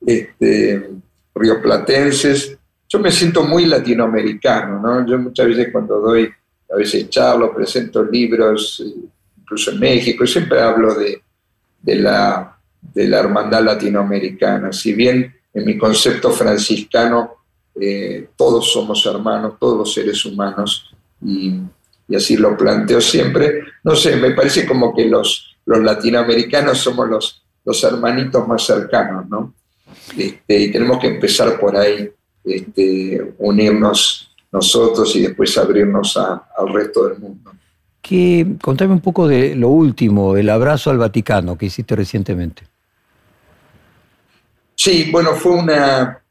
este, 0.04 0.90
rioplatenses. 1.34 2.56
Yo 2.88 2.98
me 2.98 3.10
siento 3.10 3.44
muy 3.44 3.66
latinoamericano, 3.66 4.80
¿no? 4.80 5.06
Yo 5.06 5.18
muchas 5.18 5.46
veces 5.46 5.68
cuando 5.70 6.00
doy, 6.00 6.30
a 6.70 6.76
veces 6.76 7.08
charlo, 7.10 7.54
presento 7.54 8.02
libros, 8.04 8.82
incluso 9.38 9.70
en 9.70 9.80
México, 9.80 10.26
siempre 10.26 10.60
hablo 10.60 10.94
de, 10.94 11.22
de, 11.82 11.96
la, 11.96 12.58
de 12.80 13.08
la 13.08 13.20
hermandad 13.20 13.62
latinoamericana. 13.62 14.72
Si 14.72 14.94
bien 14.94 15.34
en 15.52 15.64
mi 15.64 15.76
concepto 15.76 16.30
franciscano 16.30 17.37
eh, 17.80 18.28
todos 18.36 18.72
somos 18.72 19.04
hermanos, 19.06 19.54
todos 19.58 19.78
los 19.78 19.94
seres 19.94 20.24
humanos, 20.24 20.90
y, 21.24 21.60
así 22.14 22.36
lo 22.36 22.56
planteo 22.56 23.00
siempre. 23.00 23.62
No 23.84 23.94
sé, 23.94 24.16
me 24.16 24.30
parece 24.30 24.66
como 24.66 24.94
que 24.94 25.06
los, 25.06 25.56
los 25.66 25.78
latinoamericanos 25.80 26.78
somos 26.78 27.08
los, 27.08 27.42
los 27.64 27.84
hermanitos 27.84 28.46
más 28.48 28.64
cercanos, 28.64 29.28
¿no? 29.28 29.54
Este, 30.16 30.58
y 30.58 30.72
tenemos 30.72 30.98
que 30.98 31.08
empezar 31.08 31.58
por 31.60 31.76
ahí, 31.76 32.10
este, 32.44 33.34
unirnos 33.38 34.30
nosotros 34.50 35.14
y 35.16 35.22
después 35.22 35.56
abrirnos 35.58 36.16
al 36.16 36.72
resto 36.72 37.08
del 37.08 37.18
mundo. 37.18 37.52
Que, 38.00 38.54
contame 38.62 38.94
un 38.94 39.00
poco 39.00 39.28
de 39.28 39.54
lo 39.54 39.68
último, 39.68 40.36
el 40.36 40.48
abrazo 40.48 40.90
al 40.90 40.98
Vaticano 40.98 41.58
que 41.58 41.66
hiciste 41.66 41.94
recientemente. 41.94 42.62
Sí, 44.74 45.10
bueno, 45.10 45.34
fue 45.34 45.52
una, 45.52 46.22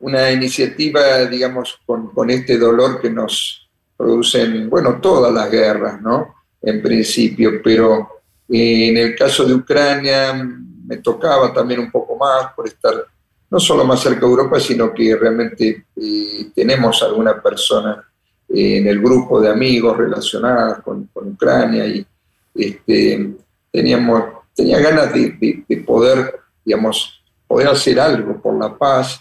una 0.00 0.30
iniciativa, 0.30 1.24
digamos, 1.24 1.80
con, 1.84 2.10
con, 2.10 2.30
este 2.30 2.56
dolor 2.56 3.00
que 3.00 3.10
nos 3.10 3.68
producen, 3.96 4.70
bueno, 4.70 5.00
todas 5.00 5.32
las 5.32 5.50
guerras, 5.50 6.00
¿no? 6.00 6.34
En 6.62 6.80
principio, 6.82 7.60
pero 7.62 8.08
eh, 8.48 8.88
en 8.88 8.96
el 8.96 9.16
caso 9.16 9.44
de 9.44 9.54
Ucrania 9.54 10.32
me 10.86 10.96
tocaba 10.98 11.52
también 11.52 11.80
un 11.80 11.90
poco 11.90 12.16
más 12.16 12.52
por 12.54 12.66
estar 12.66 12.94
no 13.50 13.60
solo 13.60 13.84
más 13.84 14.00
cerca 14.00 14.20
de 14.20 14.26
Europa, 14.26 14.60
sino 14.60 14.92
que 14.92 15.16
realmente 15.16 15.86
eh, 15.96 16.50
tenemos 16.54 17.02
alguna 17.02 17.42
persona 17.42 18.04
en 18.48 18.86
el 18.86 19.00
grupo 19.00 19.40
de 19.40 19.50
amigos 19.50 19.96
relacionadas 19.96 20.80
con, 20.82 21.08
Ucrania 21.14 21.86
y 21.86 22.06
este, 22.54 23.34
teníamos, 23.70 24.24
tenía 24.54 24.78
ganas 24.80 25.12
de, 25.12 25.84
poder, 25.86 26.40
digamos, 26.64 27.22
poder 27.46 27.68
hacer 27.68 28.00
algo 28.00 28.40
por 28.40 28.58
la 28.58 28.76
paz. 28.76 29.20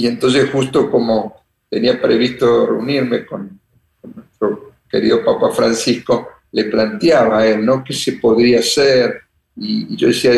Y 0.00 0.06
entonces 0.06 0.48
justo 0.50 0.90
como 0.90 1.42
tenía 1.68 2.00
previsto 2.00 2.64
reunirme 2.64 3.26
con, 3.26 3.60
nuestro 4.14 4.72
querido 4.90 5.22
Papa 5.22 5.50
Francisco, 5.50 6.26
le 6.52 6.64
planteaba 6.64 7.40
a 7.40 7.46
él, 7.46 7.66
¿no? 7.66 7.84
¿Qué 7.84 7.92
se 7.92 8.12
podría 8.12 8.60
hacer? 8.60 9.20
Y, 9.56 9.94
yo 9.94 10.08
decía, 10.08 10.32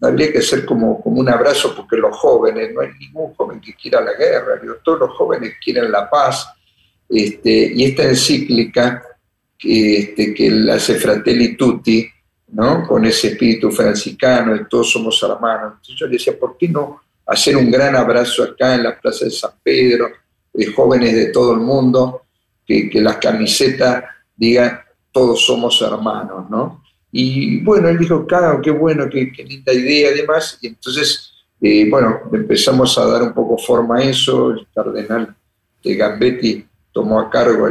habría 0.00 0.30
que 0.30 0.38
hacer 0.38 0.64
como, 0.64 1.02
como 1.02 1.18
un 1.18 1.28
abrazo 1.28 1.74
porque 1.74 1.96
los 1.96 2.16
jóvenes, 2.16 2.72
no 2.72 2.80
hay 2.80 2.90
ningún 3.00 3.34
joven 3.34 3.60
que 3.60 3.74
quiera 3.74 4.00
la 4.00 4.12
guerra, 4.12 4.60
todos 4.84 5.00
los 5.00 5.10
jóvenes 5.16 5.54
quieren 5.64 5.90
la 5.90 6.08
paz 6.08 6.46
este, 7.08 7.72
y 7.74 7.86
esta 7.86 8.04
encíclica 8.04 9.02
que, 9.58 9.98
este, 9.98 10.32
que 10.32 10.48
la 10.48 10.74
hace 10.74 10.94
Fratelli 10.94 11.56
Tutti, 11.56 12.08
¿no? 12.52 12.86
con 12.86 13.04
ese 13.04 13.30
espíritu 13.30 13.72
franciscano 13.72 14.54
de 14.54 14.66
todos 14.66 14.92
somos 14.92 15.20
hermanos. 15.24 15.72
Entonces 15.72 15.96
yo 15.96 16.06
le 16.06 16.12
decía, 16.12 16.38
¿por 16.38 16.56
qué 16.56 16.68
no 16.68 17.07
hacer 17.28 17.56
un 17.56 17.70
gran 17.70 17.94
abrazo 17.94 18.42
acá 18.42 18.74
en 18.74 18.82
la 18.82 18.98
Plaza 18.98 19.26
de 19.26 19.30
San 19.30 19.52
Pedro, 19.62 20.08
de 20.52 20.66
jóvenes 20.72 21.14
de 21.14 21.26
todo 21.26 21.52
el 21.52 21.60
mundo, 21.60 22.22
que, 22.66 22.90
que 22.90 23.00
las 23.00 23.18
camisetas 23.18 24.04
digan 24.36 24.80
todos 25.12 25.44
somos 25.44 25.80
hermanos, 25.82 26.48
¿no? 26.50 26.82
Y 27.10 27.60
bueno, 27.62 27.88
él 27.88 27.98
dijo, 27.98 28.26
claro, 28.26 28.60
qué 28.62 28.70
bueno, 28.70 29.08
qué, 29.10 29.32
linda 29.44 29.72
idea, 29.72 30.10
además. 30.10 30.58
Y 30.60 30.68
entonces, 30.68 31.32
eh, 31.60 31.88
bueno, 31.88 32.20
empezamos 32.32 32.96
a 32.98 33.06
dar 33.06 33.22
un 33.22 33.32
poco 33.32 33.58
forma 33.58 33.98
a 33.98 34.02
eso. 34.02 34.50
El 34.50 34.66
cardenal 34.74 35.34
de 35.82 35.94
Gambetti 35.96 36.66
tomó 36.92 37.20
a 37.20 37.30
cargo 37.30 37.66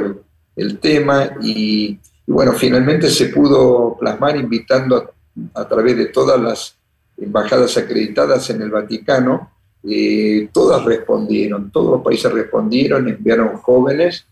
el, 0.55 0.79
tema 0.79 1.29
y, 1.41 1.99
bueno, 2.25 2.53
finalmente 2.53 3.09
se 3.09 3.27
pudo 3.27 3.95
plasmar 3.99 4.35
invitando 4.35 5.13
a, 5.53 5.67
través 5.67 5.97
de 5.97 6.05
todas 6.07 6.41
las 6.41 6.76
embajadas 7.17 7.77
acreditadas 7.77 8.49
en 8.49 8.61
el 8.61 8.69
Vaticano, 8.69 9.51
eh, 9.83 10.49
todas 10.51 10.83
respondieron, 10.85 11.71
todos 11.71 11.91
los 11.91 12.01
países 12.01 12.31
respondieron, 12.31 13.07
enviaron 13.07 13.57
jóvenes 13.57 14.25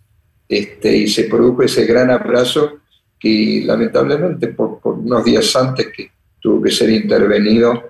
este, 0.47 0.95
y 0.95 1.07
se 1.07 1.25
produjo 1.25 1.63
ese 1.63 1.85
gran 1.85 2.11
abrazo 2.11 2.79
que 3.19 3.63
lamentablemente 3.65 4.49
por, 4.49 4.79
unos 4.83 5.23
días 5.23 5.55
antes 5.55 5.87
que 5.95 6.11
tuvo 6.39 6.61
que 6.61 6.71
ser 6.71 6.89
intervenido, 6.89 7.89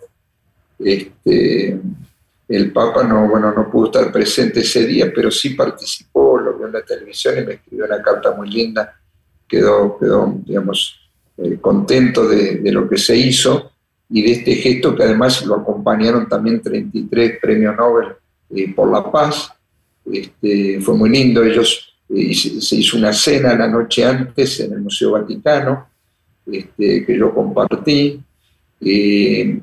este, 0.80 1.80
el 2.48 2.72
Papa 2.72 3.04
no, 3.04 3.28
bueno, 3.28 3.52
no 3.52 3.70
pudo 3.70 3.88
estar 3.88 4.12
presente 4.12 4.60
ese 4.60 4.86
día, 4.86 5.12
pero 5.14 5.32
sí 5.32 5.52
participó, 5.52 6.40
lo 6.40 6.58
vio 6.58 6.68
en 6.68 6.74
la 6.74 6.84
televisión 6.84 7.40
y 7.40 7.46
me 7.46 7.54
escribió 7.54 7.86
una 7.86 8.02
carta 8.02 8.32
muy 8.32 8.50
linda. 8.50 9.00
Quedó, 9.48 9.98
quedó 9.98 10.34
digamos, 10.46 11.00
eh, 11.38 11.58
contento 11.60 12.28
de, 12.28 12.62
lo 12.72 12.88
que 12.88 12.98
se 12.98 13.18
hizo 13.18 13.72
y 14.10 14.22
de 14.22 14.32
este 14.32 14.56
gesto 14.56 14.96
que 14.96 15.04
además 15.04 15.46
lo 15.46 15.56
acompañaron 15.56 16.30
también 16.30 16.62
33 16.62 17.40
premios 17.42 17.76
Nobel 17.76 18.10
eh, 18.56 18.74
por 18.74 18.92
la 18.92 19.12
paz. 19.12 19.52
Este, 20.12 20.80
fue 20.82 20.96
muy 20.96 21.10
lindo, 21.10 21.44
ellos 21.44 21.96
eh, 22.10 22.34
se 22.34 22.76
hizo 22.76 22.98
una 22.98 23.12
cena 23.12 23.56
la 23.56 23.68
noche 23.68 24.06
antes 24.06 24.60
en 24.60 24.74
el 24.74 24.82
Museo 24.82 25.12
Vaticano, 25.12 25.88
este, 26.46 27.06
que 27.06 27.18
yo 27.18 27.34
compartí, 27.34 28.22
y 28.80 29.62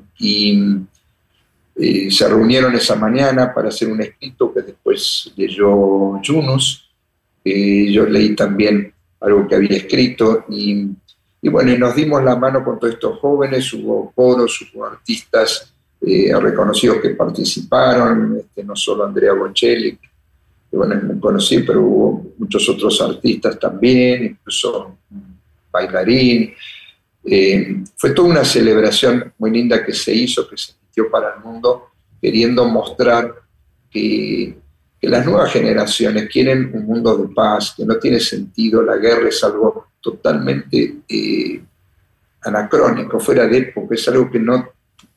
eh, 1.75 2.11
se 2.11 2.27
reunieron 2.27 2.75
esa 2.75 2.95
mañana 2.95 3.53
para 3.53 3.69
hacer 3.69 3.89
un 3.89 4.01
escrito 4.01 4.53
que 4.53 4.61
después 4.61 5.31
leyó 5.37 6.21
Yunus. 6.21 6.89
Yo 7.45 8.05
leí 8.05 8.35
también 8.35 8.93
algo 9.19 9.47
que 9.47 9.55
había 9.55 9.77
escrito 9.77 10.45
y, 10.49 10.87
bueno, 11.49 11.71
y 11.71 11.77
nos 11.77 11.95
dimos 11.95 12.23
la 12.23 12.35
mano 12.35 12.63
con 12.63 12.79
todos 12.79 12.93
estos 12.93 13.19
jóvenes, 13.19 13.73
hubo 13.73 14.11
coros, 14.11 14.59
hubo 14.73 14.85
artistas 14.85 15.73
eh, 16.01 16.31
reconocidos 16.39 16.97
que 17.01 17.09
participaron, 17.11 18.37
este, 18.39 18.63
no 18.63 18.75
solo 18.75 19.05
Andrea 19.05 19.33
Bocelli, 19.33 19.97
que 19.97 20.77
bueno, 20.77 21.19
conocí, 21.19 21.59
pero 21.59 21.81
hubo 21.81 22.33
muchos 22.37 22.67
otros 22.69 23.01
artistas 23.01 23.59
también, 23.59 24.25
incluso 24.25 24.97
bailarín. 25.71 26.53
fue 27.95 28.11
toda 28.11 28.29
una 28.29 28.45
celebración 28.45 29.33
muy 29.37 29.51
linda 29.51 29.83
que 29.85 29.93
se 29.93 30.13
hizo, 30.13 30.47
que 30.47 30.57
se 30.57 30.73
para 31.09 31.35
el 31.35 31.43
mundo, 31.43 31.89
queriendo 32.21 32.65
mostrar 32.65 33.33
que, 33.89 34.57
las 35.01 35.25
nuevas 35.25 35.51
generaciones 35.51 36.29
quieren 36.29 36.71
un 36.73 36.85
mundo 36.85 37.17
de 37.17 37.27
paz, 37.33 37.73
que 37.75 37.85
no 37.85 37.97
tiene 37.97 38.21
sentido, 38.21 38.81
la 38.81 38.95
guerra 38.95 39.27
es 39.27 39.43
algo 39.43 39.87
totalmente 40.03 40.97
eh, 41.07 41.61
anacrónico, 42.43 43.19
fuera 43.19 43.47
de 43.47 43.57
época, 43.57 43.95
es 43.95 44.07
algo 44.09 44.29
que 44.29 44.39
no 44.39 44.69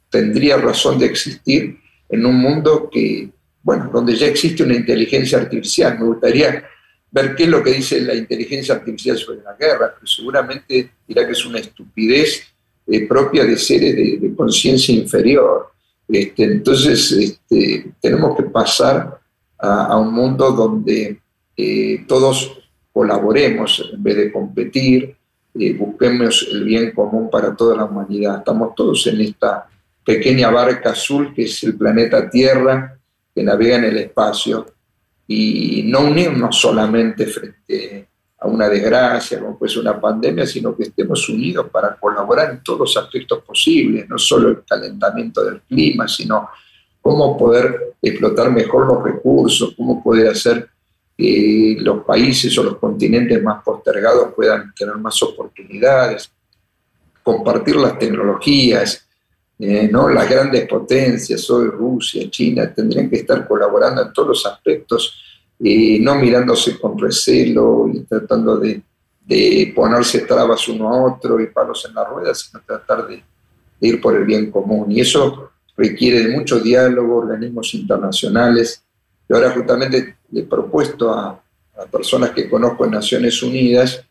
tendría 0.08 0.56
razón 0.56 0.98
de 0.98 1.06
existir 1.06 1.78
en 2.08 2.24
un 2.24 2.36
mundo 2.36 2.88
que, 2.90 3.28
bueno, 3.62 3.90
donde 3.92 4.14
ya 4.14 4.28
existe 4.28 4.62
una 4.62 4.76
inteligencia 4.76 5.38
artificial. 5.38 5.98
Me 5.98 6.06
gustaría 6.06 6.64
ver 7.10 7.34
qué 7.34 7.42
es 7.42 7.48
lo 7.48 7.62
que 7.64 7.72
dice 7.72 8.00
la 8.00 8.14
inteligencia 8.14 8.76
artificial 8.76 9.18
sobre 9.18 9.42
la 9.42 9.54
guerra, 9.54 9.92
pero 9.94 10.06
seguramente 10.06 10.92
dirá 11.06 11.26
que 11.26 11.32
es 11.32 11.44
una 11.44 11.58
estupidez 11.58 12.44
eh, 12.86 13.06
propia 13.08 13.44
de 13.44 13.56
seres 13.58 13.96
de, 13.96 14.34
conciencia 14.36 14.94
inferior. 14.94 15.72
Este, 16.08 16.44
entonces, 16.44 17.10
este, 17.10 17.92
tenemos 18.00 18.36
que 18.36 18.44
pasar 18.44 19.18
a, 19.58 19.98
un 19.98 20.14
mundo 20.14 20.52
donde 20.52 21.18
eh, 21.56 22.04
todos 22.06 22.65
colaboremos 22.96 23.90
en 23.92 24.02
vez 24.02 24.16
de 24.16 24.32
competir, 24.32 25.14
eh, 25.54 25.74
busquemos 25.74 26.48
el 26.50 26.64
bien 26.64 26.92
común 26.92 27.28
para 27.28 27.54
toda 27.54 27.76
la 27.76 27.84
humanidad. 27.84 28.38
Estamos 28.38 28.74
todos 28.74 29.06
en 29.06 29.20
esta 29.20 29.68
pequeña 30.02 30.48
barca 30.48 30.92
azul 30.92 31.34
que 31.34 31.42
es 31.42 31.62
el 31.64 31.76
planeta 31.76 32.30
Tierra, 32.30 32.98
que 33.34 33.42
navega 33.42 33.76
en 33.76 33.84
el 33.84 33.98
espacio, 33.98 34.64
y 35.28 35.82
no 35.84 36.06
unirnos 36.06 36.56
solamente 36.58 37.26
frente 37.26 38.08
a 38.38 38.48
una 38.48 38.66
desgracia, 38.66 39.40
como 39.40 39.58
puede 39.58 39.74
ser 39.74 39.82
una 39.82 40.00
pandemia, 40.00 40.46
sino 40.46 40.74
que 40.74 40.84
estemos 40.84 41.28
unidos 41.28 41.66
para 41.70 41.96
colaborar 41.96 42.50
en 42.50 42.62
todos 42.62 42.78
los 42.80 42.96
aspectos 42.96 43.42
posibles, 43.44 44.08
no 44.08 44.16
solo 44.16 44.48
el 44.48 44.64
calentamiento 44.66 45.44
del 45.44 45.60
clima, 45.68 46.08
sino 46.08 46.48
cómo 47.02 47.36
poder 47.36 47.96
explotar 48.00 48.50
mejor 48.50 48.86
los 48.86 49.04
recursos, 49.04 49.74
cómo 49.76 50.02
poder 50.02 50.28
hacer 50.28 50.70
que 51.16 51.76
los 51.80 52.04
países 52.04 52.56
o 52.58 52.62
los 52.62 52.76
continentes 52.78 53.42
más 53.42 53.62
postergados 53.62 54.34
puedan 54.34 54.74
tener 54.74 54.96
más 54.96 55.22
oportunidades, 55.22 56.30
compartir 57.22 57.76
las 57.76 57.98
tecnologías, 57.98 59.06
eh, 59.58 59.88
¿no? 59.90 60.08
las 60.08 60.28
grandes 60.28 60.68
potencias, 60.68 61.48
hoy 61.50 61.68
Rusia, 61.68 62.28
China, 62.30 62.72
tendrían 62.74 63.08
que 63.08 63.16
estar 63.16 63.48
colaborando 63.48 64.02
en 64.02 64.12
todos 64.12 64.28
los 64.28 64.46
aspectos 64.46 65.22
no 65.58 66.14
mirándose 66.16 66.78
con 66.78 66.98
recelo 66.98 67.88
y 67.92 68.00
tratando 68.00 68.58
de, 68.58 68.82
ponerse 69.74 70.20
trabas 70.20 70.68
uno 70.68 70.88
a 70.88 71.14
otro 71.14 71.40
y 71.40 71.48
palos 71.48 71.84
en 71.88 71.94
la 71.94 72.04
rueda, 72.04 72.34
sino 72.34 72.62
tratar 72.64 73.08
de, 73.08 73.22
ir 73.80 74.00
por 74.00 74.16
el 74.16 74.24
bien 74.24 74.50
común. 74.50 74.90
Y 74.92 75.00
eso 75.00 75.50
requiere 75.76 76.22
de 76.22 76.36
mucho 76.36 76.60
diálogo, 76.60 77.16
organismos 77.16 77.74
internacionales. 77.74 78.82
Y 79.28 79.34
ahora 79.34 79.50
justamente 79.50 80.15
le 80.30 80.40
he 80.40 80.44
propuesto 80.44 81.12
a, 81.12 81.40
personas 81.90 82.30
que 82.30 82.48
conozco 82.48 82.86
en 82.86 82.92
Naciones 82.92 83.42
Unidas 83.42 84.02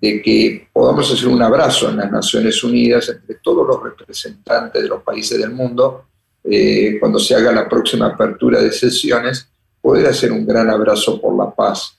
de 0.00 0.22
que 0.22 0.66
podamos 0.72 1.12
hacer 1.12 1.28
un 1.28 1.42
abrazo 1.42 1.90
en 1.90 1.98
las 1.98 2.10
Naciones 2.10 2.64
Unidas 2.64 3.06
entre 3.10 3.34
todos 3.34 3.68
los 3.68 3.82
representantes 3.82 4.82
de 4.82 4.88
los 4.88 5.02
países 5.02 5.38
del 5.38 5.50
mundo 5.50 6.06
eh, 6.42 6.96
cuando 6.98 7.18
se 7.18 7.34
haga 7.34 7.52
la 7.52 7.68
próxima 7.68 8.06
apertura 8.06 8.62
de 8.62 8.72
sesiones 8.72 9.46
poder 9.80 10.06
hacer 10.06 10.32
un 10.32 10.46
gran 10.46 10.70
abrazo 10.70 11.20
por 11.20 11.36
la 11.36 11.50
paz, 11.50 11.98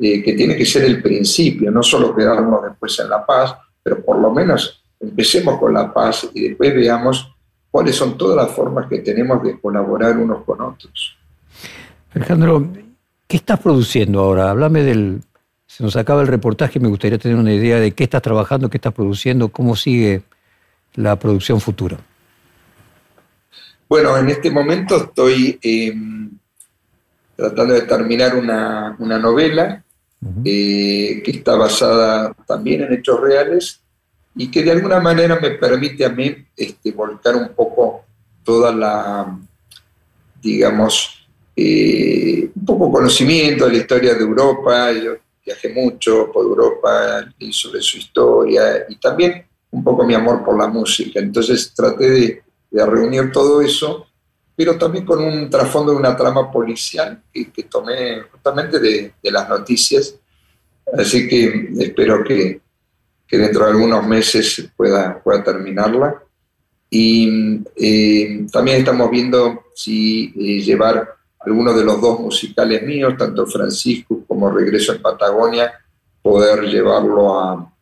eh, 0.00 0.22
que 0.22 0.32
tiene 0.32 0.56
que 0.56 0.64
ser 0.64 0.84
el 0.84 1.02
principio, 1.02 1.70
no 1.70 1.82
solo 1.82 2.14
quedarnos 2.14 2.62
después 2.62 2.98
en 3.00 3.10
la 3.10 3.26
paz, 3.26 3.54
pero 3.82 4.02
por 4.02 4.18
lo 4.18 4.30
menos 4.30 4.82
empecemos 4.98 5.58
con 5.58 5.74
la 5.74 5.92
paz 5.92 6.30
y 6.32 6.48
después 6.48 6.74
veamos 6.74 7.30
cuáles 7.70 7.94
son 7.94 8.16
todas 8.16 8.36
las 8.36 8.50
formas 8.52 8.88
que 8.88 9.00
tenemos 9.00 9.42
de 9.42 9.60
colaborar 9.60 10.16
unos 10.16 10.44
con 10.44 10.62
otros. 10.62 11.16
Alejandro, 12.14 12.66
¿qué 13.26 13.36
estás 13.36 13.60
produciendo 13.60 14.20
ahora? 14.20 14.50
Háblame 14.50 14.82
del... 14.82 15.22
Se 15.66 15.82
nos 15.82 15.96
acaba 15.96 16.22
el 16.22 16.28
reportaje, 16.28 16.78
me 16.78 16.88
gustaría 16.88 17.18
tener 17.18 17.36
una 17.36 17.52
idea 17.52 17.80
de 17.80 17.92
qué 17.92 18.04
estás 18.04 18.22
trabajando, 18.22 18.70
qué 18.70 18.76
estás 18.76 18.94
produciendo, 18.94 19.48
cómo 19.48 19.74
sigue 19.74 20.22
la 20.94 21.16
producción 21.18 21.60
futura. 21.60 21.98
Bueno, 23.88 24.16
en 24.16 24.28
este 24.28 24.50
momento 24.50 24.96
estoy 24.96 25.58
tratando 27.36 27.74
de 27.74 27.82
terminar 27.82 28.36
una, 28.36 28.96
novela 29.18 29.84
eh, 30.44 31.20
que 31.24 31.30
está 31.30 31.56
basada 31.56 32.32
también 32.46 32.82
en 32.82 32.92
hechos 32.94 33.20
reales 33.20 33.80
y 34.36 34.50
que 34.50 34.62
de 34.62 34.70
alguna 34.70 35.00
manera 35.00 35.38
me 35.40 35.50
permite 35.50 36.04
a 36.04 36.10
mí 36.10 36.34
este, 36.56 36.92
volcar 36.92 37.36
un 37.36 37.48
poco 37.48 38.04
toda 38.44 38.72
la, 38.72 39.38
digamos, 40.42 41.15
eh, 41.56 42.50
un 42.54 42.64
poco 42.66 42.92
conocimiento 42.92 43.66
de 43.66 43.72
la 43.72 43.78
historia 43.78 44.14
de 44.14 44.20
Europa. 44.20 44.92
Yo 44.92 45.16
viajé 45.44 45.70
mucho 45.70 46.30
por 46.30 46.44
Europa, 46.44 47.24
y 47.38 47.52
sobre 47.52 47.80
su 47.80 47.98
historia 47.98 48.84
y 48.88 48.96
también 48.96 49.46
un 49.70 49.82
poco 49.82 50.04
mi 50.04 50.14
amor 50.14 50.44
por 50.44 50.58
la 50.58 50.66
música. 50.68 51.20
Entonces 51.20 51.72
traté 51.74 52.10
de, 52.10 52.42
reunir 52.70 53.32
todo 53.32 53.62
eso, 53.62 54.06
pero 54.54 54.76
también 54.76 55.06
con 55.06 55.22
un 55.22 55.48
trasfondo 55.48 55.92
de 55.92 55.98
una 55.98 56.14
trama 56.14 56.50
policial 56.50 57.22
que, 57.32 57.62
tomé 57.70 58.22
justamente 58.30 58.78
de, 58.78 59.14
las 59.22 59.48
noticias. 59.48 60.16
Así 60.92 61.26
que 61.26 61.70
espero 61.78 62.22
que, 62.22 62.60
dentro 63.30 63.64
de 63.64 63.70
algunos 63.70 64.06
meses 64.06 64.68
pueda, 64.76 65.22
pueda 65.22 65.42
terminarla. 65.42 66.22
Y 66.90 67.62
eh, 67.76 68.46
también 68.52 68.78
estamos 68.78 69.10
viendo 69.10 69.64
si 69.74 70.32
eh, 70.36 70.60
llevar 70.62 71.15
algunos 71.46 71.76
de 71.76 71.84
los 71.84 72.00
dos 72.00 72.20
musicales 72.20 72.82
míos, 72.82 73.14
tanto 73.16 73.46
Francisco 73.46 74.24
como 74.26 74.50
Regreso 74.50 74.92
en 74.92 75.00
Patagonia, 75.00 75.72
poder 76.20 76.64
llevarlo 76.64 77.40
a, 77.40 77.72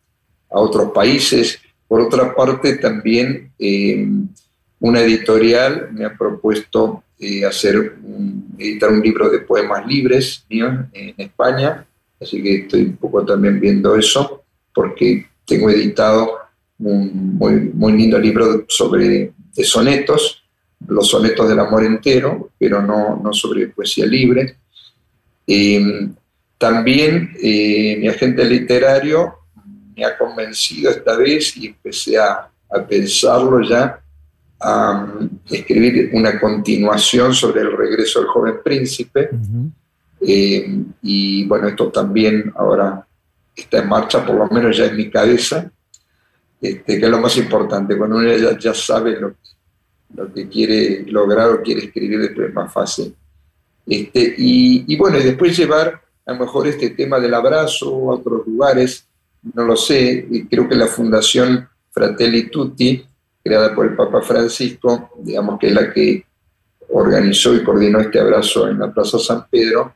otros 0.57 0.93
países. 0.93 1.59
Por 1.89 2.03
otra 2.03 2.33
parte, 2.33 2.77
también 2.77 3.51
eh, 3.59 4.07
una 4.79 5.01
editorial 5.01 5.89
me 5.93 6.05
ha 6.05 6.17
propuesto 6.17 7.03
eh, 7.19 7.45
hacer 7.45 7.97
editar 8.57 8.93
un 8.93 9.01
libro 9.01 9.29
de 9.31 9.41
poemas 9.41 9.85
libres 9.85 10.45
mío 10.49 10.87
en 10.93 11.15
España, 11.17 11.85
así 12.21 12.41
que 12.41 12.55
estoy 12.57 12.83
un 12.83 12.97
poco 12.99 13.25
también 13.25 13.59
viendo 13.59 13.97
eso, 13.97 14.45
porque 14.73 15.27
tengo 15.45 15.71
editado 15.71 16.39
un 16.79 17.37
muy, 17.37 17.53
muy 17.75 17.93
lindo 17.95 18.19
libro 18.19 18.65
sobre 18.69 19.33
de 19.55 19.65
sonetos, 19.65 20.44
los 20.89 21.09
sonetos 21.09 21.49
del 21.49 21.61
amor 21.61 21.85
entero, 21.85 22.51
pero 22.59 22.83
no, 22.83 23.21
no 23.23 23.33
sobre 23.33 23.69
poesía 23.69 24.07
libre. 24.07 24.57
Eh, 25.47 26.09
también 26.59 27.35
mi 27.41 28.09
agente 28.09 28.45
literario 28.45 29.45
me 29.97 30.05
ha 30.05 30.17
convencido 30.17 30.91
esta 30.91 31.17
vez 31.17 31.57
y 31.57 31.67
empecé 31.69 32.19
a, 32.19 32.51
pensarlo 32.89 33.63
ya, 33.63 34.01
a 34.61 35.07
escribir 35.49 36.11
una 36.13 36.41
continuación 36.41 37.33
sobre 37.33 37.61
el 37.61 37.77
regreso 37.77 38.21
del 38.21 38.29
joven 38.29 38.55
príncipe. 38.65 39.31
Eh, 40.21 40.83
y 41.03 41.45
bueno, 41.45 41.69
esto 41.69 41.89
también 41.91 42.53
ahora 42.57 43.07
está 43.55 43.79
en 43.79 43.89
marcha, 43.89 44.25
por 44.27 44.37
lo 44.37 44.49
menos 44.49 44.77
ya 44.77 44.87
en 44.87 44.97
mi 44.97 45.09
cabeza, 45.09 45.71
este, 46.61 46.99
que 46.99 47.05
es 47.05 47.11
lo 47.11 47.21
más 47.21 47.37
importante. 47.37 47.97
Cuando 47.97 48.17
uno 48.17 48.37
ya, 48.59 48.75
sabe 48.75 49.21
lo, 49.21 49.35
lo, 50.17 50.33
que 50.33 50.49
quiere 50.49 51.05
lograr 51.07 51.51
o 51.51 51.63
quiere 51.63 51.87
escribir, 51.87 52.21
después 52.21 52.49
es 52.49 52.55
más 52.55 52.73
fácil. 52.73 53.15
Este, 53.87 54.35
y, 54.39 54.85
y, 54.87 54.97
bueno, 54.97 55.19
y 55.19 55.23
después 55.23 55.57
llevar 55.57 56.01
a 56.27 56.33
lo 56.33 56.41
mejor 56.41 56.67
este 56.67 56.91
tema 56.91 57.21
del 57.21 57.35
abrazo 57.35 58.11
a 58.11 58.15
otros 58.15 58.47
lugares 58.47 59.07
no 59.53 59.65
lo 59.65 59.77
sé, 59.77 60.27
y 60.31 60.47
creo 60.47 60.69
que 60.69 60.75
la 60.75 60.87
Fundación 60.87 61.69
Fratelli 61.91 62.49
Tutti, 62.49 63.05
creada 63.43 63.75
por 63.75 63.87
el 63.87 63.95
Papa 63.95 64.23
Francisco, 64.23 65.11
digamos 65.19 65.59
que 65.59 65.69
es 65.69 65.75
la 65.75 65.93
que 65.93 66.25
organizó 66.91 67.55
y 67.55 67.63
coordinó 67.63 68.01
este 68.01 68.21
abrazo 68.21 68.69
en 68.69 68.79
la 68.79 68.93
Plaza 68.93 69.19
San 69.19 69.47
Pedro, 69.51 69.95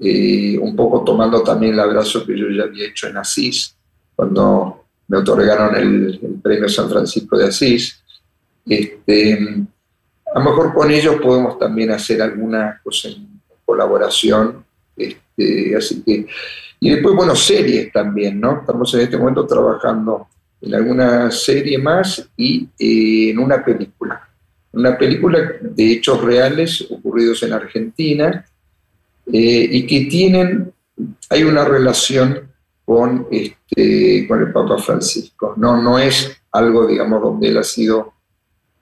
eh, 0.00 0.58
un 0.58 0.76
poco 0.76 1.02
tomando 1.02 1.42
también 1.42 1.72
el 1.72 1.80
abrazo 1.80 2.26
que 2.26 2.38
yo 2.38 2.48
ya 2.50 2.64
había 2.64 2.88
hecho 2.88 3.08
en 3.08 3.16
Asís, 3.16 3.74
cuando 4.14 4.84
me 5.08 5.18
otorgaron 5.18 5.74
el, 5.76 6.20
premio 6.42 6.68
San 6.68 6.90
Francisco 6.90 7.38
de 7.38 7.46
Asís. 7.46 8.02
Este, 8.68 9.38
a 10.34 10.38
lo 10.38 10.44
mejor 10.44 10.74
con 10.74 10.90
ellos 10.90 11.16
podemos 11.20 11.58
también 11.58 11.90
hacer 11.90 12.20
alguna 12.22 12.80
cosa 12.82 13.08
en 13.08 13.40
colaboración. 13.64 14.64
Este, 14.96 15.76
así 15.76 16.02
que 16.02 16.26
y 16.80 16.90
después, 16.90 17.14
bueno, 17.14 17.34
series 17.34 17.92
también, 17.92 18.40
¿no? 18.40 18.60
Estamos 18.60 18.92
en 18.94 19.00
este 19.00 19.16
momento 19.16 19.46
trabajando 19.46 20.28
en 20.60 20.74
alguna 20.74 21.30
serie 21.30 21.78
más 21.78 22.28
y 22.36 22.68
eh, 22.78 23.30
en 23.30 23.38
una 23.38 23.64
película. 23.64 24.28
Una 24.72 24.96
película 24.96 25.38
de 25.60 25.92
hechos 25.92 26.22
reales 26.22 26.86
ocurridos 26.90 27.42
en 27.42 27.52
Argentina 27.52 28.44
eh, 29.26 29.68
y 29.70 29.86
que 29.86 30.04
tienen, 30.04 30.72
hay 31.30 31.42
una 31.42 31.64
relación 31.64 32.48
con, 32.84 33.26
este, 33.30 34.26
con 34.28 34.40
el 34.40 34.52
Papa 34.52 34.78
Francisco. 34.78 35.54
No, 35.56 35.82
no 35.82 35.98
es 35.98 36.40
algo, 36.52 36.86
digamos, 36.86 37.20
donde 37.22 37.48
él 37.48 37.58
ha 37.58 37.64
sido 37.64 38.14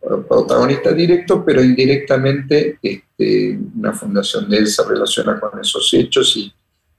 protagonista 0.07 0.93
directo, 0.93 1.45
pero 1.45 1.63
indirectamente 1.63 2.79
este, 2.81 3.59
una 3.77 3.93
fundación 3.93 4.49
de 4.49 4.59
él 4.59 4.67
se 4.67 4.85
relaciona 4.85 5.39
con 5.41 5.59
esos 5.61 5.93
hechos 5.95 6.37
y 6.37 6.53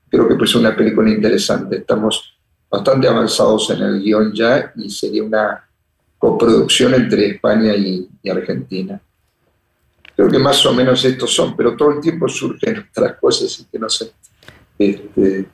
creo 0.10 0.28
que 0.28 0.36
pues 0.36 0.54
una 0.56 0.76
película 0.76 1.10
interesante. 1.10 1.78
Estamos 1.78 2.38
bastante 2.70 3.08
avanzados 3.08 3.70
en 3.70 3.82
el 3.82 4.02
guion 4.02 4.34
ya 4.34 4.74
y 4.76 4.90
sería 4.90 5.24
una 5.24 5.64
coproducción 6.18 6.94
entre 6.96 7.28
España 7.28 7.76
y, 7.76 8.10
Argentina. 8.30 9.00
Creo 10.14 10.30
que 10.30 10.40
más 10.40 10.66
o 10.66 10.74
menos 10.74 11.06
estos 11.06 11.34
son, 11.34 11.56
pero 11.56 11.78
todo 11.78 11.92
el 11.92 12.02
tiempo 12.02 12.28
surgen 12.28 12.86
otras 12.90 13.18
cosas 13.22 13.58
y 13.60 13.66
que 13.66 13.80
no 13.80 13.88
sé. 13.88 14.12
Este, 14.78 15.46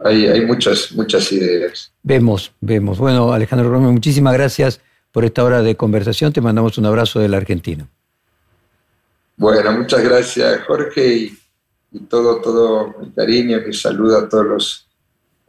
hay, 0.00 0.26
hay, 0.26 0.44
muchas, 0.44 0.90
muchas 0.90 1.30
ideas. 1.30 1.92
Vemos, 2.02 2.50
vemos. 2.60 2.98
Bueno, 2.98 3.32
Alejandro 3.32 3.70
Romero, 3.70 3.92
muchísimas 3.92 4.34
gracias 4.34 4.80
por 5.14 5.24
esta 5.24 5.44
hora 5.44 5.62
de 5.62 5.76
conversación. 5.76 6.34
Te 6.34 6.42
mandamos 6.42 6.76
un 6.76 6.86
abrazo 6.86 7.20
de 7.20 7.28
la 7.28 7.36
Argentina. 7.36 7.88
Bueno, 9.38 9.72
muchas 9.72 10.02
gracias, 10.04 10.60
Jorge. 10.66 11.16
Y 11.16 11.38
y 11.94 12.00
todo, 12.00 12.40
todo 12.40 12.92
mi 13.00 13.10
cariño, 13.12 13.60
mi 13.64 13.72
saludo 13.72 14.18
a 14.18 14.28
todos 14.28 14.46
los 14.46 14.88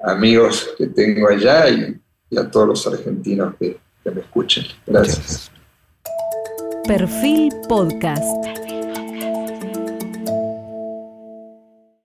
amigos 0.03 0.69
que 0.77 0.85
tengo 0.87 1.27
allá 1.27 1.69
y, 1.69 1.99
a 2.37 2.51
todos 2.51 2.67
los 2.67 2.87
argentinos 2.87 3.55
que, 3.57 3.77
que 4.03 4.11
me 4.11 4.21
escuchen. 4.21 4.65
Gracias. 4.85 5.49
Perfil 6.85 7.51
Podcast. 7.67 8.64